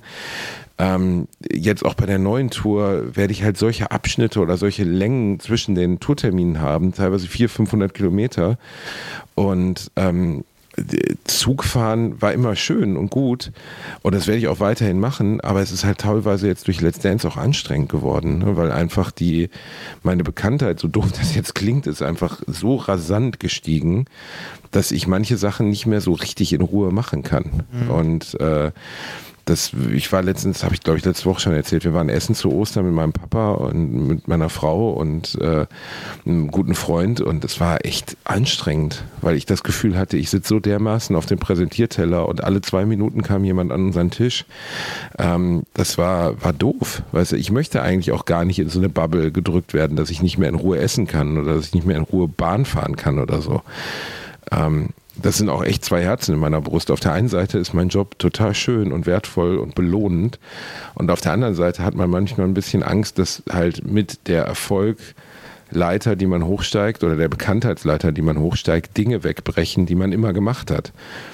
[0.77, 5.39] Ähm, jetzt auch bei der neuen Tour werde ich halt solche Abschnitte oder solche Längen
[5.39, 8.57] zwischen den Tourterminen haben, teilweise 400, 500 Kilometer.
[9.35, 10.43] Und ähm,
[11.23, 13.51] Zugfahren war immer schön und gut
[14.01, 16.99] und das werde ich auch weiterhin machen, aber es ist halt teilweise jetzt durch Let's
[16.99, 18.57] Dance auch anstrengend geworden, ne?
[18.57, 19.49] weil einfach die,
[20.03, 24.05] meine Bekanntheit, so doof das jetzt klingt, ist einfach so rasant gestiegen,
[24.71, 27.63] dass ich manche Sachen nicht mehr so richtig in Ruhe machen kann.
[27.71, 27.89] Mhm.
[27.89, 28.71] Und äh,
[29.45, 32.33] das, ich war letztens, habe ich glaube ich letzte Woche schon erzählt, wir waren essen
[32.33, 35.67] zu Ostern mit meinem Papa und mit meiner Frau und äh,
[36.25, 40.49] einem guten Freund und es war echt anstrengend, weil ich das Gefühl hatte, ich sitze
[40.49, 44.45] so dermaßen auf dem Präsentierteller und alle zwei Minuten kam jemand an unseren Tisch.
[45.19, 47.03] Ähm, das war, war doof.
[47.11, 50.09] Weißt du, ich möchte eigentlich auch gar nicht in so eine Bubble gedrückt werden, dass
[50.09, 52.65] ich nicht mehr in Ruhe essen kann oder dass ich nicht mehr in Ruhe Bahn
[52.65, 53.61] fahren kann oder so.
[54.51, 54.89] Ähm,
[55.21, 56.91] das sind auch echt zwei Herzen in meiner Brust.
[56.91, 60.39] Auf der einen Seite ist mein Job total schön und wertvoll und belohnend.
[60.93, 64.43] Und auf der anderen Seite hat man manchmal ein bisschen Angst, dass halt mit der
[64.43, 70.33] Erfolgleiter, die man hochsteigt, oder der Bekanntheitsleiter, die man hochsteigt, Dinge wegbrechen, die man immer
[70.33, 70.91] gemacht hat.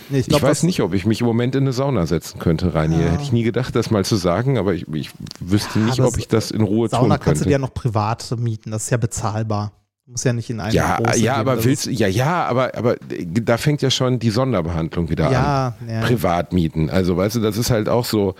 [0.09, 2.39] Nee, ich, glaub, ich, weiß nicht, ob ich mich im Moment in eine Sauna setzen
[2.39, 3.05] könnte, Rainier.
[3.05, 3.11] Ja.
[3.11, 6.17] Hätte ich nie gedacht, das mal zu sagen, aber ich, ich wüsste ja, nicht, ob
[6.17, 7.13] ich das in Ruhe Sauna tun könnte.
[7.13, 9.71] Sauna kannst du dir ja noch privat mieten, das ist ja bezahlbar.
[10.12, 13.55] Muss ja nicht in einem Ja, ja, gehen, aber willst ja, ja, aber aber da
[13.55, 15.89] fängt ja schon die Sonderbehandlung wieder ja, an.
[15.89, 16.01] Ja.
[16.01, 16.89] Privatmieten.
[16.89, 18.36] Also weißt du, das ist halt auch so.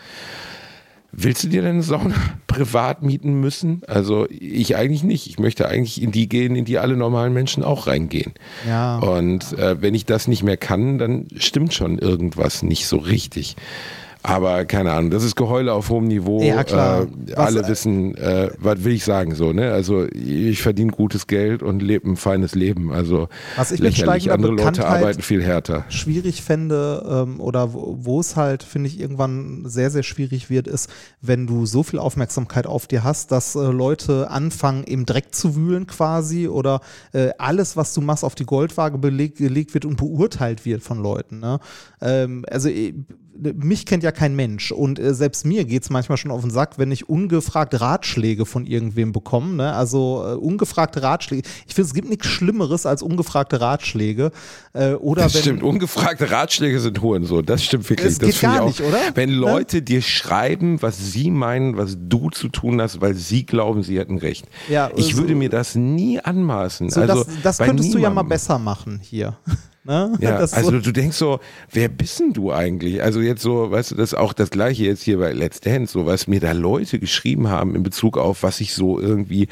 [1.14, 2.16] Willst du dir denn Sauna
[2.48, 3.84] privat mieten müssen?
[3.88, 5.28] Also ich eigentlich nicht.
[5.28, 8.34] Ich möchte eigentlich in die gehen, in die alle normalen Menschen auch reingehen.
[8.68, 8.98] Ja.
[9.00, 13.56] Und äh, wenn ich das nicht mehr kann, dann stimmt schon irgendwas nicht so richtig.
[14.24, 16.42] Aber keine Ahnung, das ist Geheule auf hohem Niveau.
[16.42, 17.08] Ja, klar.
[17.28, 19.72] Äh, alle wissen, äh, was will ich sagen so, ne?
[19.72, 22.92] Also ich verdiene gutes Geld und lebe ein feines Leben.
[22.92, 24.32] Also was ich lächerlich.
[24.32, 25.86] Andere Leute arbeiten viel härter.
[25.90, 30.90] Schwierig fände ähm, oder wo, es halt, finde ich, irgendwann sehr, sehr schwierig wird, ist,
[31.22, 35.56] wenn du so viel Aufmerksamkeit auf dir hast, dass äh, Leute anfangen, im Dreck zu
[35.56, 36.82] wühlen quasi oder
[37.14, 41.02] äh, alles, was du machst, auf die Goldwaage beleg, gelegt wird und beurteilt wird von
[41.02, 41.40] Leuten.
[41.40, 41.60] Ne?
[42.02, 42.70] Ähm, also
[43.36, 44.72] mich kennt ja ja kein Mensch.
[44.72, 48.46] Und äh, selbst mir geht es manchmal schon auf den Sack, wenn ich ungefragt Ratschläge
[48.46, 49.54] von irgendwem bekomme.
[49.54, 49.74] Ne?
[49.74, 51.48] Also äh, ungefragte Ratschläge.
[51.68, 54.32] Ich finde, es gibt nichts Schlimmeres als ungefragte Ratschläge.
[54.74, 57.46] Äh, oder Das wenn, stimmt, ungefragte Ratschläge sind Hurensohn.
[57.46, 58.12] Das stimmt wirklich.
[58.12, 58.68] Es das geht gar auch.
[58.68, 58.98] nicht, oder?
[59.16, 59.36] Wenn Ne?
[59.36, 63.98] Leute dir schreiben, was sie meinen, was du zu tun hast, weil sie glauben, sie
[64.00, 64.46] hätten recht.
[64.70, 66.90] Ja, ich so- würde mir das nie anmaßen.
[66.90, 68.30] so, also, das das könntest du ja mal niemandem.
[68.30, 69.38] besser machen hier.
[69.84, 70.14] Ne?
[70.22, 71.40] Ja, Das so- also du denkst so,
[71.72, 73.02] wer bist denn du eigentlich?
[73.02, 75.94] Also jetzt so, weißt du, das ist auch das gleiche jetzt hier bei Let's Dance,
[75.94, 79.48] so was mir da Leute geschrieben haben in Bezug auf, was ich so irgendwie,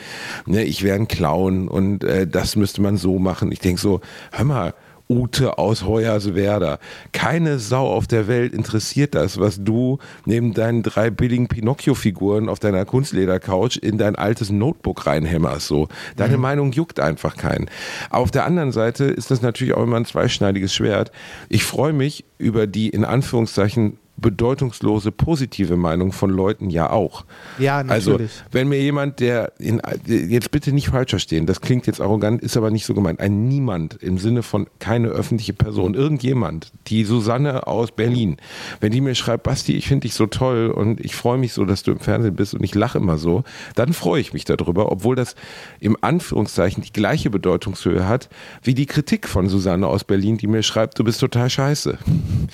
[0.46, 3.52] ne, ich wäre ein Clown und äh, das müsste man so machen.
[3.52, 4.02] Ich denk so,
[4.32, 4.74] hör mal,
[5.12, 6.78] Ute aus Hoyerswerda.
[7.14, 12.60] Keine Sau auf der Welt interessiert das, was du neben deinen drei billigen Pinocchio-Figuren auf
[12.60, 15.66] deiner Kunstledercouch in dein altes Notebook reinhämmerst.
[15.66, 15.88] So.
[16.16, 17.72] Deine Meinung juckt einfach keinen.
[18.12, 21.12] Auf der anderen Seite ist das natürlich auch immer ein zweischneidiges Schwert.
[21.50, 27.26] Ich freue mich über die in Anführungszeichen bedeutungslose positive Meinung von Leuten ja auch.
[27.58, 28.32] Ja, Also, natürlich.
[28.52, 32.58] wenn mir jemand, der in, jetzt bitte nicht falsch verstehen, das klingt jetzt arrogant, ist
[32.58, 33.20] aber nicht so gemeint.
[33.20, 38.38] Ein Niemand im Sinne von keine öffentliche Person, irgendjemand, die Susanne aus Berlin,
[38.80, 41.66] wenn die mir schreibt, Basti, ich finde dich so toll und ich freue mich so,
[41.66, 43.44] dass du im Fernsehen bist und ich lache immer so,
[43.76, 45.36] dann freue ich mich darüber, obwohl das
[45.80, 48.30] im Anführungszeichen die gleiche Bedeutungshöhe hat
[48.64, 51.98] wie die Kritik von Susanne aus Berlin, die mir schreibt, du bist total scheiße.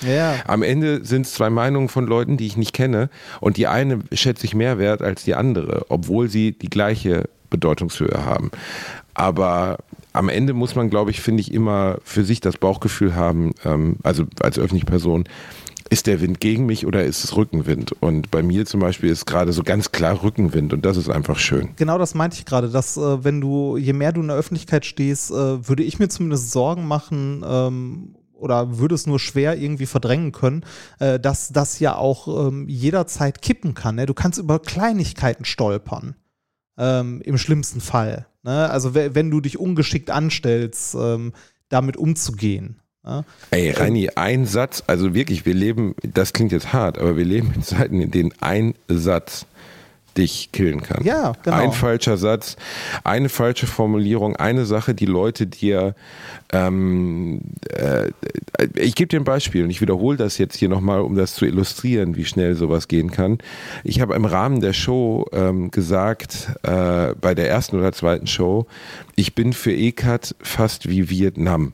[0.07, 0.35] ja.
[0.47, 3.09] Am Ende sind es zwei Meinungen von Leuten, die ich nicht kenne
[3.41, 8.25] und die eine schätze ich mehr wert als die andere, obwohl sie die gleiche Bedeutungshöhe
[8.25, 8.51] haben.
[9.13, 9.77] Aber
[10.13, 13.97] am Ende muss man, glaube ich, finde ich, immer für sich das Bauchgefühl haben, ähm,
[14.03, 15.25] also als öffentliche Person,
[15.89, 17.91] ist der Wind gegen mich oder ist es Rückenwind?
[18.01, 21.37] Und bei mir zum Beispiel ist gerade so ganz klar Rückenwind und das ist einfach
[21.37, 21.69] schön.
[21.75, 24.85] Genau das meinte ich gerade, dass äh, wenn du, je mehr du in der Öffentlichkeit
[24.85, 29.85] stehst, äh, würde ich mir zumindest Sorgen machen ähm, oder würde es nur schwer irgendwie
[29.85, 30.63] verdrängen können,
[30.99, 33.95] äh, dass das ja auch ähm, jederzeit kippen kann.
[33.95, 34.05] Ne?
[34.05, 36.15] Du kannst über Kleinigkeiten stolpern,
[36.77, 38.27] ähm, im schlimmsten Fall.
[38.43, 38.69] Ne?
[38.69, 41.33] Also we- wenn du dich ungeschickt anstellst, ähm,
[41.69, 42.81] damit umzugehen.
[43.03, 43.23] Ne?
[43.51, 47.51] Ey, Reini, ein Satz, also wirklich, wir leben, das klingt jetzt hart, aber wir leben
[47.55, 49.45] in Zeiten, in denen ein Satz
[50.17, 51.03] dich killen kann.
[51.03, 51.57] Ja, genau.
[51.57, 52.55] Ein falscher Satz,
[53.03, 55.95] eine falsche Formulierung, eine Sache, die Leute dir,
[56.51, 58.11] ähm, äh,
[58.75, 61.45] ich gebe dir ein Beispiel und ich wiederhole das jetzt hier nochmal, um das zu
[61.45, 63.39] illustrieren, wie schnell sowas gehen kann.
[63.83, 68.67] Ich habe im Rahmen der Show ähm, gesagt, äh, bei der ersten oder zweiten Show,
[69.15, 71.73] ich bin für ECAT fast wie Vietnam.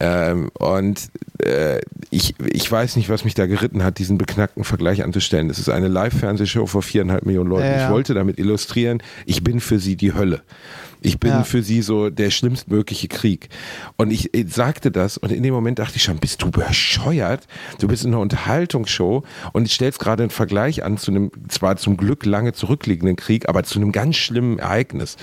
[0.00, 1.08] Ähm, und
[1.42, 1.80] äh,
[2.10, 5.48] ich, ich weiß nicht, was mich da geritten hat, diesen beknackten Vergleich anzustellen.
[5.48, 7.66] Das ist eine Live-Fernsehshow vor viereinhalb Millionen Leuten.
[7.66, 7.84] Ja, ja.
[7.86, 10.42] Ich wollte damit illustrieren, ich bin für sie die Hölle.
[11.00, 11.44] Ich bin Ja.
[11.44, 13.48] für sie so der schlimmstmögliche Krieg.
[13.96, 17.46] Und ich, ich sagte das und in dem Moment dachte ich schon, bist du bescheuert?
[17.78, 19.22] Du bist in einer Unterhaltungsshow
[19.52, 23.62] und stellst gerade einen Vergleich an zu einem, zwar zum Glück lange zurückliegenden Krieg, aber
[23.62, 25.16] zu einem ganz schlimmen Ereignis.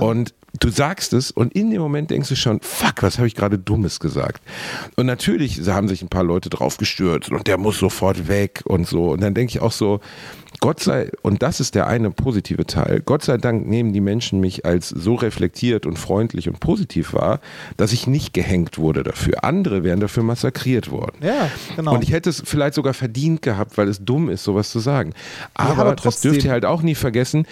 [0.00, 3.34] Und du sagst es und in dem Moment denkst du schon, fuck, was habe ich
[3.34, 4.42] gerade Dummes gesagt?
[4.96, 8.86] Und natürlich haben sich ein paar Leute drauf gestürzt und der muss sofort weg und
[8.86, 9.10] so.
[9.10, 10.00] Und dann denke ich auch so,
[10.64, 14.40] Gott sei, und das ist der eine positive Teil, Gott sei Dank nehmen die Menschen
[14.40, 17.40] mich als so reflektiert und freundlich und positiv wahr,
[17.76, 19.44] dass ich nicht gehängt wurde dafür.
[19.44, 21.18] Andere wären dafür massakriert worden.
[21.20, 21.94] Ja, genau.
[21.94, 25.12] Und ich hätte es vielleicht sogar verdient gehabt, weil es dumm ist, sowas zu sagen.
[25.52, 27.46] Aber, aber das dürft ihr halt auch nie vergessen.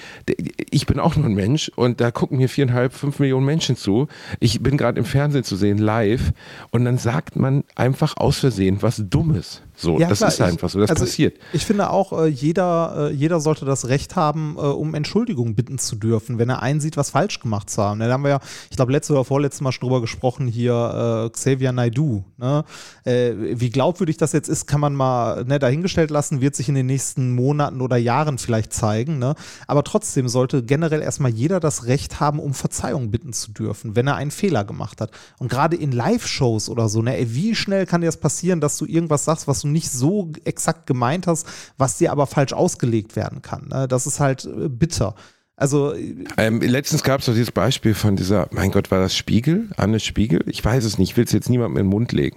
[0.70, 4.08] Ich bin auch nur ein Mensch und da gucken mir viereinhalb, fünf Millionen Menschen zu.
[4.40, 6.32] Ich bin gerade im Fernsehen zu sehen, live.
[6.70, 9.60] Und dann sagt man einfach aus Versehen was Dummes.
[9.82, 11.38] So, Ja, das klar, ist einfach so, das also passiert.
[11.52, 15.78] Ich finde auch, äh, jeder, äh, jeder sollte das Recht haben, äh, um Entschuldigung bitten
[15.78, 17.98] zu dürfen, wenn er einsieht, was falsch gemacht zu haben.
[17.98, 21.30] Da haben wir ja, ich glaube, letzte oder vorletzte Mal schon drüber gesprochen, hier äh,
[21.30, 22.22] Xavier Naidoo.
[22.36, 22.64] Ne?
[23.04, 26.76] Äh, wie glaubwürdig das jetzt ist, kann man mal ne, dahingestellt lassen, wird sich in
[26.76, 29.18] den nächsten Monaten oder Jahren vielleicht zeigen.
[29.18, 29.34] Ne?
[29.66, 34.06] Aber trotzdem sollte generell erstmal jeder das Recht haben, um Verzeihung bitten zu dürfen, wenn
[34.06, 35.10] er einen Fehler gemacht hat.
[35.38, 38.78] Und gerade in Live-Shows oder so, ne, ey, wie schnell kann dir das passieren, dass
[38.78, 41.46] du irgendwas sagst, was du nicht so exakt gemeint hast,
[41.78, 43.68] was dir aber falsch ausgelegt werden kann.
[43.68, 43.88] Ne?
[43.88, 45.14] Das ist halt äh, bitter.
[45.62, 45.94] Also,
[46.38, 49.68] Ähm, letztens gab es doch dieses Beispiel von dieser, mein Gott, war das Spiegel?
[49.76, 50.42] Anne Spiegel?
[50.46, 52.36] Ich weiß es nicht, ich will es jetzt niemandem in den Mund legen.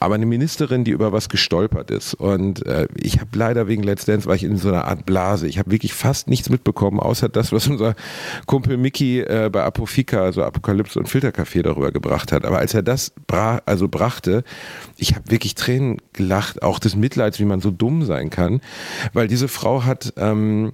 [0.00, 2.14] Aber eine Ministerin, die über was gestolpert ist.
[2.14, 5.46] Und äh, ich habe leider wegen Let's Dance, war ich in so einer Art Blase.
[5.46, 7.94] Ich habe wirklich fast nichts mitbekommen, außer das, was unser
[8.46, 12.44] Kumpel Mickey äh, bei Apofika, also Apokalypse und Filtercafé darüber gebracht hat.
[12.44, 14.42] Aber als er das bra also brachte,
[14.96, 18.60] ich habe wirklich Tränen gelacht, auch des Mitleids, wie man so dumm sein kann.
[19.12, 20.72] Weil diese Frau hat ähm,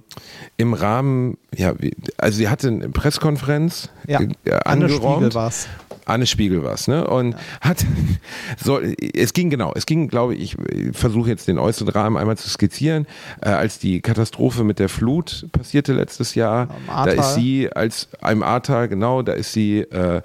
[0.57, 5.35] im Rahmen, ja, wie, also sie hatte eine Pressekonferenz Ja, äh, Anne Spiegel angeräumt.
[5.35, 5.67] war's.
[6.05, 7.05] Anne Spiegel was, ne?
[7.07, 7.85] Und hat
[8.63, 12.37] so, es ging genau, es ging, glaube ich, ich versuche jetzt den äußeren Rahmen einmal
[12.37, 13.05] zu skizzieren,
[13.41, 18.43] äh, als die Katastrophe mit der Flut passierte letztes Jahr, da ist sie als einem
[18.43, 20.21] Ahrtal, genau, da ist sie äh,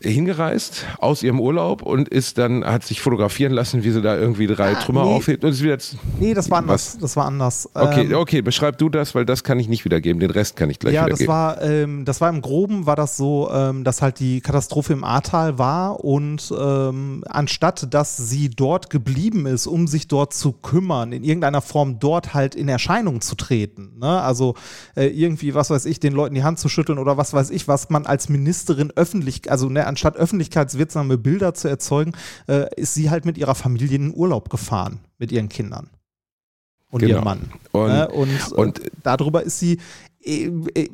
[0.00, 4.46] hingereist aus ihrem Urlaub und ist dann, hat sich fotografieren lassen, wie sie da irgendwie
[4.46, 5.14] drei Ah, Trümmer nee.
[5.14, 5.78] aufhebt und ist wieder
[6.20, 6.94] Nee, das war anders.
[6.94, 6.98] Was?
[7.00, 7.68] Das war anders.
[7.74, 10.20] Okay, Ähm, okay, beschreib du das, weil das kann ich nicht wiedergeben.
[10.20, 11.28] Den Rest kann ich gleich ja, das wiedergeben.
[11.32, 15.04] war, ähm, das war im Groben war das so, ähm, dass halt die Katastrophe im
[15.04, 21.12] Ahrtal war und ähm, anstatt dass sie dort geblieben ist, um sich dort zu kümmern,
[21.12, 24.20] in irgendeiner Form dort halt in Erscheinung zu treten, ne?
[24.22, 24.54] also
[24.96, 27.66] äh, irgendwie, was weiß ich, den Leuten die Hand zu schütteln oder was weiß ich,
[27.68, 32.12] was man als Ministerin öffentlich, also ne, anstatt öffentlichkeitswirksame Bilder zu erzeugen,
[32.46, 35.90] äh, ist sie halt mit ihrer Familie in den Urlaub gefahren, mit ihren Kindern
[36.90, 37.14] und Genau.
[37.14, 37.52] ihrem Mann.
[37.72, 38.08] Und- ne?
[38.08, 39.78] und, und- äh, darüber ist sie
[40.24, 40.44] äh,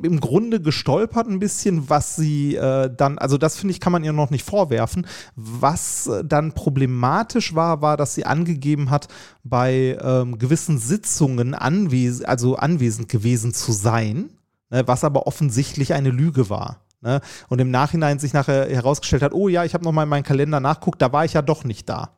[0.03, 4.03] im Grunde gestolpert ein bisschen, was sie äh, dann, also das finde ich, kann man
[4.03, 5.07] ihr noch nicht vorwerfen.
[5.35, 9.07] Was äh, dann problematisch war, war, dass sie angegeben hat,
[9.43, 14.29] bei ähm, gewissen Sitzungen anwes also anwesend gewesen zu sein,
[14.69, 16.84] ne, was aber offensichtlich eine Lüge war.
[17.05, 17.21] Ne?
[17.47, 20.23] Und im Nachhinein sich nachher herausgestellt hat, oh ja, ich habe noch mal in meinen
[20.23, 22.14] Kalender nachguckt, da war ich ja doch nicht da.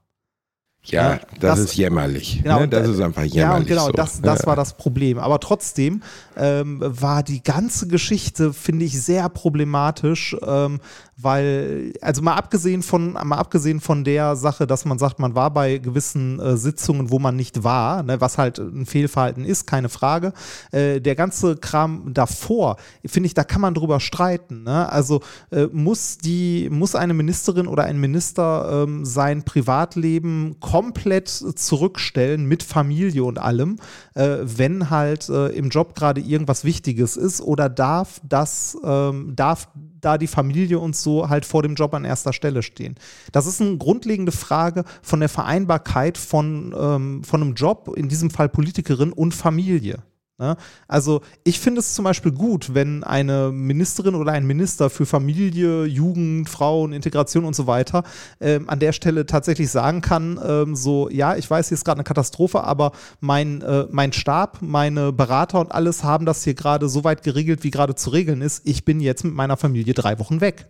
[0.92, 2.42] Ja, Ja, das, das- ist jämmerlich.
[2.44, 2.68] Genau, ne?
[2.68, 3.36] Das ist einfach jämmerlich.
[3.38, 3.92] Ja, und genau, so.
[3.92, 4.48] das, das ja.
[4.48, 5.20] war das Problem.
[5.20, 6.02] Aber trotzdem
[6.36, 10.80] ähm, war die ganze Geschichte, finde ich, sehr problematisch, ähm,
[11.20, 15.52] weil, also mal abgesehen von, mal abgesehen von der Sache, dass man sagt, man war
[15.52, 19.90] bei gewissen äh, Sitzungen, wo man nicht war, ne, was halt ein Fehlverhalten ist, keine
[19.90, 20.32] Frage.
[20.72, 24.64] Äh, der ganze Kram davor, finde ich, da kann man drüber streiten.
[24.64, 24.92] Ne?
[24.92, 25.22] Also
[25.52, 32.62] äh, muss die, muss eine Ministerin oder ein Minister ähm, sein Privatleben komplett zurückstellen mit
[32.62, 33.78] Familie und allem,
[34.14, 39.70] äh, wenn halt äh, im Job gerade irgendwas Wichtiges ist oder darf das, ähm, darf
[40.00, 42.94] da die Familie und so halt vor dem Job an erster Stelle stehen.
[43.32, 48.30] Das ist eine grundlegende Frage von der Vereinbarkeit von, ähm, von einem Job, in diesem
[48.30, 50.04] Fall Politikerin und Familie.
[50.40, 50.56] Ne?
[50.88, 55.86] Also ich finde es zum Beispiel gut, wenn eine Ministerin oder ein Minister für Familie,
[55.86, 58.04] Jugend, Frauen, Integration und so weiter
[58.40, 61.98] ähm, an der Stelle tatsächlich sagen kann, ähm, so, ja, ich weiß, hier ist gerade
[61.98, 66.88] eine Katastrophe, aber mein, äh, mein Stab, meine Berater und alles haben das hier gerade
[66.88, 68.62] so weit geregelt, wie gerade zu regeln ist.
[68.68, 70.68] Ich bin jetzt mit meiner Familie drei Wochen weg.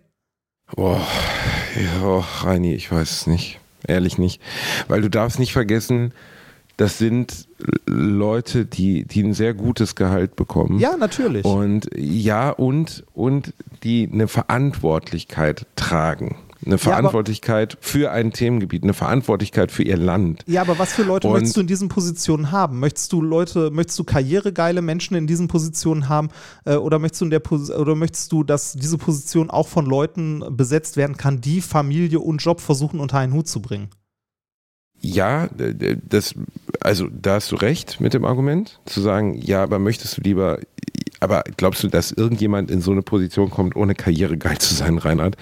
[0.75, 1.01] Boah,
[1.75, 3.59] ja, oh, Reini, ich weiß es nicht.
[3.85, 4.41] Ehrlich nicht.
[4.87, 6.13] Weil du darfst nicht vergessen,
[6.77, 7.47] das sind
[7.87, 10.79] Leute, die, die ein sehr gutes Gehalt bekommen.
[10.79, 11.43] Ja, natürlich.
[11.43, 13.53] Und ja, und, und
[13.83, 16.37] die eine Verantwortlichkeit tragen.
[16.65, 20.43] Eine Verantwortlichkeit für ein Themengebiet, eine Verantwortlichkeit für ihr Land.
[20.47, 22.79] Ja, aber was für Leute Und- möchtest du in diesen Positionen haben?
[22.79, 26.29] Möchtest du Leute, möchtest du karrieregeile Menschen in diesen Positionen haben
[26.65, 29.85] äh, oder möchtest du in der Pos oder möchtest du, dass diese Position auch von
[29.85, 33.89] Leuten besetzt werden kann, die Familie und Job versuchen unter einen Hut zu bringen?
[35.01, 35.47] Ja,
[36.09, 36.33] das,
[36.81, 40.57] also da hast du recht mit dem Argument, zu sagen, ja, aber möchtest du lieber,
[41.19, 45.35] aber glaubst du, dass irgendjemand in so eine Position kommt, ohne karrieregeil zu sein, Reinhard?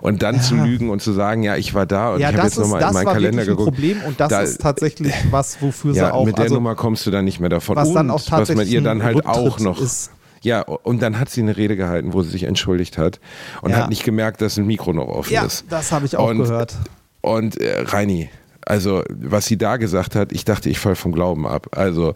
[0.00, 2.36] Und dann zu lügen und zu sagen, ja, ich war da und ja, ich habe
[2.36, 3.76] das, jetzt ist, nochmal in das meinen Kalender wirklich ein geguckt.
[3.76, 6.74] Problem und das Da- ist tatsächlich was, wofür ja, sie auch, mit der also, Nummer
[6.76, 7.76] kommst du dann nicht mehr davon.
[7.76, 9.80] was und dann auch was man tatsächlich ihr dann ein halt auch Rücktritt noch.
[9.80, 10.12] ist.
[10.42, 13.20] Ja, und dann hat sie eine Rede gehalten, wo sie sich entschuldigt hat
[13.60, 13.78] und Ja.
[13.78, 15.66] hat nicht gemerkt, dass ein Mikro noch offen Ja, ist.
[15.68, 16.76] das habe ich auch Und- gehört.
[17.20, 18.30] Und äh, Reini,
[18.66, 21.68] also was sie da gesagt hat, ich dachte, ich falle vom Glauben ab.
[21.76, 22.14] Also,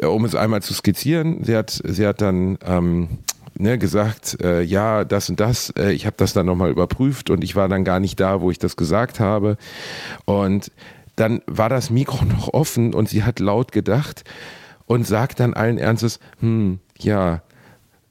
[0.00, 3.08] äh, um es einmal zu skizzieren, sie hat, sie hat dann ähm,
[3.58, 7.44] ne, gesagt, äh, ja, das und das, äh, ich habe das dann nochmal überprüft und
[7.44, 9.56] ich war dann gar nicht da, wo ich das gesagt habe.
[10.24, 10.70] Und
[11.16, 14.24] dann war das Mikro noch offen und sie hat laut gedacht
[14.86, 17.42] und sagt dann allen Ernstes, hm, ja,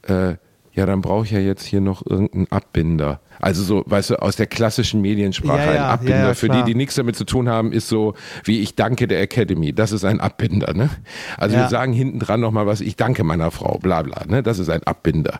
[0.04, 0.36] äh,
[0.74, 3.20] ja, dann brauche ich ja jetzt hier noch irgendeinen Abbinder.
[3.40, 6.28] Also so, weißt du, aus der klassischen Mediensprache Ja, ja, ein Abbinder.
[6.28, 8.14] ja, Für die, die nichts damit zu tun haben, ist so,
[8.44, 9.74] wie ich danke der Academy.
[9.74, 10.90] Das ist ein Abbinder, ne?
[11.38, 14.44] Also wir sagen hinten dran nochmal was, ich danke meiner Frau, bla bla, ne?
[14.44, 15.40] Das ist ein Abbinder.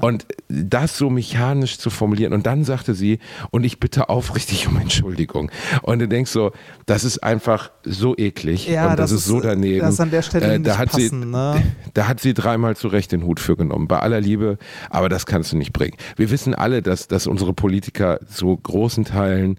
[0.00, 2.32] Und das so mechanisch zu formulieren.
[2.32, 3.18] Und dann sagte sie,
[3.50, 5.50] und ich bitte aufrichtig um Entschuldigung.
[5.82, 6.52] Und du denkst so,
[6.86, 8.68] das ist einfach so eklig.
[8.68, 9.80] Ja, und das, das ist so äh, daneben.
[9.80, 11.62] das an der Stelle da nicht hat sie, passend, ne?
[11.94, 14.58] da hat sie dreimal zu Recht den Hut für genommen, bei aller Liebe,
[14.90, 15.96] aber das kannst du nicht bringen.
[16.16, 19.58] Wir wissen alle, dass, dass unsere Politiker zu großen Teilen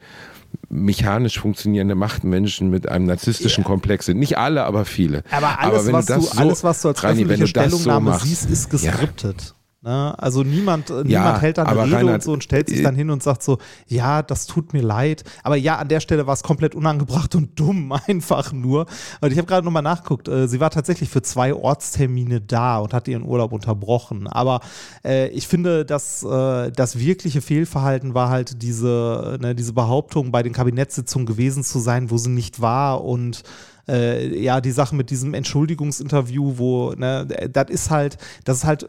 [0.69, 4.17] mechanisch funktionierende Machtmenschen mit einem narzisstischen Komplex sind.
[4.17, 5.23] Nicht alle, aber viele.
[5.31, 8.09] Aber alles, wenn was, du so, alles, was du als wenn öffentliche das so Stellungnahme
[8.11, 9.55] machst, siehst, ist ja, geskriptet.
[9.83, 10.13] Ne?
[10.19, 12.83] Also niemand, äh, niemand hält dann eine Rede Reinhard, und so und stellt sich äh,
[12.83, 15.23] dann hin und sagt so, ja, das tut mir leid.
[15.43, 18.85] Aber ja, an der Stelle war es komplett unangebracht und dumm, einfach nur.
[19.21, 22.93] Und ich habe gerade nochmal nachgeguckt, äh, sie war tatsächlich für zwei Ortstermine da und
[22.93, 24.27] hat ihren Urlaub unterbrochen.
[24.27, 24.59] Aber
[25.03, 30.43] äh, ich finde, dass äh, das wirkliche Fehlverhalten war halt diese, ne, diese Behauptung, bei
[30.43, 33.41] den Kabinettssitzungen gewesen zu sein, wo sie nicht war und
[33.87, 38.87] äh, ja, die Sache mit diesem Entschuldigungsinterview, wo, ne, das ist halt, das ist halt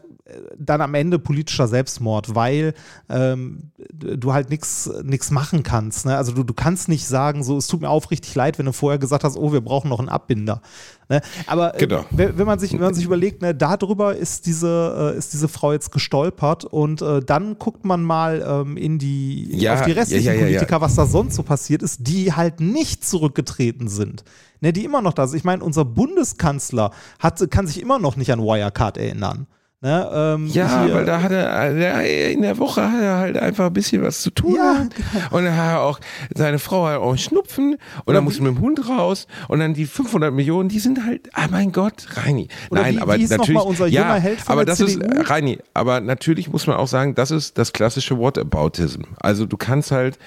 [0.57, 2.73] dann am Ende politischer Selbstmord, weil
[3.09, 6.05] ähm, du halt nichts machen kannst.
[6.05, 6.17] Ne?
[6.17, 8.99] Also du, du kannst nicht sagen, so es tut mir aufrichtig leid, wenn du vorher
[8.99, 10.61] gesagt hast, oh, wir brauchen noch einen Abbinder.
[11.09, 11.21] Ne?
[11.47, 12.05] Aber äh, Genau.
[12.11, 15.47] wenn, wenn man sich, wenn man sich überlegt, ne, darüber ist diese, äh, ist diese
[15.47, 19.91] Frau jetzt gestolpert und äh, dann guckt man mal ähm, in die, Ja, auf die
[19.91, 20.51] restlichen ja, ja, ja, ja.
[20.59, 24.23] Politiker, was da sonst so passiert ist, die halt nicht zurückgetreten sind.
[24.61, 25.37] Ne, die immer noch da sind.
[25.37, 29.45] Ich meine, unser Bundeskanzler hat, kann sich immer noch nicht an Wirecard erinnern.
[29.83, 33.65] Ne, ähm, Ja, hier- weil da hat er, in der Woche hat er halt einfach
[33.65, 34.55] ein bisschen was zu tun.
[34.55, 34.87] Ja,
[35.29, 35.99] Und dann hat er auch,
[36.33, 39.73] seine Frau hat auch einen Schnupfen und dann muss mit dem Hund raus und dann
[39.73, 42.47] die 500 Millionen, die sind halt, ah mein Gott, Reini.
[42.71, 43.61] Oder Nein, wie- aber wie natürlich,
[43.91, 45.05] ja, junger Held von aber der das CDU?
[45.19, 49.01] ist, Reini, aber natürlich muss man auch sagen, das ist das klassische Whataboutism.
[49.19, 50.17] Also du kannst halt,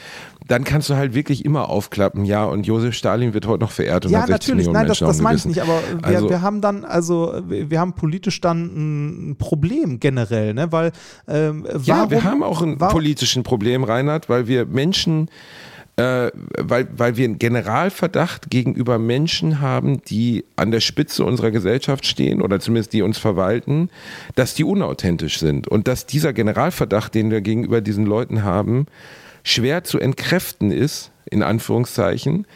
[0.48, 4.06] dann kannst du halt wirklich immer aufklappen, ja, und Josef Stalin wird heute noch verehrt
[4.06, 6.16] und Ja, hat 60 natürlich, Millionen nein, das, Menschen das meine ich nicht, aber wir,
[6.16, 10.70] Also- wir haben dann, also wir haben politisch dann ein Problem generell, ne?
[10.70, 10.92] Weil
[11.28, 15.28] ähm, warum, Ja, wir haben auch ein politischen Problem, Reinhard, weil wir Menschen,
[15.96, 22.06] äh, weil, weil wir einen Generalverdacht gegenüber Menschen haben, die an der Spitze unserer Gesellschaft
[22.06, 23.88] stehen oder zumindest die uns verwalten,
[24.34, 25.66] dass die unauthentisch sind.
[25.68, 28.86] Und dass dieser Generalverdacht, den wir gegenüber diesen Leuten haben,
[29.46, 32.46] schwer zu entkräften ist, in Anführungszeichen,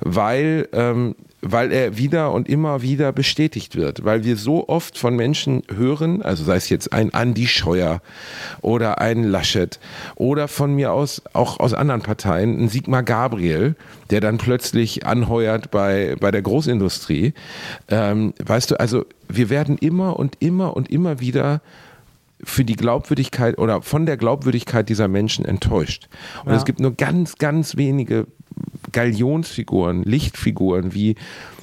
[0.00, 4.04] weil, ähm, weil er wieder und immer wieder bestätigt wird.
[4.04, 8.02] Weil wir so oft von Menschen hören, also sei es jetzt ein Andi Scheuer
[8.62, 9.78] oder ein Laschet
[10.16, 13.76] oder von mir aus auch aus anderen Parteien, ein Sigmar Gabriel,
[14.10, 17.32] der dann plötzlich anheuert bei, bei der Großindustrie.
[17.88, 21.62] Ähm, weißt du, also wir werden immer und immer und immer wieder
[22.44, 26.08] für die Glaubwürdigkeit oder von der Glaubwürdigkeit dieser Menschen enttäuscht.
[26.44, 26.56] Und Ja.
[26.56, 28.26] es gibt nur ganz, ganz wenige
[28.92, 31.16] Galionsfiguren, Lichtfiguren, wie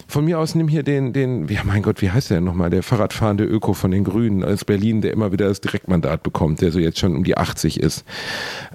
[0.10, 2.82] von mir aus nimm hier den, den, ja mein Gott, wie heißt der nochmal, der
[2.82, 6.80] Fahrradfahrende Öko von den Grünen aus Berlin, der immer wieder das Direktmandat bekommt, der so
[6.80, 8.06] jetzt schon um die 80 ist.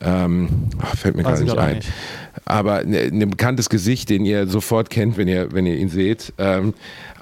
[0.03, 0.49] Ähm,
[0.83, 1.77] ach, fällt mir Weiß gar ich nicht ein.
[1.77, 1.89] nicht.
[2.45, 6.35] Aber ein ne bekanntes Gesicht, den ihr sofort kennt, wenn ihr, wenn ihr ihn seht.
[6.37, 6.75] Ähm,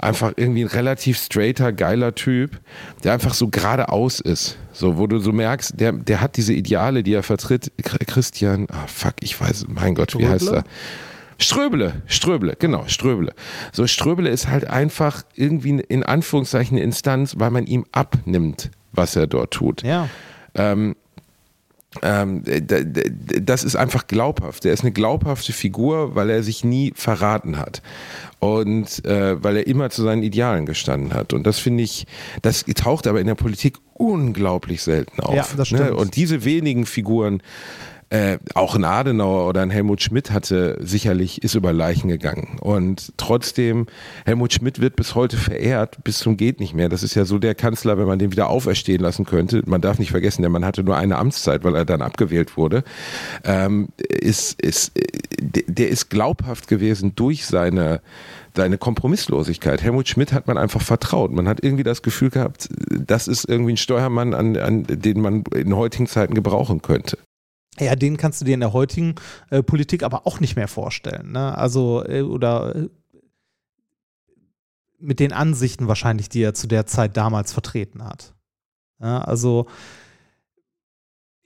[0.03, 2.61] einfach irgendwie ein relativ straighter, geiler Typ,
[3.05, 4.57] der einfach so geradeaus ist.
[4.73, 7.73] So, wo du so merkst, der, der hat diese Ideale, die er vertritt.
[7.83, 10.65] Ch- Christian, ah fuck, ich weiß, mein Gott, wie heißt er?
[11.39, 13.33] Ströbele, Ströbele, genau, Ströbele.
[13.73, 19.17] So, Ströbele ist halt einfach irgendwie in Anführungszeichen eine Instanz, weil man ihm abnimmt, was
[19.17, 19.83] er dort tut.
[19.83, 20.09] Ja.
[20.55, 20.97] Ähm,
[22.03, 22.85] ähm, d-
[23.41, 24.65] das ist einfach glaubhaft.
[24.65, 27.83] Er ist eine glaubhafte Figur, weil er sich nie verraten hat
[28.39, 31.33] und äh, weil er immer zu seinen Idealen gestanden hat.
[31.33, 32.07] Und das finde ich,
[32.43, 35.35] das taucht aber in der Politik unglaublich selten auf.
[35.35, 35.83] Ja, das stimmt.
[35.91, 35.95] Ne?
[35.95, 37.43] Und diese wenigen Figuren,
[38.11, 42.59] äh, auch ein Adenauer oder ein Helmut Schmidt hatte sicherlich, ist über Leichen gegangen.
[42.61, 43.87] Und trotzdem,
[44.27, 46.89] Helmut Schmidt wird bis heute verehrt, bis zum geht nicht mehr.
[46.89, 49.63] Das ist ja so der Kanzler, wenn man den wieder auferstehen lassen könnte.
[49.67, 52.83] Man darf nicht vergessen, der Mann hatte nur eine Amtszeit, weil er dann abgewählt wurde.
[53.45, 54.91] Ähm, ist, ist,
[55.41, 58.01] der, der ist glaubhaft gewesen durch seine
[58.57, 59.81] seine Kompromisslosigkeit.
[59.81, 61.31] Helmut Schmidt hat man einfach vertraut.
[61.31, 65.45] Man hat irgendwie das Gefühl gehabt, das ist irgendwie ein Steuermann, an, an den man
[65.55, 67.17] in heutigen Zeiten gebrauchen könnte.
[67.79, 69.15] Ja, den kannst du dir in der heutigen
[69.51, 71.33] äh, Politik aber auch nicht mehr vorstellen.
[71.33, 71.57] Ne?
[71.57, 72.89] Also, äh, oder äh,
[74.99, 78.35] mit den Ansichten wahrscheinlich, die er zu der Zeit damals vertreten hat.
[79.01, 79.67] Ja, also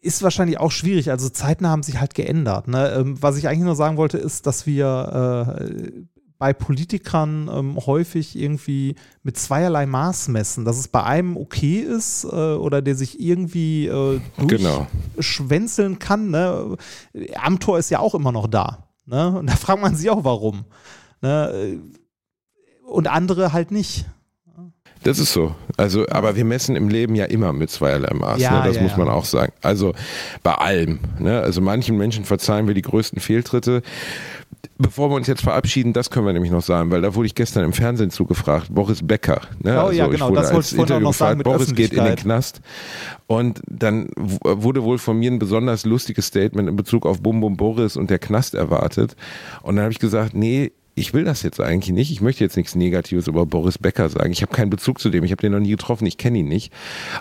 [0.00, 1.10] ist wahrscheinlich auch schwierig.
[1.10, 2.68] Also Zeiten haben sich halt geändert.
[2.68, 2.90] Ne?
[2.90, 6.04] Ähm, was ich eigentlich nur sagen wollte, ist, dass wir äh,
[6.38, 12.24] bei Politikern ähm, häufig irgendwie mit zweierlei Maß messen, dass es bei einem okay ist
[12.24, 14.86] äh, oder der sich irgendwie äh, Genau.
[15.14, 16.30] durchschwänzeln kann.
[16.30, 16.76] Ne?
[17.36, 18.88] Amtor ist ja auch immer noch da.
[19.06, 19.38] Ne?
[19.38, 20.64] Und da fragt man sich auch, warum.
[21.22, 21.80] Ne?
[22.86, 24.06] Und andere halt nicht.
[25.04, 25.54] Das ist so.
[25.76, 28.40] Also, aber wir messen im Leben ja immer mit zweierlei Maß.
[28.40, 28.68] Ja, ne?
[28.68, 28.98] Das ja, muss ja.
[28.98, 29.52] man auch sagen.
[29.60, 29.92] Also
[30.42, 30.98] bei allem.
[31.18, 31.40] Ne?
[31.40, 33.82] Also manchen Menschen verzeihen wir die größten Fehltritte.
[34.78, 37.34] Bevor wir uns jetzt verabschieden, das können wir nämlich noch sagen, weil da wurde ich
[37.34, 39.42] gestern im Fernsehen zugefragt, Boris Becker.
[39.62, 39.82] Ne?
[39.84, 41.92] Oh ja, ich genau, wurde das wollte ich vorhin noch sagen gefragt, mit Boris geht
[41.92, 42.16] in den.
[42.16, 42.60] Knast.
[43.26, 47.56] Und dann wurde wohl von mir ein besonders lustiges Statement in Bezug auf Bum Bum
[47.56, 49.16] Boris und der Knast erwartet.
[49.62, 52.10] Und dann habe ich gesagt, nee, ich will das jetzt eigentlich nicht.
[52.12, 54.32] Ich möchte jetzt nichts Negatives über Boris Becker sagen.
[54.32, 55.24] Ich habe keinen Bezug zu dem.
[55.24, 56.06] Ich habe den noch nie getroffen.
[56.06, 56.72] Ich kenne ihn nicht.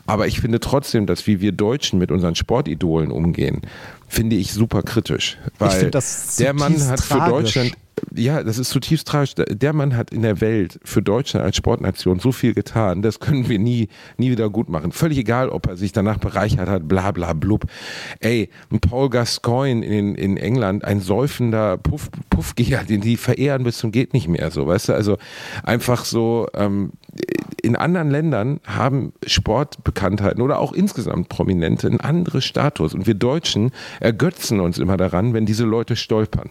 [0.05, 3.61] Aber ich finde trotzdem, dass wie wir Deutschen mit unseren Sportidolen umgehen,
[4.07, 5.37] finde ich super kritisch.
[5.57, 7.53] Weil das der Mann hat für tragisch.
[7.53, 7.77] Deutschland
[8.15, 9.34] ja, das ist zutiefst tragisch.
[9.35, 13.49] Der Mann hat in der Welt für Deutschland als Sportnation so viel getan, das können
[13.49, 14.91] wir nie, nie wieder gut machen.
[14.91, 17.65] Völlig egal, ob er sich danach bereichert hat, bla bla blub.
[18.19, 23.77] Ey, ein Paul Gascoigne in, in England, ein säufender Puff, Puffgeher, den die verehren bis
[23.77, 24.93] zum geht nicht mehr, so, weißt du?
[24.93, 25.17] Also
[25.63, 26.91] einfach so, ähm,
[27.64, 32.94] in anderen Ländern haben Sportbekanntheiten oder auch insgesamt Prominente einen anderen Status.
[32.94, 33.72] Und wir Deutschen
[34.02, 36.49] ergötzen uns immer daran, wenn diese Leute stolpern.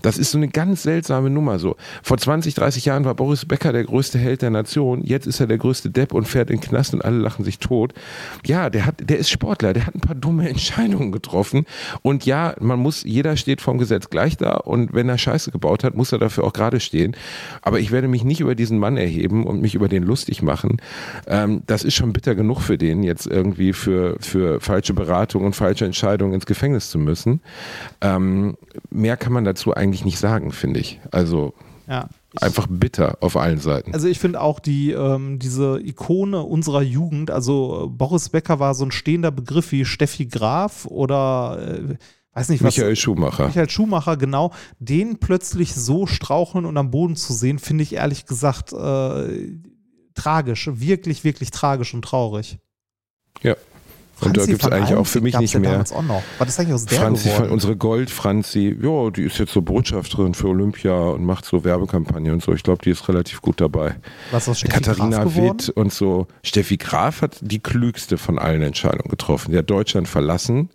[0.00, 1.76] Das ist so eine ganz seltsame Nummer so.
[2.02, 5.02] Vor 20, 30 Jahren war Boris Becker der größte Held der Nation.
[5.02, 7.58] Jetzt ist er der größte Depp und fährt in den Knast und alle lachen sich
[7.58, 7.92] tot.
[8.46, 11.66] Ja, der hat, der ist Sportler, der hat ein paar dumme Entscheidungen getroffen.
[12.00, 14.54] Und ja, man muss, jeder steht vom Gesetz gleich da.
[14.54, 17.14] Und wenn er Scheiße gebaut hat, muss er dafür auch gerade stehen.
[17.60, 20.78] Aber ich werde mich nicht über diesen Mann erheben und mich über den lustig machen.
[21.26, 25.54] Ähm, das ist schon bitter genug für den, jetzt irgendwie für, für falsche Beratung und
[25.56, 27.40] falsche Entscheidungen ins Gefängnis zu müssen.
[28.00, 28.56] Ähm,
[28.90, 31.00] mehr kann man dazu eigentlich nicht sagen, finde ich.
[31.10, 31.54] Also
[31.88, 32.08] Ja.
[32.40, 33.94] einfach bitter auf allen Seiten.
[33.94, 38.84] Also ich finde auch die, ähm, diese Ikone unserer Jugend, also Boris Becker war so
[38.84, 41.96] ein stehender Begriff wie Steffi Graf oder äh,
[42.34, 42.76] weiß nicht was.
[42.76, 43.46] Michael Schumacher.
[43.46, 48.26] Michael Schumacher, genau, den plötzlich so straucheln und am Boden zu sehen, finde ich ehrlich
[48.26, 49.56] gesagt äh,
[50.18, 50.68] tragisch.
[50.72, 52.58] Wirklich, wirklich tragisch und traurig.
[53.42, 53.56] Ja.
[54.20, 55.70] Und da Franzi gibt es eigentlich auch für mich nicht ja mehr.
[55.70, 56.22] damals Auch noch.
[56.38, 57.50] Was ist eigentlich aus der Franzi, geworden?
[57.50, 62.42] unsere Gold-Franzi, ja, die ist jetzt so Botschafterin für Olympia und macht so Werbekampagne und
[62.42, 62.52] so.
[62.52, 63.94] Ich glaube, die ist relativ gut dabei.
[64.32, 65.58] Was aus Steffi Katharina Graf geworden?
[65.60, 66.26] Witt und so.
[66.42, 69.52] Steffi Graf hat die klügste von allen Entscheidungen getroffen.
[69.52, 70.70] Die hat Deutschland verlassen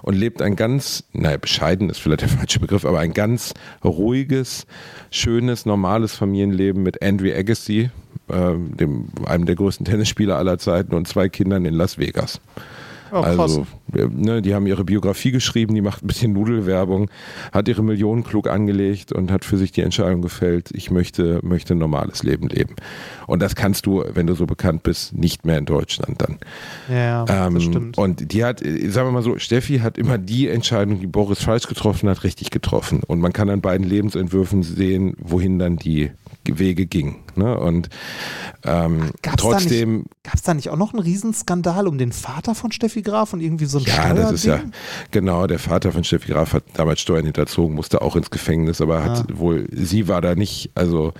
[0.00, 3.52] und lebt ein ganz, naja, bescheiden ist vielleicht der falsche Begriff, aber ein ganz
[3.84, 4.66] ruhiges,
[5.10, 7.90] schönes, normales Familienleben mit Andrew Agassi,
[8.32, 12.40] ähm, dem, einem der größten Tennisspieler aller Zeiten und zwei Kindern in Las Vegas.
[13.12, 13.16] Oh.
[13.16, 17.08] Also, ne, die haben ihre Biografie geschrieben, die macht ein bisschen Nudelwerbung,
[17.52, 21.74] hat ihre Millionen klug angelegt und hat für sich die Entscheidung gefällt, ich möchte, möchte
[21.74, 22.74] ein normales Leben leben.
[23.26, 26.38] Und das kannst du, wenn du so bekannt bist, nicht mehr in Deutschland dann.
[26.90, 27.98] ja, das Ähm, stimmt.
[27.98, 31.42] Und die hat, äh, sagen wir mal so, Steffi hat immer die Entscheidung, die Boris
[31.42, 33.02] falsch getroffen hat, richtig getroffen.
[33.06, 36.10] Und man kann an beiden Lebensentwürfen sehen, wohin dann die
[36.58, 37.16] Wege gingen.
[37.34, 37.58] Ne?
[37.58, 37.88] Und
[38.64, 42.72] ähm, Gab's trotzdem, Gab es da nicht auch noch einen Riesenskandal um den Vater von
[42.72, 44.60] Steffi Graf und irgendwie so ein Ja, das ist ja
[45.10, 45.46] genau.
[45.46, 49.38] Der Vater von Steffi Graf hat damals Steuern hinterzogen, musste auch ins Gefängnis, aber hat
[49.38, 51.12] wohl, sie war da nicht, also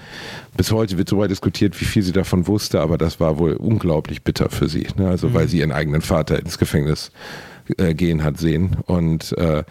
[0.57, 3.55] bis heute wird so weit diskutiert, wie viel sie davon wusste, aber das war wohl
[3.55, 4.87] unglaublich bitter für sie.
[4.97, 5.09] Ne?
[5.09, 7.11] Also weil sie ihren eigenen Vater ins Gefängnis
[7.79, 8.77] äh, gehen hat sehen.
[8.87, 9.65] Und äh,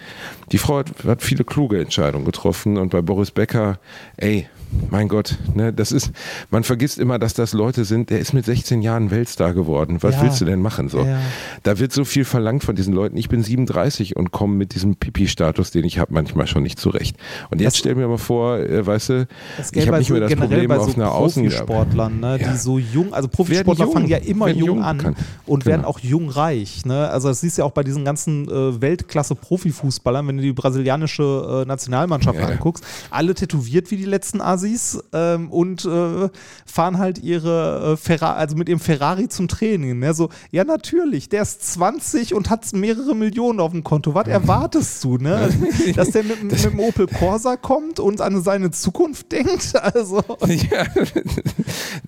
[0.51, 3.79] die Frau hat, hat viele kluge Entscheidungen getroffen und bei Boris Becker,
[4.17, 4.47] ey,
[4.89, 6.11] mein Gott, ne, das ist,
[6.51, 9.97] man vergisst immer, dass das Leute sind, der ist mit 16 Jahren Weltstar geworden.
[10.01, 10.23] Was Ja.
[10.23, 11.03] willst du denn machen so?
[11.03, 11.19] Ja.
[11.63, 13.17] Da wird so viel verlangt von diesen Leuten.
[13.17, 17.15] Ich bin 37 und komme mit diesem Pipi-Status, den ich habe, manchmal schon nicht zurecht.
[17.51, 19.27] Und jetzt stell mir mal vor, äh, weißt du,
[19.57, 21.43] Das ich habe nicht so mehr das Problem bei auf so einer Außen.
[21.43, 22.51] Profisportlern, ne, Ja.
[22.51, 25.17] die so jung, also Profisportler jung, fangen ja immer jung, jung an bekannt.
[25.45, 25.71] und Genau.
[25.71, 26.85] werden auch jung reich.
[26.85, 27.09] Ne?
[27.09, 31.63] Also das siehst du ja auch bei diesen ganzen äh, Weltklasse-Profifußballern, wenn du die brasilianische
[31.63, 36.29] äh, Nationalmannschaft anguckst, alle tätowiert wie die letzten Assis ähm, und äh,
[36.65, 39.99] fahren halt ihre äh, Ferrari, also mit ihrem Ferrari zum Training.
[39.99, 40.13] Ne?
[40.13, 44.15] So, ja natürlich, der ist 20 und hat mehrere Millionen auf dem Konto.
[44.15, 45.49] Was erwartest du, ne?
[45.95, 49.73] Dass der mit, mit dem Opel Corsa kommt und an seine Zukunft denkt?
[49.85, 50.23] Also.
[50.47, 50.85] Ja,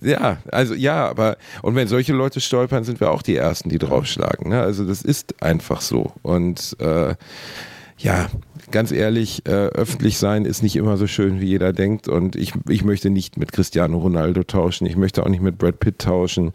[0.02, 3.78] ja, also ja, aber und wenn solche Leute stolpern, sind wir auch die Ersten, die
[3.78, 4.50] draufschlagen.
[4.50, 4.60] Ne?
[4.60, 6.12] Also das ist einfach so.
[6.22, 7.14] Und äh,
[7.98, 8.26] ja,
[8.70, 12.08] ganz ehrlich, äh, öffentlich sein ist nicht immer so schön, wie jeder denkt.
[12.08, 14.86] Und ich, ich möchte nicht mit Cristiano Ronaldo tauschen.
[14.86, 16.52] Ich möchte auch nicht mit Brad Pitt tauschen.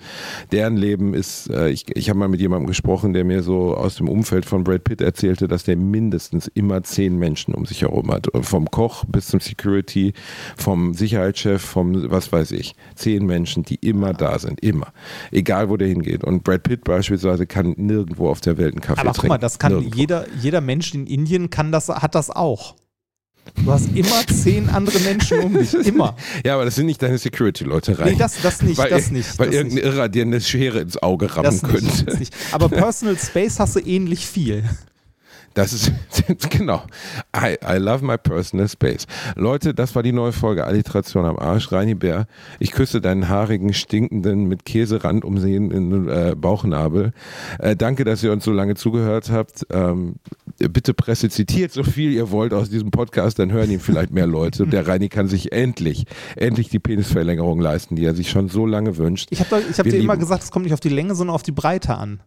[0.52, 3.95] Deren Leben ist, äh, ich, ich habe mal mit jemandem gesprochen, der mir so aus
[3.95, 8.11] dem Umfeld von Brad Pitt erzählte, dass der mindestens immer zehn Menschen um sich herum
[8.11, 8.27] hat.
[8.41, 10.14] Vom Koch bis zum Security,
[10.57, 12.76] vom Sicherheitschef, vom was weiß ich.
[12.95, 14.61] Zehn Menschen, die immer da sind.
[14.61, 14.94] Immer.
[15.31, 16.23] Egal, wo der hingeht.
[16.23, 19.22] Und Brad Pitt beispielsweise kann nirgendwo auf der Welt einen Kaffee Aber trinken.
[19.22, 19.98] guck mal, das kann Nirgendwo.
[19.98, 22.76] jeder, jeder Mensch in Indien kann das, hat das auch.
[23.66, 25.74] Du hast immer zehn andere Menschen um dich.
[25.74, 26.16] Immer.
[26.46, 28.12] Ja, aber das sind nicht deine Security-Leute rein.
[28.14, 29.38] Nee, das, das nicht, weil, das nicht.
[29.40, 29.86] Weil das irgendein nicht.
[29.86, 32.06] Irrer dir eine Schere ins Auge rammen Das nicht, könnte.
[32.06, 32.34] das nicht.
[32.52, 34.64] Aber Personal Space hast du ähnlich viel.
[35.54, 35.92] Das ist,
[36.50, 36.84] genau.
[37.36, 39.06] I, I love my personal space.
[39.36, 41.72] Leute, das war die neue Folge Alliteration am Arsch.
[41.72, 42.26] Reini Bär,
[42.60, 47.14] ich küsse deinen haarigen, stinkenden, mit Käserand umsehenden äh, Bauchnabel.
[47.60, 49.68] Äh, danke, dass ihr uns so lange zugehört habt.
[49.70, 50.16] Ähm,
[50.58, 54.28] bitte Presse zitiert so viel ihr wollt aus diesem Podcast, dann hören ihn vielleicht mehr
[54.28, 54.64] Leute.
[54.64, 56.06] Und der Reini kann sich endlich,
[56.36, 59.28] endlich die Penisverlängerung leisten, die er sich schon so lange wünscht.
[59.32, 61.44] Ich habe hab dir immer lieben- gesagt, es kommt nicht auf die Länge, sondern auf
[61.44, 62.22] die Breite an.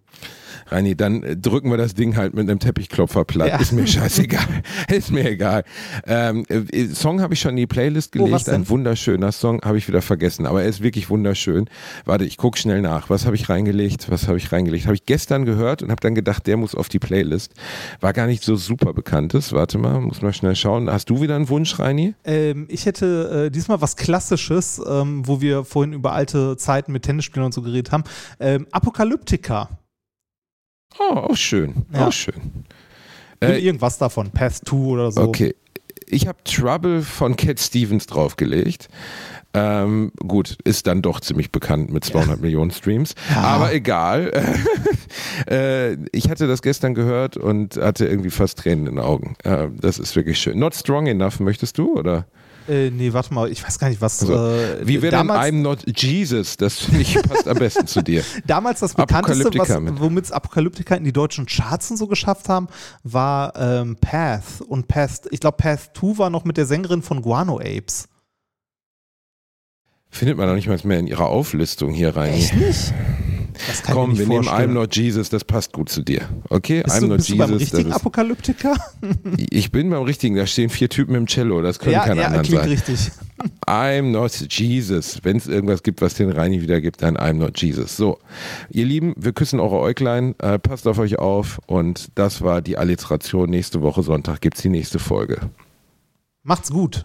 [0.68, 3.48] Reini, dann äh, drücken wir das Ding halt mit einem Teppichklopfer platt.
[3.48, 3.56] Ja.
[3.58, 4.46] Ist mir scheißegal.
[4.88, 5.64] Ist mir egal.
[6.06, 8.46] Ähm, äh, Song habe ich schon in die Playlist Oh, gelegt.
[8.46, 8.54] denn?
[8.54, 10.46] Ein wunderschöner Song, habe ich wieder vergessen.
[10.46, 11.68] Aber er ist wirklich wunderschön.
[12.04, 13.10] Warte, ich gucke schnell nach.
[13.10, 14.10] Was habe ich reingelegt?
[14.10, 14.86] Was habe ich reingelegt?
[14.86, 17.52] Habe ich gestern gehört und habe dann gedacht, der muss auf die Playlist.
[18.00, 19.52] War gar nicht so super bekanntes.
[19.52, 20.90] Warte mal, muss mal schnell schauen.
[20.90, 22.14] Hast du wieder einen Wunsch, Reini?
[22.24, 27.02] Ähm, ich hätte äh, diesmal was Klassisches, ähm, wo wir vorhin über alte Zeiten mit
[27.04, 28.04] Tennisspielen und so geredet haben.
[28.40, 29.68] Ähm, Apokalyptika.
[30.98, 31.86] Oh, auch schön.
[31.92, 32.08] Ja.
[32.08, 32.64] Auch schön.
[33.40, 34.30] Äh, irgendwas davon.
[34.30, 35.22] Path 2 oder so.
[35.22, 35.54] Okay.
[36.08, 38.88] Ich habe Trouble von Cat Stevens draufgelegt.
[39.54, 43.14] Ähm, gut, ist dann doch ziemlich bekannt mit 200 Millionen Streams.
[43.34, 44.30] Aber egal.
[45.50, 49.34] äh, ich hatte das gestern gehört und hatte irgendwie fast Tränen in den Augen.
[49.44, 50.58] Äh, das ist wirklich schön.
[50.58, 51.98] Not Strong Enough, möchtest du?
[51.98, 52.26] Oder?
[52.68, 54.20] Äh, nee, warte mal, ich weiß gar nicht, was.
[54.20, 56.56] Also, äh, Wie wäre denn I'm Not Jesus?
[56.56, 58.24] Das finde ich passt am besten zu dir.
[58.46, 59.50] damals das bekannteste,
[59.98, 62.68] womit es Apokalyptika in die deutschen Charts und so geschafft haben,
[63.02, 64.60] war ähm, Path.
[64.66, 68.08] Und Path, ich glaube, Path 2 war noch mit der Sängerin von Guano Apes.
[70.08, 72.32] Findet man noch nicht mal mehr in ihrer Auflistung hier rein.
[72.32, 72.94] nicht?
[73.90, 74.66] Komm, wir nehmen I'm.
[74.68, 76.28] Not Jesus, das passt gut zu dir.
[76.48, 76.82] Okay?
[76.82, 77.62] Bist I'm du, Not bist du beim Jesus.
[77.62, 78.74] richtigen Apokalyptika?
[79.50, 82.26] ich bin beim richtigen, da stehen vier Typen im Cello, das können Ja, keine ja,
[82.26, 82.70] anderen klingt sein.
[82.70, 83.10] richtig.
[83.66, 85.20] I'm not Jesus.
[85.22, 87.96] Wenn es irgendwas gibt, was den Reini wieder gibt, dann I'm not Jesus.
[87.96, 88.18] So,
[88.70, 92.78] ihr Lieben, wir küssen eure Äuglein, äh, passt auf euch auf und das war die
[92.78, 93.50] Alliteration.
[93.50, 95.40] Nächste Woche Sonntag gibt's die nächste Folge.
[96.42, 97.04] Macht's gut.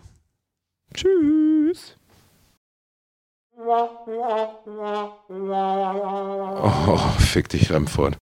[0.93, 1.40] Tschüss.
[6.63, 8.17] Oh, fick dich, Remford.